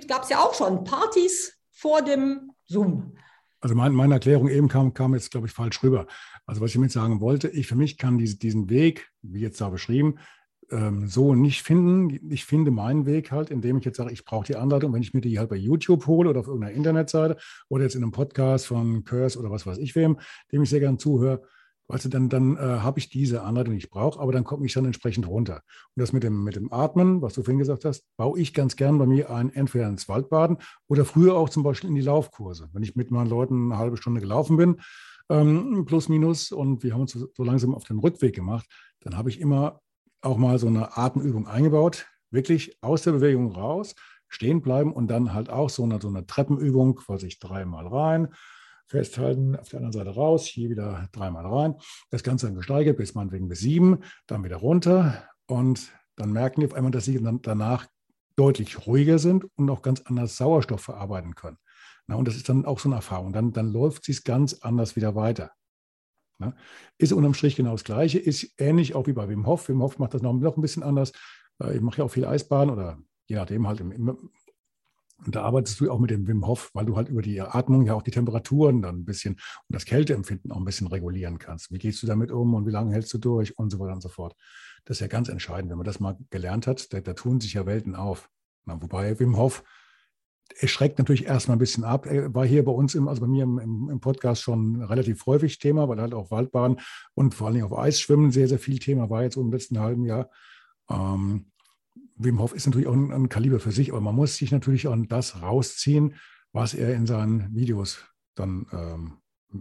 Gab 0.08 0.24
es 0.24 0.30
ja 0.30 0.40
auch 0.40 0.54
schon 0.54 0.84
Partys 0.84 1.54
vor 1.72 2.02
dem 2.02 2.52
Zoom. 2.66 3.18
Also 3.60 3.76
mein, 3.76 3.94
meine 3.94 4.16
Erklärung 4.16 4.48
eben 4.48 4.68
kam, 4.68 4.94
kam 4.94 5.14
jetzt, 5.14 5.30
glaube 5.30 5.48
ich, 5.48 5.54
falsch 5.54 5.84
rüber. 5.84 6.08
Also 6.48 6.62
was 6.62 6.70
ich 6.70 6.76
damit 6.76 6.92
sagen 6.92 7.22
wollte, 7.22 7.48
ich 7.50 7.68
für 7.68 7.76
mich 7.76 7.98
kann 7.98 8.18
diese, 8.18 8.38
diesen 8.38 8.70
Weg, 8.70 9.12
wie 9.22 9.42
jetzt 9.42 9.62
da 9.62 9.70
beschrieben, 9.70 10.18
ähm, 10.72 11.08
so 11.08 11.36
nicht 11.36 11.64
finden. 11.64 12.32
Ich 12.32 12.46
finde 12.46 12.72
meinen 12.72 13.06
Weg 13.06 13.32
halt, 13.32 13.50
indem 13.50 13.78
ich 13.78 13.86
jetzt 13.86 13.98
sage, 13.98 14.12
ich 14.12 14.26
brauche 14.26 14.46
die 14.46 14.56
Anleitung, 14.56 14.94
wenn 14.94 15.02
ich 15.02 15.14
mir 15.14 15.22
die 15.22 15.38
halt 15.38 15.50
bei 15.50 15.56
YouTube 15.56 16.08
hole 16.08 16.30
oder 16.30 16.40
auf 16.40 16.48
irgendeiner 16.48 16.74
Internetseite 16.76 17.38
oder 17.70 17.84
jetzt 17.84 17.96
in 17.96 18.04
einem 18.04 18.12
Podcast 18.12 18.68
von 18.68 19.04
Curse 19.04 19.38
oder 19.38 19.52
was 19.52 19.66
weiß 19.66 19.78
ich 19.78 19.96
wem, 19.96 20.20
dem 20.52 20.64
ich 20.64 20.70
sehr 20.70 20.80
gerne 20.80 20.98
zuhöre. 20.98 21.42
Du, 21.88 22.10
dann, 22.10 22.30
dann 22.30 22.56
äh, 22.56 22.60
habe 22.60 23.00
ich 23.00 23.10
diese 23.10 23.44
Anleitung, 23.44 23.74
die 23.74 23.80
ich 23.80 23.90
brauche, 23.90 24.20
aber 24.20 24.32
dann 24.32 24.46
komme 24.46 24.66
ich 24.66 24.74
dann 24.74 24.86
entsprechend 24.86 25.28
runter. 25.28 25.62
Und 25.96 26.02
das 26.02 26.14
mit 26.14 26.24
dem, 26.24 26.44
mit 26.44 26.56
dem 26.56 26.72
Atmen, 26.72 27.22
was 27.22 27.34
du 27.34 27.44
vorhin 27.44 27.60
gesagt 27.60 27.84
hast, 27.84 28.06
baue 28.16 28.40
ich 28.40 28.54
ganz 28.54 28.78
gern 28.78 28.98
bei 28.98 29.06
mir 29.06 29.30
ein, 29.30 29.52
entweder 29.52 29.90
ins 29.90 30.08
Waldbaden 30.08 30.58
oder 30.88 31.04
früher 31.04 31.36
auch 31.36 31.50
zum 31.50 31.64
Beispiel 31.64 31.90
in 31.90 31.96
die 31.96 32.02
Laufkurse. 32.02 32.70
Wenn 32.72 32.84
ich 32.84 32.96
mit 32.96 33.12
meinen 33.12 33.30
Leuten 33.30 33.72
eine 33.72 33.78
halbe 33.78 33.98
Stunde 33.98 34.22
gelaufen 34.22 34.56
bin, 34.56 34.78
ähm, 35.30 35.86
plus 35.86 36.08
minus, 36.08 36.52
und 36.52 36.84
wir 36.84 36.94
haben 36.94 37.02
uns 37.02 37.12
so 37.12 37.44
langsam 37.44 37.76
auf 37.76 37.84
den 37.84 38.00
Rückweg 38.00 38.34
gemacht, 38.34 38.68
dann 39.02 39.18
habe 39.18 39.30
ich 39.30 39.42
immer 39.42 39.82
auch 40.22 40.38
mal 40.38 40.60
so 40.60 40.68
eine 40.68 40.98
Atemübung 40.98 41.48
eingebaut, 41.48 42.08
wirklich 42.30 42.78
aus 42.82 43.04
der 43.04 43.12
Bewegung 43.12 43.52
raus, 43.52 43.96
stehen 44.28 44.62
bleiben 44.62 44.94
und 44.94 45.08
dann 45.08 45.34
halt 45.34 45.50
auch 45.50 45.70
so 45.70 45.84
eine, 45.84 46.00
so 46.02 46.08
eine 46.08 46.26
Treppenübung, 46.26 46.96
quasi 46.96 47.36
dreimal 47.40 47.88
rein, 47.88 48.34
festhalten, 48.88 49.56
auf 49.56 49.70
der 49.70 49.80
anderen 49.80 49.94
Seite 49.94 50.16
raus, 50.16 50.46
hier 50.46 50.70
wieder 50.70 51.10
dreimal 51.12 51.46
rein. 51.46 51.76
Das 52.10 52.24
Ganze 52.24 52.48
dann 52.48 52.56
gesteigert 52.56 52.98
bis 52.98 53.16
meinetwegen 53.16 53.48
bis 53.48 53.60
sieben, 53.60 54.00
dann 54.28 54.44
wieder 54.44 54.58
runter 54.58 55.28
und 55.48 55.92
dann 56.16 56.32
merken 56.32 56.62
die 56.62 56.68
auf 56.68 56.74
einmal, 56.74 56.92
dass 56.92 57.06
sie 57.06 57.22
dann 57.22 57.42
danach 57.42 57.88
deutlich 58.36 58.86
ruhiger 58.88 59.20
sind 59.20 59.46
und 59.56 59.70
auch 59.70 59.82
ganz 59.82 60.02
anders 60.02 60.38
Sauerstoff 60.38 60.82
verarbeiten 60.82 61.36
können. 61.36 61.58
Na, 62.08 62.16
und 62.16 62.28
das 62.28 62.36
ist 62.36 62.50
dann 62.50 62.66
auch 62.66 62.80
so 62.80 62.90
eine 62.90 62.96
Erfahrung. 62.96 63.34
Dann, 63.34 63.54
dann 63.54 63.72
läuft 63.72 64.08
es 64.10 64.24
ganz 64.24 64.54
anders 64.62 64.96
wieder 64.96 65.16
weiter. 65.16 65.52
Na, 66.42 66.56
ist 66.98 67.14
unterm 67.14 67.36
Strich 67.36 67.56
genau 67.56 67.74
das 67.74 67.84
Gleiche, 67.84 68.18
ist 68.18 68.56
ähnlich 68.58 68.96
auch 68.96 69.06
wie 69.06 69.14
bei 69.14 69.30
Wim 69.30 69.46
Hof. 69.46 69.70
Wim 69.70 69.84
Hof 69.84 70.00
macht 70.00 70.16
das 70.16 70.24
noch, 70.24 70.34
noch 70.34 70.58
ein 70.58 70.62
bisschen 70.62 70.82
anders. 70.82 71.12
Äh, 71.62 71.76
ich 71.76 71.82
mache 71.82 72.00
ja 72.00 72.04
auch 72.04 72.12
viel 72.12 72.26
Eisbahn 72.26 72.72
oder 72.72 72.98
je 73.28 73.36
nachdem 73.36 73.68
halt 73.68 73.80
im, 73.80 73.92
im, 73.92 74.10
und 75.24 75.36
da 75.36 75.44
arbeitest 75.44 75.80
du 75.80 75.92
auch 75.92 76.00
mit 76.00 76.10
dem 76.10 76.28
Wim 76.28 76.48
Hof, 76.48 76.72
weil 76.74 76.86
du 76.86 76.98
halt 76.98 77.10
über 77.10 77.22
die 77.22 77.40
Atmung 77.40 77.86
ja 77.86 77.94
auch 77.94 78.02
die 78.02 78.10
Temperaturen 78.10 78.82
dann 78.82 79.02
ein 79.02 79.06
bisschen 79.06 79.34
und 79.34 79.76
das 79.76 79.86
Kälteempfinden 79.86 80.52
auch 80.52 80.58
ein 80.58 80.66
bisschen 80.66 80.88
regulieren 80.88 81.38
kannst. 81.38 81.72
Wie 81.72 81.78
gehst 81.78 82.02
du 82.02 82.08
damit 82.08 82.32
um 82.32 82.56
und 82.56 82.66
wie 82.66 82.72
lange 82.72 82.92
hältst 82.92 83.14
du 83.14 83.20
durch 83.20 83.56
und 83.60 83.70
so 83.70 83.78
weiter 83.78 83.94
und 83.94 84.02
so 84.02 84.10
fort. 84.10 84.36
Das 84.86 84.98
ist 84.98 85.02
ja 85.02 85.08
ganz 85.08 85.30
entscheidend. 85.30 85.70
Wenn 85.70 85.78
man 85.78 85.86
das 85.86 86.00
mal 86.00 86.18
gelernt 86.32 86.66
hat, 86.66 86.92
da, 86.92 87.02
da 87.02 87.14
tun 87.14 87.40
sich 87.40 87.54
ja 87.54 87.68
Welten 87.68 87.96
auf. 87.96 88.32
Na, 88.66 88.82
wobei 88.82 89.20
Wim 89.20 89.38
Hof, 89.38 89.64
er 90.60 90.68
schreckt 90.68 90.98
natürlich 91.00 91.26
erstmal 91.26 91.58
ein 91.58 91.60
bisschen 91.60 91.84
ab. 91.84 92.06
Er 92.06 92.34
war 92.34 92.46
hier 92.46 92.64
bei 92.66 92.72
uns, 92.72 92.96
im, 92.96 93.08
also 93.08 93.22
bei 93.22 93.28
mir 93.28 93.44
im, 93.44 93.90
im, 93.90 94.00
Podcast 94.00 94.42
schon 94.42 94.82
relativ 94.82 95.26
häufig 95.26 95.60
Thema, 95.60 95.88
weil 95.90 96.02
halt 96.02 96.14
auch 96.14 96.32
Waldbahn 96.32 96.80
und 97.14 97.34
vor 97.36 97.48
allem 97.48 97.64
auf 97.64 97.78
Eis 97.78 98.00
schwimmen 98.00 98.32
sehr, 98.32 98.48
sehr 98.48 98.60
viel 98.60 98.80
Thema 98.80 99.10
war 99.10 99.24
jetzt 99.24 99.38
im 99.38 99.52
letzten 99.52 99.80
halben 99.80 100.06
Jahr. 100.06 100.30
Ähm, 100.90 101.52
Wim 102.16 102.40
Hof 102.40 102.54
ist 102.54 102.66
natürlich 102.66 102.88
auch 102.88 102.94
ein, 102.94 103.12
ein, 103.12 103.30
Kaliber 103.30 103.60
für 103.60 103.72
sich, 103.72 103.92
aber 103.92 104.02
man 104.02 104.16
muss 104.16 104.38
sich 104.38 104.52
natürlich 104.52 104.88
auch 104.88 104.96
das 105.08 105.42
rausziehen, 105.42 106.16
was 106.54 106.74
er 106.74 106.94
in 106.94 107.08
seinen 107.08 107.56
Videos 107.56 108.00
dann 108.36 108.68
ähm, 108.72 109.18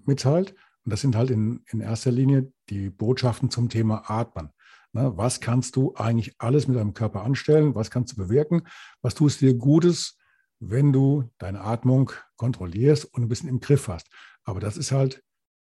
mitteilt. 0.06 0.54
Und 0.84 0.92
das 0.92 1.00
sind 1.00 1.16
halt 1.16 1.30
in, 1.30 1.62
in 1.70 1.80
erster 1.80 2.10
Linie 2.10 2.52
die 2.68 2.90
Botschaften 2.90 3.50
zum 3.50 3.68
Thema 3.68 4.10
Atmen. 4.10 4.50
Na, 4.92 5.16
was 5.16 5.40
kannst 5.40 5.76
du 5.76 5.94
eigentlich 5.94 6.34
alles 6.38 6.66
mit 6.66 6.76
deinem 6.76 6.94
Körper 6.94 7.22
anstellen? 7.22 7.74
Was 7.74 7.90
kannst 7.90 8.12
du 8.12 8.16
bewirken? 8.16 8.62
Was 9.02 9.14
tust 9.14 9.40
dir 9.40 9.54
Gutes, 9.54 10.18
wenn 10.60 10.92
du 10.92 11.24
deine 11.38 11.62
Atmung 11.62 12.12
kontrollierst 12.36 13.06
und 13.06 13.22
ein 13.22 13.28
bisschen 13.28 13.48
im 13.48 13.60
Griff 13.60 13.88
hast? 13.88 14.08
Aber 14.44 14.60
das 14.60 14.76
ist 14.76 14.92
halt 14.92 15.22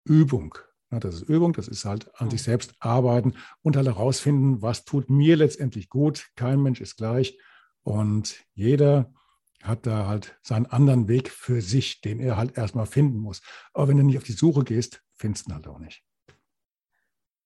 Übung. 0.04 0.56
Das 0.92 1.14
ist 1.14 1.22
Übung, 1.22 1.54
das 1.54 1.68
ist 1.68 1.86
halt 1.86 2.10
an 2.20 2.32
sich 2.32 2.42
selbst 2.42 2.74
arbeiten 2.80 3.36
und 3.62 3.78
halt 3.78 3.86
herausfinden, 3.86 4.64
was 4.64 4.86
tut 4.86 5.10
mir 5.10 5.36
letztendlich 5.36 5.88
gut. 5.88 6.30
Kein 6.36 6.62
Mensch 6.62 6.82
ist 6.82 6.98
gleich 6.98 7.38
und 7.84 8.44
jeder 8.56 9.14
hat 9.62 9.86
da 9.86 10.08
halt 10.08 10.40
seinen 10.42 10.66
anderen 10.66 11.08
Weg 11.08 11.30
für 11.30 11.62
sich, 11.62 12.02
den 12.02 12.20
er 12.20 12.38
halt 12.38 12.58
erstmal 12.58 12.88
finden 12.88 13.20
muss. 13.20 13.42
Aber 13.74 13.88
wenn 13.88 13.98
du 13.98 14.04
nicht 14.04 14.18
auf 14.18 14.24
die 14.24 14.32
Suche 14.32 14.64
gehst, 14.64 15.04
findest 15.14 15.46
du 15.46 15.52
ihn 15.52 15.56
halt 15.56 15.68
auch 15.68 15.80
nicht. 15.80 16.04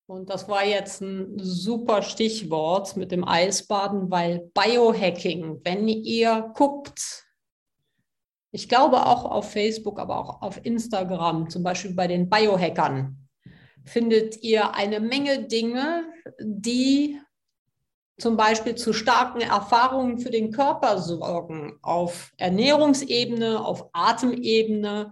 Und 0.06 0.30
das 0.30 0.48
war 0.48 0.66
jetzt 0.66 1.02
ein 1.02 1.40
super 1.40 2.02
Stichwort 2.02 2.96
mit 2.98 3.12
dem 3.12 3.28
Eisbaden, 3.28 4.12
weil 4.12 4.52
Biohacking, 4.54 5.62
wenn 5.64 5.88
ihr 5.88 6.52
guckt, 6.56 7.23
ich 8.54 8.70
glaube 8.70 9.08
auch 9.08 9.26
auf 9.26 9.52
Facebook, 9.52 10.00
aber 10.00 10.20
auch 10.20 10.42
auf 10.44 10.64
Instagram, 10.64 11.50
zum 11.50 11.64
Beispiel 11.64 11.94
bei 11.94 12.08
den 12.08 12.30
Biohackern, 12.30 13.18
findet 13.84 14.44
ihr 14.44 14.76
eine 14.76 15.00
Menge 15.00 15.44
Dinge, 15.48 16.06
die 16.40 17.20
zum 18.20 18.38
Beispiel 18.38 18.76
zu 18.76 18.94
starken 18.94 19.42
Erfahrungen 19.42 20.20
für 20.20 20.30
den 20.30 20.52
Körper 20.52 21.00
sorgen, 21.00 21.80
auf 21.82 22.32
Ernährungsebene, 22.38 23.66
auf 23.66 23.90
Atemebene, 23.92 25.12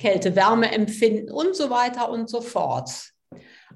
Kälte-Wärme-Empfinden 0.00 1.30
und 1.30 1.54
so 1.54 1.70
weiter 1.70 2.10
und 2.10 2.28
so 2.28 2.40
fort. 2.40 3.12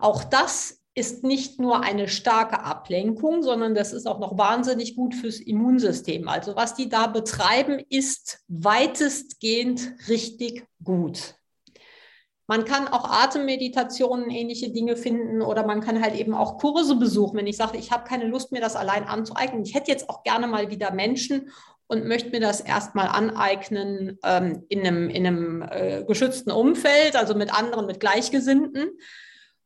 Auch 0.01 0.25
das 0.25 0.80
ist 0.95 1.23
nicht 1.23 1.61
nur 1.61 1.83
eine 1.83 2.09
starke 2.09 2.63
Ablenkung, 2.63 3.43
sondern 3.43 3.75
das 3.75 3.93
ist 3.93 4.07
auch 4.07 4.19
noch 4.19 4.37
wahnsinnig 4.37 4.97
gut 4.97 5.15
fürs 5.15 5.39
Immunsystem. 5.39 6.29
Also 6.29 6.57
was 6.57 6.75
die 6.75 6.89
da 6.89 7.07
betreiben, 7.07 7.81
ist 7.89 8.41
weitestgehend 8.49 9.93
richtig 10.09 10.65
gut. 10.83 11.37
Man 12.49 12.65
kann 12.65 12.89
auch 12.89 13.09
Atemmeditationen, 13.09 14.29
ähnliche 14.29 14.73
Dinge 14.73 14.97
finden 14.97 15.41
oder 15.41 15.65
man 15.65 15.81
kann 15.81 16.03
halt 16.03 16.17
eben 16.17 16.35
auch 16.35 16.59
Kurse 16.59 16.97
besuchen. 16.97 17.37
Wenn 17.39 17.47
ich 17.47 17.57
sage, 17.57 17.79
ich 17.79 17.93
habe 17.93 18.09
keine 18.09 18.27
Lust, 18.27 18.51
mir 18.51 18.61
das 18.61 18.75
allein 18.75 19.05
anzueignen. 19.05 19.63
Ich 19.63 19.77
hätte 19.77 19.93
jetzt 19.93 20.11
auch 20.11 20.25
gerne 20.25 20.49
mal 20.49 20.69
wieder 20.69 20.91
Menschen 20.91 21.53
und 21.87 22.07
möchte 22.07 22.31
mir 22.31 22.41
das 22.41 22.61
erstmal 22.61 23.07
aneignen 23.07 24.19
ähm, 24.25 24.65
in 24.69 24.81
einem, 24.81 25.09
in 25.11 25.27
einem 25.29 25.63
äh, 25.63 26.03
geschützten 26.05 26.51
Umfeld, 26.51 27.15
also 27.15 27.37
mit 27.37 27.57
anderen, 27.57 27.87
mit 27.87 28.01
Gleichgesinnten, 28.01 28.99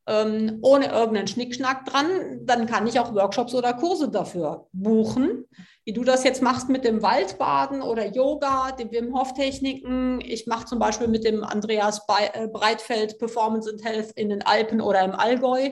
ähm, 0.07 0.59
ohne 0.63 0.87
irgendeinen 0.93 1.29
Schnickschnack 1.29 1.87
dran. 1.87 2.07
Dann 2.43 2.67
kann 2.67 2.87
ich 2.87 2.99
auch 3.01 3.15
Workshops 3.15 3.55
oder 3.55 3.75
Kurse 3.75 4.11
dafür 4.11 4.69
buchen 4.73 5.47
wie 5.85 5.93
du 5.93 6.03
das 6.03 6.25
jetzt 6.25 6.43
machst 6.43 6.71
mit 6.71 6.85
dem 6.85 7.03
Waldbaden 7.03 7.83
oder 7.83 8.07
Yoga, 8.07 8.73
den 8.73 8.91
Wim 8.91 9.17
Hof 9.17 9.35
Techniken. 9.35 10.21
Ich 10.23 10.47
mache 10.47 10.65
zum 10.65 10.79
Beispiel 10.79 11.09
mit 11.09 11.25
dem 11.25 11.45
Andreas 11.45 12.03
äh, 12.33 12.49
Breitfeld 12.49 13.19
Performance 13.19 13.71
and 13.71 13.85
Health 13.85 14.13
in 14.13 14.31
den 14.31 14.43
Alpen 14.43 14.81
oder 14.81 15.03
im 15.03 15.13
Allgäu, 15.13 15.71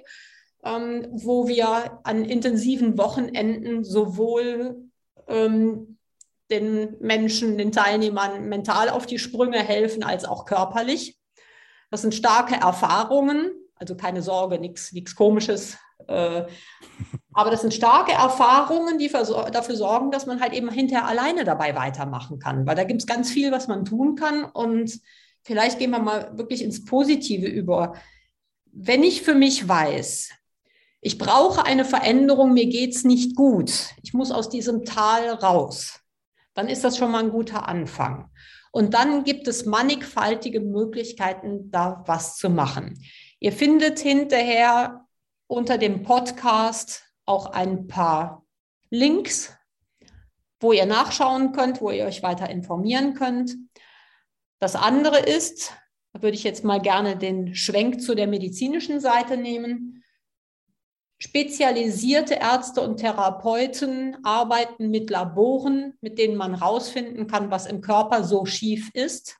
ähm, 0.64 1.08
wo 1.10 1.48
wir 1.48 2.00
an 2.04 2.26
intensiven 2.26 2.98
Wochenenden 2.98 3.84
sowohl 3.84 4.90
ähm, 5.28 5.98
den 6.50 6.96
Menschen, 7.00 7.56
den 7.56 7.72
Teilnehmern 7.72 8.50
mental 8.50 8.90
auf 8.90 9.06
die 9.06 9.18
Sprünge 9.18 9.60
helfen, 9.60 10.02
als 10.02 10.26
auch 10.26 10.44
körperlich. 10.44 11.18
Das 11.90 12.02
sind 12.02 12.14
starke 12.14 12.56
Erfahrungen, 12.56 13.50
also 13.82 13.96
keine 13.96 14.22
Sorge, 14.22 14.58
nichts 14.58 15.14
Komisches. 15.14 15.76
Äh, 16.06 16.44
aber 17.32 17.50
das 17.50 17.62
sind 17.62 17.74
starke 17.74 18.12
Erfahrungen, 18.12 18.98
die 18.98 19.08
dafür 19.08 19.76
sorgen, 19.76 20.10
dass 20.10 20.26
man 20.26 20.40
halt 20.40 20.52
eben 20.52 20.70
hinterher 20.70 21.06
alleine 21.06 21.44
dabei 21.44 21.74
weitermachen 21.74 22.38
kann, 22.38 22.66
weil 22.66 22.76
da 22.76 22.84
gibt 22.84 23.00
es 23.00 23.06
ganz 23.06 23.30
viel, 23.30 23.52
was 23.52 23.68
man 23.68 23.84
tun 23.84 24.16
kann. 24.16 24.44
Und 24.44 25.00
vielleicht 25.42 25.78
gehen 25.78 25.90
wir 25.90 25.98
mal 25.98 26.36
wirklich 26.36 26.62
ins 26.62 26.84
Positive 26.84 27.46
über. 27.46 27.94
Wenn 28.72 29.02
ich 29.02 29.22
für 29.22 29.34
mich 29.34 29.68
weiß, 29.68 30.30
ich 31.00 31.18
brauche 31.18 31.64
eine 31.64 31.84
Veränderung, 31.84 32.52
mir 32.52 32.66
geht 32.66 32.94
es 32.94 33.04
nicht 33.04 33.34
gut, 33.34 33.72
ich 34.02 34.14
muss 34.14 34.30
aus 34.30 34.48
diesem 34.48 34.84
Tal 34.84 35.28
raus, 35.30 36.00
dann 36.54 36.68
ist 36.68 36.84
das 36.84 36.96
schon 36.96 37.10
mal 37.10 37.24
ein 37.24 37.30
guter 37.30 37.68
Anfang. 37.68 38.30
Und 38.70 38.94
dann 38.94 39.24
gibt 39.24 39.48
es 39.48 39.66
mannigfaltige 39.66 40.60
Möglichkeiten, 40.60 41.70
da 41.70 42.02
was 42.06 42.36
zu 42.36 42.48
machen. 42.48 42.98
Ihr 43.42 43.52
findet 43.52 43.98
hinterher 43.98 45.08
unter 45.48 45.76
dem 45.76 46.04
Podcast 46.04 47.02
auch 47.26 47.46
ein 47.46 47.88
paar 47.88 48.46
Links, 48.88 49.52
wo 50.60 50.70
ihr 50.72 50.86
nachschauen 50.86 51.50
könnt, 51.50 51.80
wo 51.80 51.90
ihr 51.90 52.04
euch 52.04 52.22
weiter 52.22 52.48
informieren 52.48 53.14
könnt. 53.14 53.56
Das 54.60 54.76
andere 54.76 55.18
ist, 55.18 55.72
da 56.12 56.22
würde 56.22 56.36
ich 56.36 56.44
jetzt 56.44 56.62
mal 56.62 56.80
gerne 56.80 57.16
den 57.16 57.56
Schwenk 57.56 58.00
zu 58.00 58.14
der 58.14 58.28
medizinischen 58.28 59.00
Seite 59.00 59.36
nehmen. 59.36 60.04
Spezialisierte 61.18 62.34
Ärzte 62.34 62.80
und 62.80 62.98
Therapeuten 62.98 64.24
arbeiten 64.24 64.88
mit 64.88 65.10
Laboren, 65.10 65.94
mit 66.00 66.16
denen 66.16 66.36
man 66.36 66.60
herausfinden 66.60 67.26
kann, 67.26 67.50
was 67.50 67.66
im 67.66 67.80
Körper 67.80 68.22
so 68.22 68.46
schief 68.46 68.90
ist. 68.94 69.38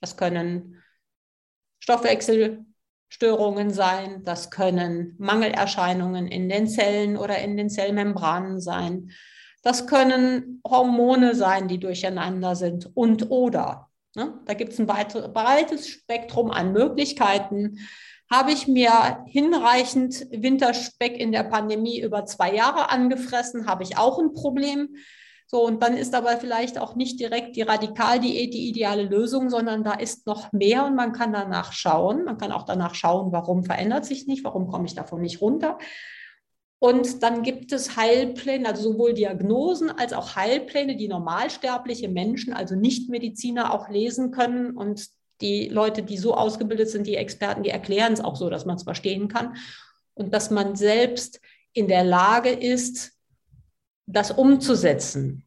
Das 0.00 0.16
können 0.16 0.82
Stoffwechsel, 1.78 2.66
Störungen 3.14 3.70
sein, 3.70 4.24
das 4.24 4.50
können 4.50 5.14
Mangelerscheinungen 5.18 6.26
in 6.26 6.48
den 6.48 6.66
Zellen 6.66 7.16
oder 7.16 7.38
in 7.38 7.56
den 7.56 7.70
Zellmembranen 7.70 8.60
sein, 8.60 9.12
das 9.62 9.86
können 9.86 10.60
Hormone 10.68 11.36
sein, 11.36 11.68
die 11.68 11.78
durcheinander 11.78 12.56
sind 12.56 12.90
und 12.96 13.30
oder. 13.30 13.88
Ne? 14.16 14.40
Da 14.46 14.54
gibt 14.54 14.72
es 14.72 14.80
ein 14.80 14.88
breites 14.88 15.86
Spektrum 15.86 16.50
an 16.50 16.72
Möglichkeiten. 16.72 17.78
Habe 18.28 18.50
ich 18.50 18.66
mir 18.66 19.24
hinreichend 19.28 20.26
Winterspeck 20.32 21.16
in 21.16 21.30
der 21.30 21.44
Pandemie 21.44 22.00
über 22.00 22.26
zwei 22.26 22.52
Jahre 22.52 22.90
angefressen, 22.90 23.68
habe 23.68 23.84
ich 23.84 23.96
auch 23.96 24.18
ein 24.18 24.32
Problem. 24.32 24.96
So, 25.54 25.64
und 25.64 25.80
dann 25.84 25.96
ist 25.96 26.16
aber 26.16 26.36
vielleicht 26.38 26.80
auch 26.80 26.96
nicht 26.96 27.20
direkt 27.20 27.54
die 27.54 27.62
Radikaldiät 27.62 28.52
die 28.52 28.68
ideale 28.68 29.04
Lösung, 29.04 29.50
sondern 29.50 29.84
da 29.84 29.92
ist 29.92 30.26
noch 30.26 30.50
mehr 30.50 30.84
und 30.84 30.96
man 30.96 31.12
kann 31.12 31.32
danach 31.32 31.72
schauen. 31.72 32.24
Man 32.24 32.38
kann 32.38 32.50
auch 32.50 32.64
danach 32.64 32.96
schauen, 32.96 33.30
warum 33.30 33.62
verändert 33.62 34.04
sich 34.04 34.26
nicht, 34.26 34.42
warum 34.42 34.66
komme 34.66 34.86
ich 34.86 34.96
davon 34.96 35.20
nicht 35.20 35.40
runter. 35.40 35.78
Und 36.80 37.22
dann 37.22 37.44
gibt 37.44 37.70
es 37.70 37.96
Heilpläne, 37.96 38.66
also 38.66 38.82
sowohl 38.82 39.14
Diagnosen 39.14 39.92
als 39.92 40.12
auch 40.12 40.34
Heilpläne, 40.34 40.96
die 40.96 41.06
normalsterbliche 41.06 42.08
Menschen, 42.08 42.52
also 42.52 42.74
Nichtmediziner, 42.74 43.72
auch 43.72 43.88
lesen 43.88 44.32
können. 44.32 44.76
Und 44.76 45.06
die 45.40 45.68
Leute, 45.68 46.02
die 46.02 46.18
so 46.18 46.34
ausgebildet 46.34 46.88
sind, 46.88 47.06
die 47.06 47.14
Experten, 47.14 47.62
die 47.62 47.70
erklären 47.70 48.12
es 48.12 48.20
auch 48.20 48.34
so, 48.34 48.50
dass 48.50 48.66
man 48.66 48.74
es 48.74 48.82
verstehen 48.82 49.28
kann. 49.28 49.54
Und 50.14 50.34
dass 50.34 50.50
man 50.50 50.74
selbst 50.74 51.40
in 51.72 51.86
der 51.86 52.02
Lage 52.02 52.50
ist, 52.50 53.12
das 54.06 54.32
umzusetzen. 54.32 55.43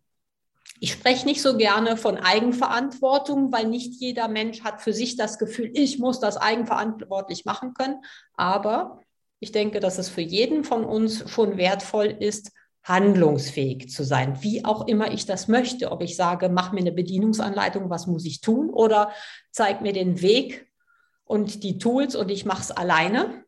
Ich 0.80 0.92
spreche 0.92 1.26
nicht 1.26 1.42
so 1.42 1.58
gerne 1.58 1.98
von 1.98 2.18
Eigenverantwortung, 2.18 3.52
weil 3.52 3.68
nicht 3.68 4.00
jeder 4.00 4.28
Mensch 4.28 4.64
hat 4.64 4.82
für 4.82 4.94
sich 4.94 5.16
das 5.16 5.40
Gefühl, 5.40 5.72
ich 5.74 5.98
muss 5.98 6.20
das 6.20 6.38
eigenverantwortlich 6.38 7.46
machen 7.46 7.74
können. 7.74 8.02
Aber 8.36 9.02
ich 9.40 9.52
denke, 9.52 9.80
dass 9.80 9.98
es 9.98 10.10
für 10.10 10.22
jeden 10.22 10.64
von 10.64 10.84
uns 10.84 11.30
schon 11.30 11.58
wertvoll 11.58 12.16
ist, 12.20 12.52
handlungsfähig 12.84 13.90
zu 13.90 14.04
sein, 14.04 14.42
wie 14.42 14.64
auch 14.64 14.88
immer 14.88 15.12
ich 15.12 15.26
das 15.26 15.48
möchte. 15.48 15.92
Ob 15.92 16.02
ich 16.02 16.16
sage, 16.16 16.48
mach 16.48 16.72
mir 16.72 16.80
eine 16.80 16.94
Bedienungsanleitung, 16.94 17.90
was 17.90 18.08
muss 18.08 18.26
ich 18.26 18.42
tun, 18.42 18.70
oder 18.70 19.12
zeig 19.52 19.82
mir 19.82 19.94
den 19.94 20.22
Weg 20.22 20.72
und 21.26 21.64
die 21.64 21.78
Tools 21.78 22.16
und 22.16 22.30
ich 22.30 22.46
mache 22.46 22.62
es 22.62 22.72
alleine. 22.72 23.44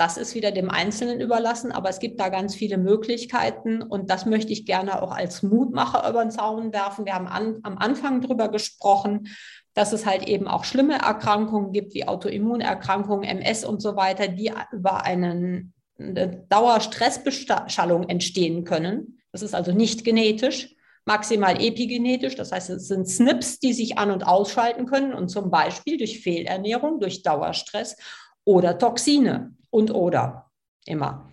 Das 0.00 0.16
ist 0.16 0.34
wieder 0.34 0.50
dem 0.50 0.70
Einzelnen 0.70 1.20
überlassen, 1.20 1.72
aber 1.72 1.90
es 1.90 1.98
gibt 1.98 2.20
da 2.20 2.30
ganz 2.30 2.54
viele 2.54 2.78
Möglichkeiten 2.78 3.82
und 3.82 4.08
das 4.08 4.24
möchte 4.24 4.50
ich 4.50 4.64
gerne 4.64 5.02
auch 5.02 5.12
als 5.12 5.42
Mutmacher 5.42 6.08
über 6.08 6.22
den 6.22 6.30
Zaun 6.30 6.72
werfen. 6.72 7.04
Wir 7.04 7.12
haben 7.12 7.26
an, 7.26 7.58
am 7.64 7.76
Anfang 7.76 8.22
darüber 8.22 8.48
gesprochen, 8.48 9.28
dass 9.74 9.92
es 9.92 10.06
halt 10.06 10.26
eben 10.26 10.48
auch 10.48 10.64
schlimme 10.64 10.94
Erkrankungen 10.94 11.72
gibt, 11.72 11.92
wie 11.92 12.08
Autoimmunerkrankungen, 12.08 13.28
MS 13.28 13.66
und 13.66 13.82
so 13.82 13.94
weiter, 13.94 14.28
die 14.28 14.50
über 14.72 15.04
einen, 15.04 15.74
eine 15.98 16.46
Dauerstressbeschallung 16.48 18.08
entstehen 18.08 18.64
können. 18.64 19.20
Das 19.32 19.42
ist 19.42 19.54
also 19.54 19.72
nicht 19.72 20.02
genetisch, 20.02 20.74
maximal 21.04 21.62
epigenetisch. 21.62 22.36
Das 22.36 22.52
heißt, 22.52 22.70
es 22.70 22.88
sind 22.88 23.06
SNPs, 23.06 23.58
die 23.58 23.74
sich 23.74 23.98
an- 23.98 24.12
und 24.12 24.26
ausschalten 24.26 24.86
können 24.86 25.12
und 25.12 25.28
zum 25.28 25.50
Beispiel 25.50 25.98
durch 25.98 26.20
Fehlernährung, 26.20 27.00
durch 27.00 27.22
Dauerstress 27.22 27.98
oder 28.44 28.78
Toxine 28.78 29.54
und 29.70 29.90
oder 29.90 30.50
immer. 30.86 31.30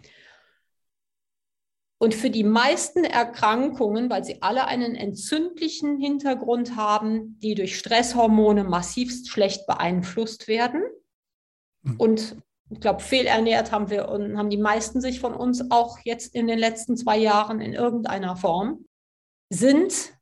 Und 1.99 2.14
für 2.14 2.30
die 2.30 2.43
meisten 2.43 3.03
Erkrankungen, 3.03 4.10
weil 4.10 4.24
sie 4.24 4.41
alle 4.43 4.68
einen 4.68 4.93
entzündlichen 4.95 5.97
Hintergrund 5.97 6.76
haben, 6.76 7.39
die 7.39 7.55
durch 7.55 7.78
Stresshormone 7.78 8.64
massivst 8.64 9.30
schlecht 9.30 9.66
beeinflusst 9.66 10.47
werden. 10.47 10.84
Hm. 11.84 11.95
Und 11.97 12.36
ich 12.70 12.82
glaube, 12.82 12.99
fehlernährt 12.99 13.72
haben 13.72 13.89
wir 13.89 14.10
und 14.10 14.38
haben 14.38 14.49
die 14.49 14.58
meisten 14.58 15.01
sich 15.01 15.20
von 15.20 15.34
uns 15.34 15.72
auch 15.72 15.97
jetzt 16.03 16.36
in 16.36 16.47
den 16.47 16.60
letzten 16.60 16.97
zwei 16.97 17.18
Jahren 17.18 17.62
in 17.62 17.74
irgendeiner 17.74 18.36
Form, 18.36 18.86
sind 19.49 20.14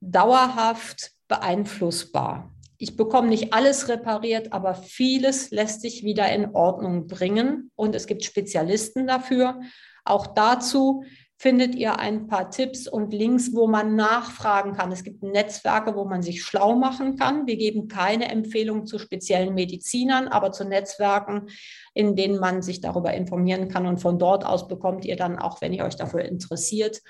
dauerhaft 0.00 1.12
beeinflussbar 1.28 2.55
ich 2.78 2.96
bekomme 2.96 3.28
nicht 3.28 3.52
alles 3.52 3.88
repariert, 3.88 4.52
aber 4.52 4.74
vieles 4.74 5.50
lässt 5.50 5.80
sich 5.80 6.04
wieder 6.04 6.30
in 6.32 6.54
Ordnung 6.54 7.06
bringen 7.06 7.70
und 7.74 7.94
es 7.94 8.06
gibt 8.06 8.24
Spezialisten 8.24 9.06
dafür. 9.06 9.60
Auch 10.04 10.26
dazu 10.26 11.04
findet 11.38 11.74
ihr 11.74 11.98
ein 11.98 12.28
paar 12.28 12.50
Tipps 12.50 12.88
und 12.88 13.12
Links, 13.12 13.54
wo 13.54 13.66
man 13.66 13.94
nachfragen 13.94 14.72
kann. 14.72 14.90
Es 14.90 15.04
gibt 15.04 15.22
Netzwerke, 15.22 15.94
wo 15.94 16.04
man 16.06 16.22
sich 16.22 16.42
schlau 16.42 16.76
machen 16.76 17.16
kann. 17.16 17.46
Wir 17.46 17.56
geben 17.56 17.88
keine 17.88 18.30
Empfehlung 18.30 18.86
zu 18.86 18.98
speziellen 18.98 19.54
Medizinern, 19.54 20.28
aber 20.28 20.52
zu 20.52 20.64
Netzwerken, 20.64 21.48
in 21.92 22.16
denen 22.16 22.38
man 22.38 22.62
sich 22.62 22.80
darüber 22.80 23.12
informieren 23.12 23.68
kann. 23.68 23.86
Und 23.86 24.00
von 24.00 24.18
dort 24.18 24.46
aus 24.46 24.66
bekommt 24.66 25.04
ihr 25.04 25.16
dann 25.16 25.38
auch, 25.38 25.60
wenn 25.60 25.74
ihr 25.74 25.84
euch 25.84 25.96
dafür 25.96 26.24
interessiert, 26.24 27.02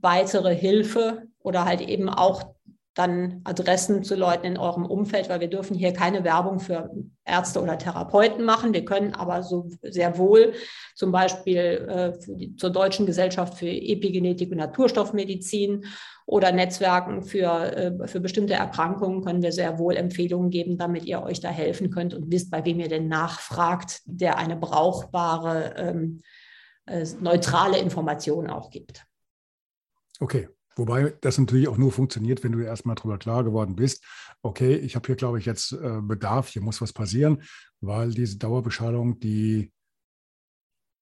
weitere 0.00 0.54
Hilfe 0.54 1.24
oder 1.40 1.64
halt 1.64 1.80
eben 1.80 2.08
auch 2.08 2.53
dann 2.94 3.40
Adressen 3.42 4.04
zu 4.04 4.14
Leuten 4.14 4.46
in 4.46 4.56
eurem 4.56 4.86
Umfeld, 4.86 5.28
weil 5.28 5.40
wir 5.40 5.48
dürfen 5.48 5.76
hier 5.76 5.92
keine 5.92 6.22
Werbung 6.22 6.60
für 6.60 6.90
Ärzte 7.24 7.60
oder 7.60 7.76
Therapeuten 7.76 8.44
machen. 8.44 8.72
Wir 8.72 8.84
können 8.84 9.14
aber 9.14 9.42
so 9.42 9.68
sehr 9.82 10.16
wohl 10.16 10.54
zum 10.94 11.10
Beispiel 11.10 11.58
äh, 11.58 12.12
die, 12.28 12.54
zur 12.54 12.70
Deutschen 12.70 13.04
Gesellschaft 13.04 13.58
für 13.58 13.68
Epigenetik 13.68 14.52
und 14.52 14.58
Naturstoffmedizin 14.58 15.86
oder 16.26 16.52
Netzwerken 16.52 17.22
für, 17.22 17.76
äh, 17.76 18.06
für 18.06 18.20
bestimmte 18.20 18.54
Erkrankungen 18.54 19.24
können 19.24 19.42
wir 19.42 19.52
sehr 19.52 19.78
wohl 19.78 19.96
Empfehlungen 19.96 20.50
geben, 20.50 20.78
damit 20.78 21.04
ihr 21.04 21.22
euch 21.22 21.40
da 21.40 21.48
helfen 21.48 21.90
könnt 21.90 22.14
und 22.14 22.30
wisst, 22.30 22.50
bei 22.50 22.64
wem 22.64 22.78
ihr 22.78 22.88
denn 22.88 23.08
nachfragt, 23.08 24.02
der 24.04 24.38
eine 24.38 24.56
brauchbare, 24.56 25.74
ähm, 25.76 26.22
äh, 26.86 27.04
neutrale 27.20 27.78
Information 27.78 28.48
auch 28.48 28.70
gibt. 28.70 29.04
Okay, 30.20 30.48
Wobei 30.76 31.14
das 31.20 31.38
natürlich 31.38 31.68
auch 31.68 31.78
nur 31.78 31.92
funktioniert, 31.92 32.42
wenn 32.42 32.52
du 32.52 32.60
erstmal 32.60 32.96
darüber 32.96 33.18
klar 33.18 33.44
geworden 33.44 33.76
bist, 33.76 34.04
okay, 34.42 34.76
ich 34.76 34.96
habe 34.96 35.06
hier, 35.06 35.16
glaube 35.16 35.38
ich, 35.38 35.46
jetzt 35.46 35.72
äh, 35.72 36.00
Bedarf, 36.02 36.48
hier 36.48 36.62
muss 36.62 36.80
was 36.80 36.92
passieren, 36.92 37.42
weil 37.80 38.10
diese 38.10 38.38
Dauerbeschallung, 38.38 39.20
die 39.20 39.72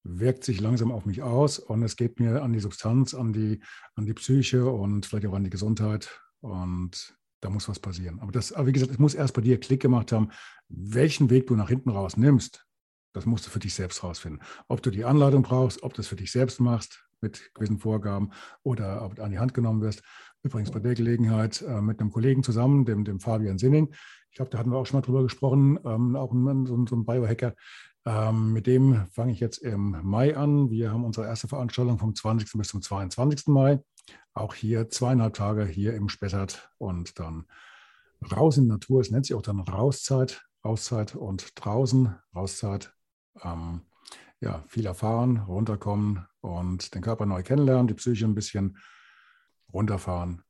wirkt 0.04 0.44
sich 0.44 0.60
langsam 0.60 0.90
auf 0.90 1.06
mich 1.06 1.22
aus 1.22 1.58
und 1.58 1.82
es 1.82 1.96
geht 1.96 2.20
mir 2.20 2.42
an 2.42 2.52
die 2.52 2.60
Substanz, 2.60 3.14
an 3.14 3.32
die, 3.32 3.60
an 3.94 4.04
die 4.04 4.14
Psyche 4.14 4.66
und 4.66 5.06
vielleicht 5.06 5.26
auch 5.26 5.34
an 5.34 5.44
die 5.44 5.50
Gesundheit 5.50 6.20
und 6.40 7.16
da 7.40 7.50
muss 7.50 7.68
was 7.68 7.78
passieren. 7.78 8.20
Aber 8.20 8.32
das, 8.32 8.52
aber 8.52 8.66
wie 8.66 8.72
gesagt, 8.72 8.92
es 8.92 8.98
muss 8.98 9.14
erst 9.14 9.34
bei 9.34 9.42
dir 9.42 9.58
Klick 9.58 9.80
gemacht 9.80 10.12
haben, 10.12 10.30
welchen 10.68 11.30
Weg 11.30 11.46
du 11.48 11.56
nach 11.56 11.68
hinten 11.68 11.90
raus 11.90 12.16
nimmst. 12.16 12.66
Das 13.12 13.26
musst 13.26 13.46
du 13.46 13.50
für 13.50 13.58
dich 13.58 13.74
selbst 13.74 14.02
rausfinden. 14.02 14.42
Ob 14.68 14.82
du 14.82 14.90
die 14.90 15.04
Anleitung 15.04 15.42
brauchst, 15.42 15.82
ob 15.82 15.92
du 15.94 16.00
es 16.00 16.08
für 16.08 16.16
dich 16.16 16.32
selbst 16.32 16.60
machst, 16.60 17.04
mit 17.22 17.52
gewissen 17.54 17.78
Vorgaben 17.78 18.32
oder 18.62 19.10
an 19.18 19.30
die 19.30 19.38
Hand 19.38 19.54
genommen 19.54 19.80
wirst. 19.80 20.02
Übrigens 20.42 20.70
bei 20.70 20.80
der 20.80 20.94
Gelegenheit 20.94 21.62
äh, 21.62 21.80
mit 21.80 22.00
einem 22.00 22.10
Kollegen 22.10 22.42
zusammen, 22.42 22.84
dem, 22.84 23.04
dem 23.04 23.20
Fabian 23.20 23.58
Sinning. 23.58 23.94
Ich 24.30 24.36
glaube, 24.36 24.50
da 24.50 24.58
hatten 24.58 24.70
wir 24.70 24.78
auch 24.78 24.86
schon 24.86 24.98
mal 24.98 25.04
drüber 25.04 25.22
gesprochen, 25.22 25.78
ähm, 25.84 26.16
auch 26.16 26.32
ein, 26.32 26.66
so, 26.66 26.84
so 26.86 26.96
ein 26.96 27.04
Biohacker. 27.04 27.54
Ähm, 28.04 28.52
mit 28.52 28.66
dem 28.66 29.06
fange 29.12 29.32
ich 29.32 29.40
jetzt 29.40 29.58
im 29.58 29.96
Mai 30.02 30.36
an. 30.36 30.70
Wir 30.70 30.90
haben 30.90 31.04
unsere 31.04 31.26
erste 31.26 31.48
Veranstaltung 31.48 31.98
vom 31.98 32.14
20. 32.14 32.50
bis 32.58 32.68
zum 32.68 32.82
22. 32.82 33.46
Mai. 33.48 33.80
Auch 34.34 34.54
hier 34.54 34.88
zweieinhalb 34.88 35.34
Tage 35.34 35.64
hier 35.64 35.94
im 35.94 36.08
Spessart 36.08 36.70
und 36.78 37.18
dann 37.20 37.46
raus 38.34 38.56
in 38.56 38.64
die 38.64 38.70
Natur. 38.70 39.00
Es 39.00 39.10
nennt 39.10 39.26
sich 39.26 39.36
auch 39.36 39.42
dann 39.42 39.60
Rauszeit, 39.60 40.44
Rauszeit 40.64 41.14
und 41.14 41.52
draußen, 41.54 42.14
Rauszeit. 42.34 42.92
Ähm, 43.42 43.82
ja, 44.42 44.64
viel 44.66 44.86
erfahren, 44.86 45.38
runterkommen 45.38 46.26
und 46.40 46.94
den 46.94 47.00
Körper 47.00 47.26
neu 47.26 47.42
kennenlernen, 47.42 47.86
die 47.86 47.94
Psyche 47.94 48.24
ein 48.24 48.34
bisschen 48.34 48.76
runterfahren, 49.72 50.42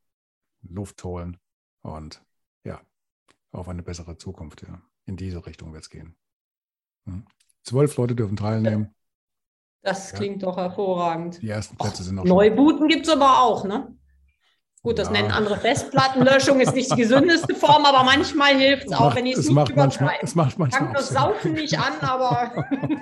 Luft 0.63 1.03
holen 1.03 1.37
und 1.83 2.23
ja, 2.63 2.81
auf 3.51 3.69
eine 3.69 3.83
bessere 3.83 4.17
Zukunft. 4.17 4.63
Ja. 4.63 4.81
In 5.05 5.15
diese 5.15 5.45
Richtung 5.45 5.73
wird 5.73 5.83
es 5.83 5.89
gehen. 5.89 6.17
Hm. 7.05 7.25
Zwölf 7.63 7.95
Leute 7.97 8.15
dürfen 8.15 8.35
teilnehmen. 8.35 8.95
Das 9.83 10.13
klingt 10.13 10.41
ja. 10.41 10.47
doch 10.47 10.57
hervorragend. 10.57 11.41
Die 11.41 11.49
ersten 11.49 11.77
Plätze 11.77 12.01
Och, 12.01 12.05
sind 12.05 12.19
auch 12.19 12.25
Neubooten 12.25 12.87
gibt 12.87 13.05
es 13.05 13.13
aber 13.13 13.43
auch, 13.43 13.63
ne? 13.63 13.95
Gut, 14.83 14.99
das 14.99 15.07
ja. 15.07 15.13
nennen 15.13 15.31
andere 15.31 15.57
Festplattenlöschung, 15.57 16.59
ist 16.59 16.75
nicht 16.75 16.91
die 16.91 16.97
gesündeste 16.97 17.55
Form, 17.55 17.85
aber 17.85 18.03
manchmal 18.03 18.57
hilft 18.57 18.87
es 18.87 18.91
auch, 18.91 19.15
wenn 19.15 19.25
ich 19.25 19.37
es 19.37 19.45
nicht 19.45 19.53
macht 19.53 19.73
manchmal, 19.77 20.15
Es 20.21 20.35
macht 20.35 20.59
manchmal 20.59 20.81
Fangt 20.81 20.97
das 20.97 21.07
Saufen 21.09 21.53
nicht 21.53 21.79
an, 21.79 21.93
aber 22.01 22.65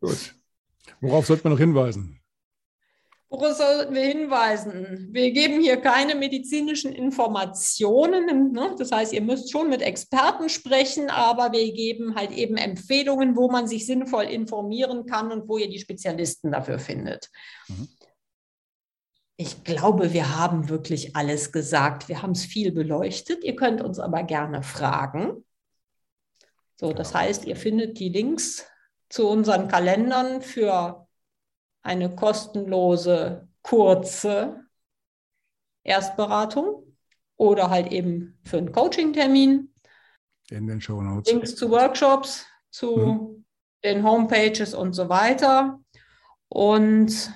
Gut. 0.00 0.34
Worauf 1.00 1.26
sollte 1.26 1.44
man 1.44 1.54
noch 1.54 1.58
hinweisen? 1.58 2.20
Worauf 3.28 3.56
sollten 3.56 3.94
wir 3.94 4.04
hinweisen? 4.04 5.08
Wir 5.12 5.30
geben 5.30 5.60
hier 5.60 5.76
keine 5.78 6.14
medizinischen 6.14 6.92
Informationen. 6.92 8.52
Ne? 8.52 8.74
Das 8.78 8.90
heißt, 8.90 9.12
ihr 9.12 9.22
müsst 9.22 9.50
schon 9.52 9.68
mit 9.68 9.82
Experten 9.82 10.48
sprechen, 10.48 11.10
aber 11.10 11.52
wir 11.52 11.72
geben 11.72 12.14
halt 12.14 12.32
eben 12.32 12.56
Empfehlungen, 12.56 13.36
wo 13.36 13.50
man 13.50 13.66
sich 13.66 13.86
sinnvoll 13.86 14.24
informieren 14.24 15.06
kann 15.06 15.32
und 15.32 15.48
wo 15.48 15.58
ihr 15.58 15.68
die 15.68 15.78
Spezialisten 15.78 16.52
dafür 16.52 16.78
findet. 16.78 17.28
Mhm. 17.68 17.88
Ich 19.40 19.64
glaube, 19.64 20.12
wir 20.12 20.36
haben 20.36 20.68
wirklich 20.68 21.16
alles 21.16 21.50
gesagt. 21.50 22.10
Wir 22.10 22.20
haben 22.20 22.32
es 22.32 22.44
viel 22.44 22.72
beleuchtet. 22.72 23.42
Ihr 23.42 23.56
könnt 23.56 23.80
uns 23.80 23.98
aber 23.98 24.22
gerne 24.22 24.62
fragen. 24.62 25.46
So, 26.76 26.92
das 26.92 27.14
heißt, 27.14 27.46
ihr 27.46 27.56
findet 27.56 27.98
die 27.98 28.10
Links 28.10 28.66
zu 29.08 29.26
unseren 29.26 29.66
Kalendern 29.66 30.42
für 30.42 31.08
eine 31.80 32.14
kostenlose, 32.14 33.48
kurze 33.62 34.60
Erstberatung 35.84 36.94
oder 37.36 37.70
halt 37.70 37.92
eben 37.92 38.38
für 38.44 38.58
einen 38.58 38.72
Coaching-Termin. 38.72 39.72
In 40.50 40.66
den 40.66 40.82
Show 40.82 41.00
Notes. 41.00 41.32
Links 41.32 41.56
zu 41.56 41.70
Workshops, 41.70 42.44
zu 42.68 42.94
mhm. 42.94 43.46
den 43.84 44.04
Homepages 44.04 44.74
und 44.74 44.92
so 44.92 45.08
weiter. 45.08 45.80
Und 46.50 47.32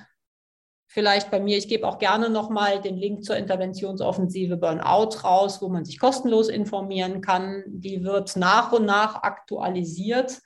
vielleicht 0.95 1.29
bei 1.29 1.41
mir. 1.41 1.57
Ich 1.57 1.67
gebe 1.67 1.85
auch 1.85 1.99
gerne 1.99 2.29
nochmal 2.29 2.81
den 2.81 2.95
Link 2.95 3.25
zur 3.25 3.35
Interventionsoffensive 3.35 4.55
Burnout 4.55 5.25
raus, 5.25 5.61
wo 5.61 5.67
man 5.67 5.83
sich 5.83 5.99
kostenlos 5.99 6.47
informieren 6.47 7.19
kann. 7.19 7.63
Die 7.67 8.05
wird 8.05 8.37
nach 8.37 8.71
und 8.71 8.85
nach 8.85 9.21
aktualisiert. 9.21 10.39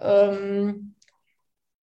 Ähm, 0.00 0.94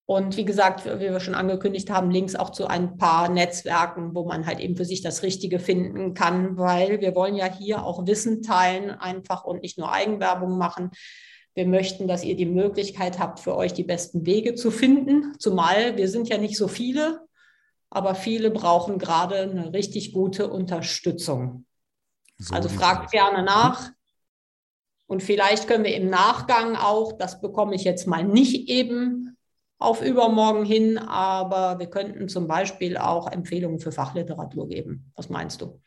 und 0.06 0.38
wie 0.38 0.46
gesagt, 0.46 0.86
wie 0.86 0.98
wir 0.98 1.20
schon 1.20 1.36
angekündigt 1.36 1.90
haben, 1.90 2.10
Links 2.10 2.36
auch 2.36 2.52
zu 2.52 2.68
ein 2.68 2.96
paar 2.96 3.28
Netzwerken, 3.28 4.16
wo 4.16 4.24
man 4.24 4.46
halt 4.46 4.62
eben 4.62 4.78
für 4.78 4.86
sich 4.86 5.02
das 5.02 5.22
Richtige 5.22 5.60
finden 5.60 6.14
kann, 6.14 6.58
weil 6.58 7.02
wir 7.02 7.16
wollen 7.16 7.36
ja 7.36 7.52
hier 7.52 7.84
auch 7.84 8.08
Wissen 8.08 8.42
teilen 8.44 8.92
einfach 8.92 9.44
und 9.44 9.62
nicht 9.62 9.78
nur 9.78 9.92
Eigenwerbung 9.92 10.58
machen. 10.58 10.92
Wir 11.54 11.68
möchten, 11.68 12.08
dass 12.08 12.24
ihr 12.24 12.38
die 12.38 12.46
Möglichkeit 12.46 13.20
habt, 13.20 13.42
für 13.42 13.58
euch 13.58 13.74
die 13.74 13.84
besten 13.84 14.26
Wege 14.26 14.56
zu 14.56 14.72
finden, 14.72 15.34
zumal 15.38 15.98
wir 15.98 16.08
sind 16.08 16.30
ja 16.30 16.38
nicht 16.38 16.58
so 16.58 16.70
viele, 16.70 17.23
aber 17.94 18.16
viele 18.16 18.50
brauchen 18.50 18.98
gerade 18.98 19.38
eine 19.38 19.72
richtig 19.72 20.14
gute 20.14 20.50
Unterstützung. 20.50 21.66
So 22.40 22.56
also 22.56 22.68
fragt 22.68 23.12
gerne 23.12 23.44
nach. 23.44 23.92
Und 25.06 25.22
vielleicht 25.22 25.68
können 25.68 25.84
wir 25.84 25.96
im 25.96 26.10
Nachgang 26.10 26.76
auch, 26.76 27.14
das 27.14 27.40
bekomme 27.40 27.76
ich 27.76 27.84
jetzt 27.84 28.08
mal 28.08 28.24
nicht 28.24 28.68
eben 28.68 29.38
auf 29.78 30.02
übermorgen 30.04 30.66
hin, 30.66 30.98
aber 30.98 31.78
wir 31.78 31.86
könnten 31.86 32.30
zum 32.30 32.48
Beispiel 32.48 32.98
auch 32.98 33.32
Empfehlungen 33.32 33.80
für 33.80 33.92
Fachliteratur 33.92 34.68
geben. 34.68 35.12
Was 35.16 35.30
meinst 35.30 35.62
du? 35.62 35.80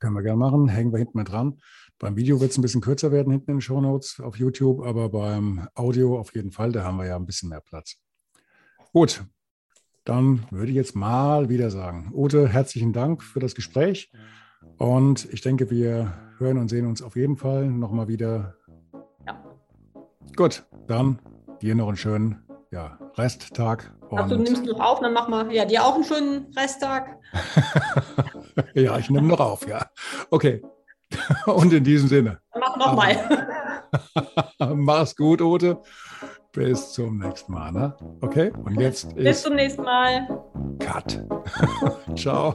Können 0.00 0.14
wir 0.14 0.22
gerne 0.22 0.38
machen, 0.38 0.68
hängen 0.68 0.92
wir 0.92 0.98
hinten 0.98 1.16
mal 1.16 1.24
dran. 1.24 1.60
Beim 2.00 2.16
Video 2.16 2.40
wird 2.40 2.50
es 2.50 2.58
ein 2.58 2.62
bisschen 2.62 2.80
kürzer 2.80 3.12
werden 3.12 3.30
hinten 3.30 3.52
in 3.52 3.56
den 3.58 3.62
Show 3.62 3.80
Notes 3.80 4.18
auf 4.18 4.36
YouTube, 4.36 4.84
aber 4.84 5.10
beim 5.10 5.68
Audio 5.74 6.18
auf 6.18 6.34
jeden 6.34 6.50
Fall, 6.50 6.72
da 6.72 6.82
haben 6.82 6.96
wir 6.96 7.06
ja 7.06 7.14
ein 7.14 7.24
bisschen 7.24 7.50
mehr 7.50 7.60
Platz. 7.60 7.96
Gut, 8.92 9.24
dann 10.06 10.46
würde 10.50 10.70
ich 10.70 10.76
jetzt 10.76 10.94
mal 10.94 11.48
wieder 11.48 11.70
sagen, 11.70 12.12
Ute, 12.14 12.48
herzlichen 12.48 12.92
Dank 12.92 13.22
für 13.22 13.40
das 13.40 13.54
Gespräch 13.54 14.10
und 14.78 15.28
ich 15.32 15.40
denke, 15.40 15.68
wir 15.68 16.14
hören 16.38 16.58
und 16.58 16.68
sehen 16.68 16.86
uns 16.86 17.02
auf 17.02 17.16
jeden 17.16 17.36
Fall 17.36 17.66
nochmal 17.66 18.06
wieder. 18.08 18.54
Ja. 19.26 19.42
Gut, 20.36 20.64
dann 20.86 21.18
dir 21.60 21.74
noch 21.74 21.88
einen 21.88 21.96
schönen 21.96 22.44
ja, 22.70 22.98
Resttag. 23.16 23.92
Ach, 24.14 24.28
du 24.28 24.36
nimmst 24.36 24.64
noch 24.64 24.78
auf, 24.78 25.00
dann 25.00 25.12
mach 25.12 25.26
mal, 25.26 25.52
ja, 25.52 25.64
dir 25.64 25.84
auch 25.84 25.96
einen 25.96 26.04
schönen 26.04 26.52
Resttag. 26.56 27.18
ja, 28.74 28.98
ich 28.98 29.10
nehme 29.10 29.26
noch 29.26 29.40
auf, 29.40 29.66
ja. 29.66 29.86
Okay. 30.30 30.62
Und 31.46 31.72
in 31.72 31.82
diesem 31.82 32.08
Sinne. 32.08 32.40
Mach 32.54 32.76
nochmal. 32.76 33.90
Mach's 34.74 35.16
gut, 35.16 35.40
Ute. 35.40 35.80
Bis 36.56 36.92
zum 36.92 37.18
nächsten 37.18 37.52
Mal. 37.52 37.72
Ne? 37.72 37.94
Okay? 38.22 38.50
Und 38.64 38.80
jetzt 38.80 39.14
Bis 39.14 39.42
zum 39.42 39.54
nächsten 39.54 39.82
Mal. 39.82 40.26
Cut. 40.78 41.22
Ciao. 42.16 42.54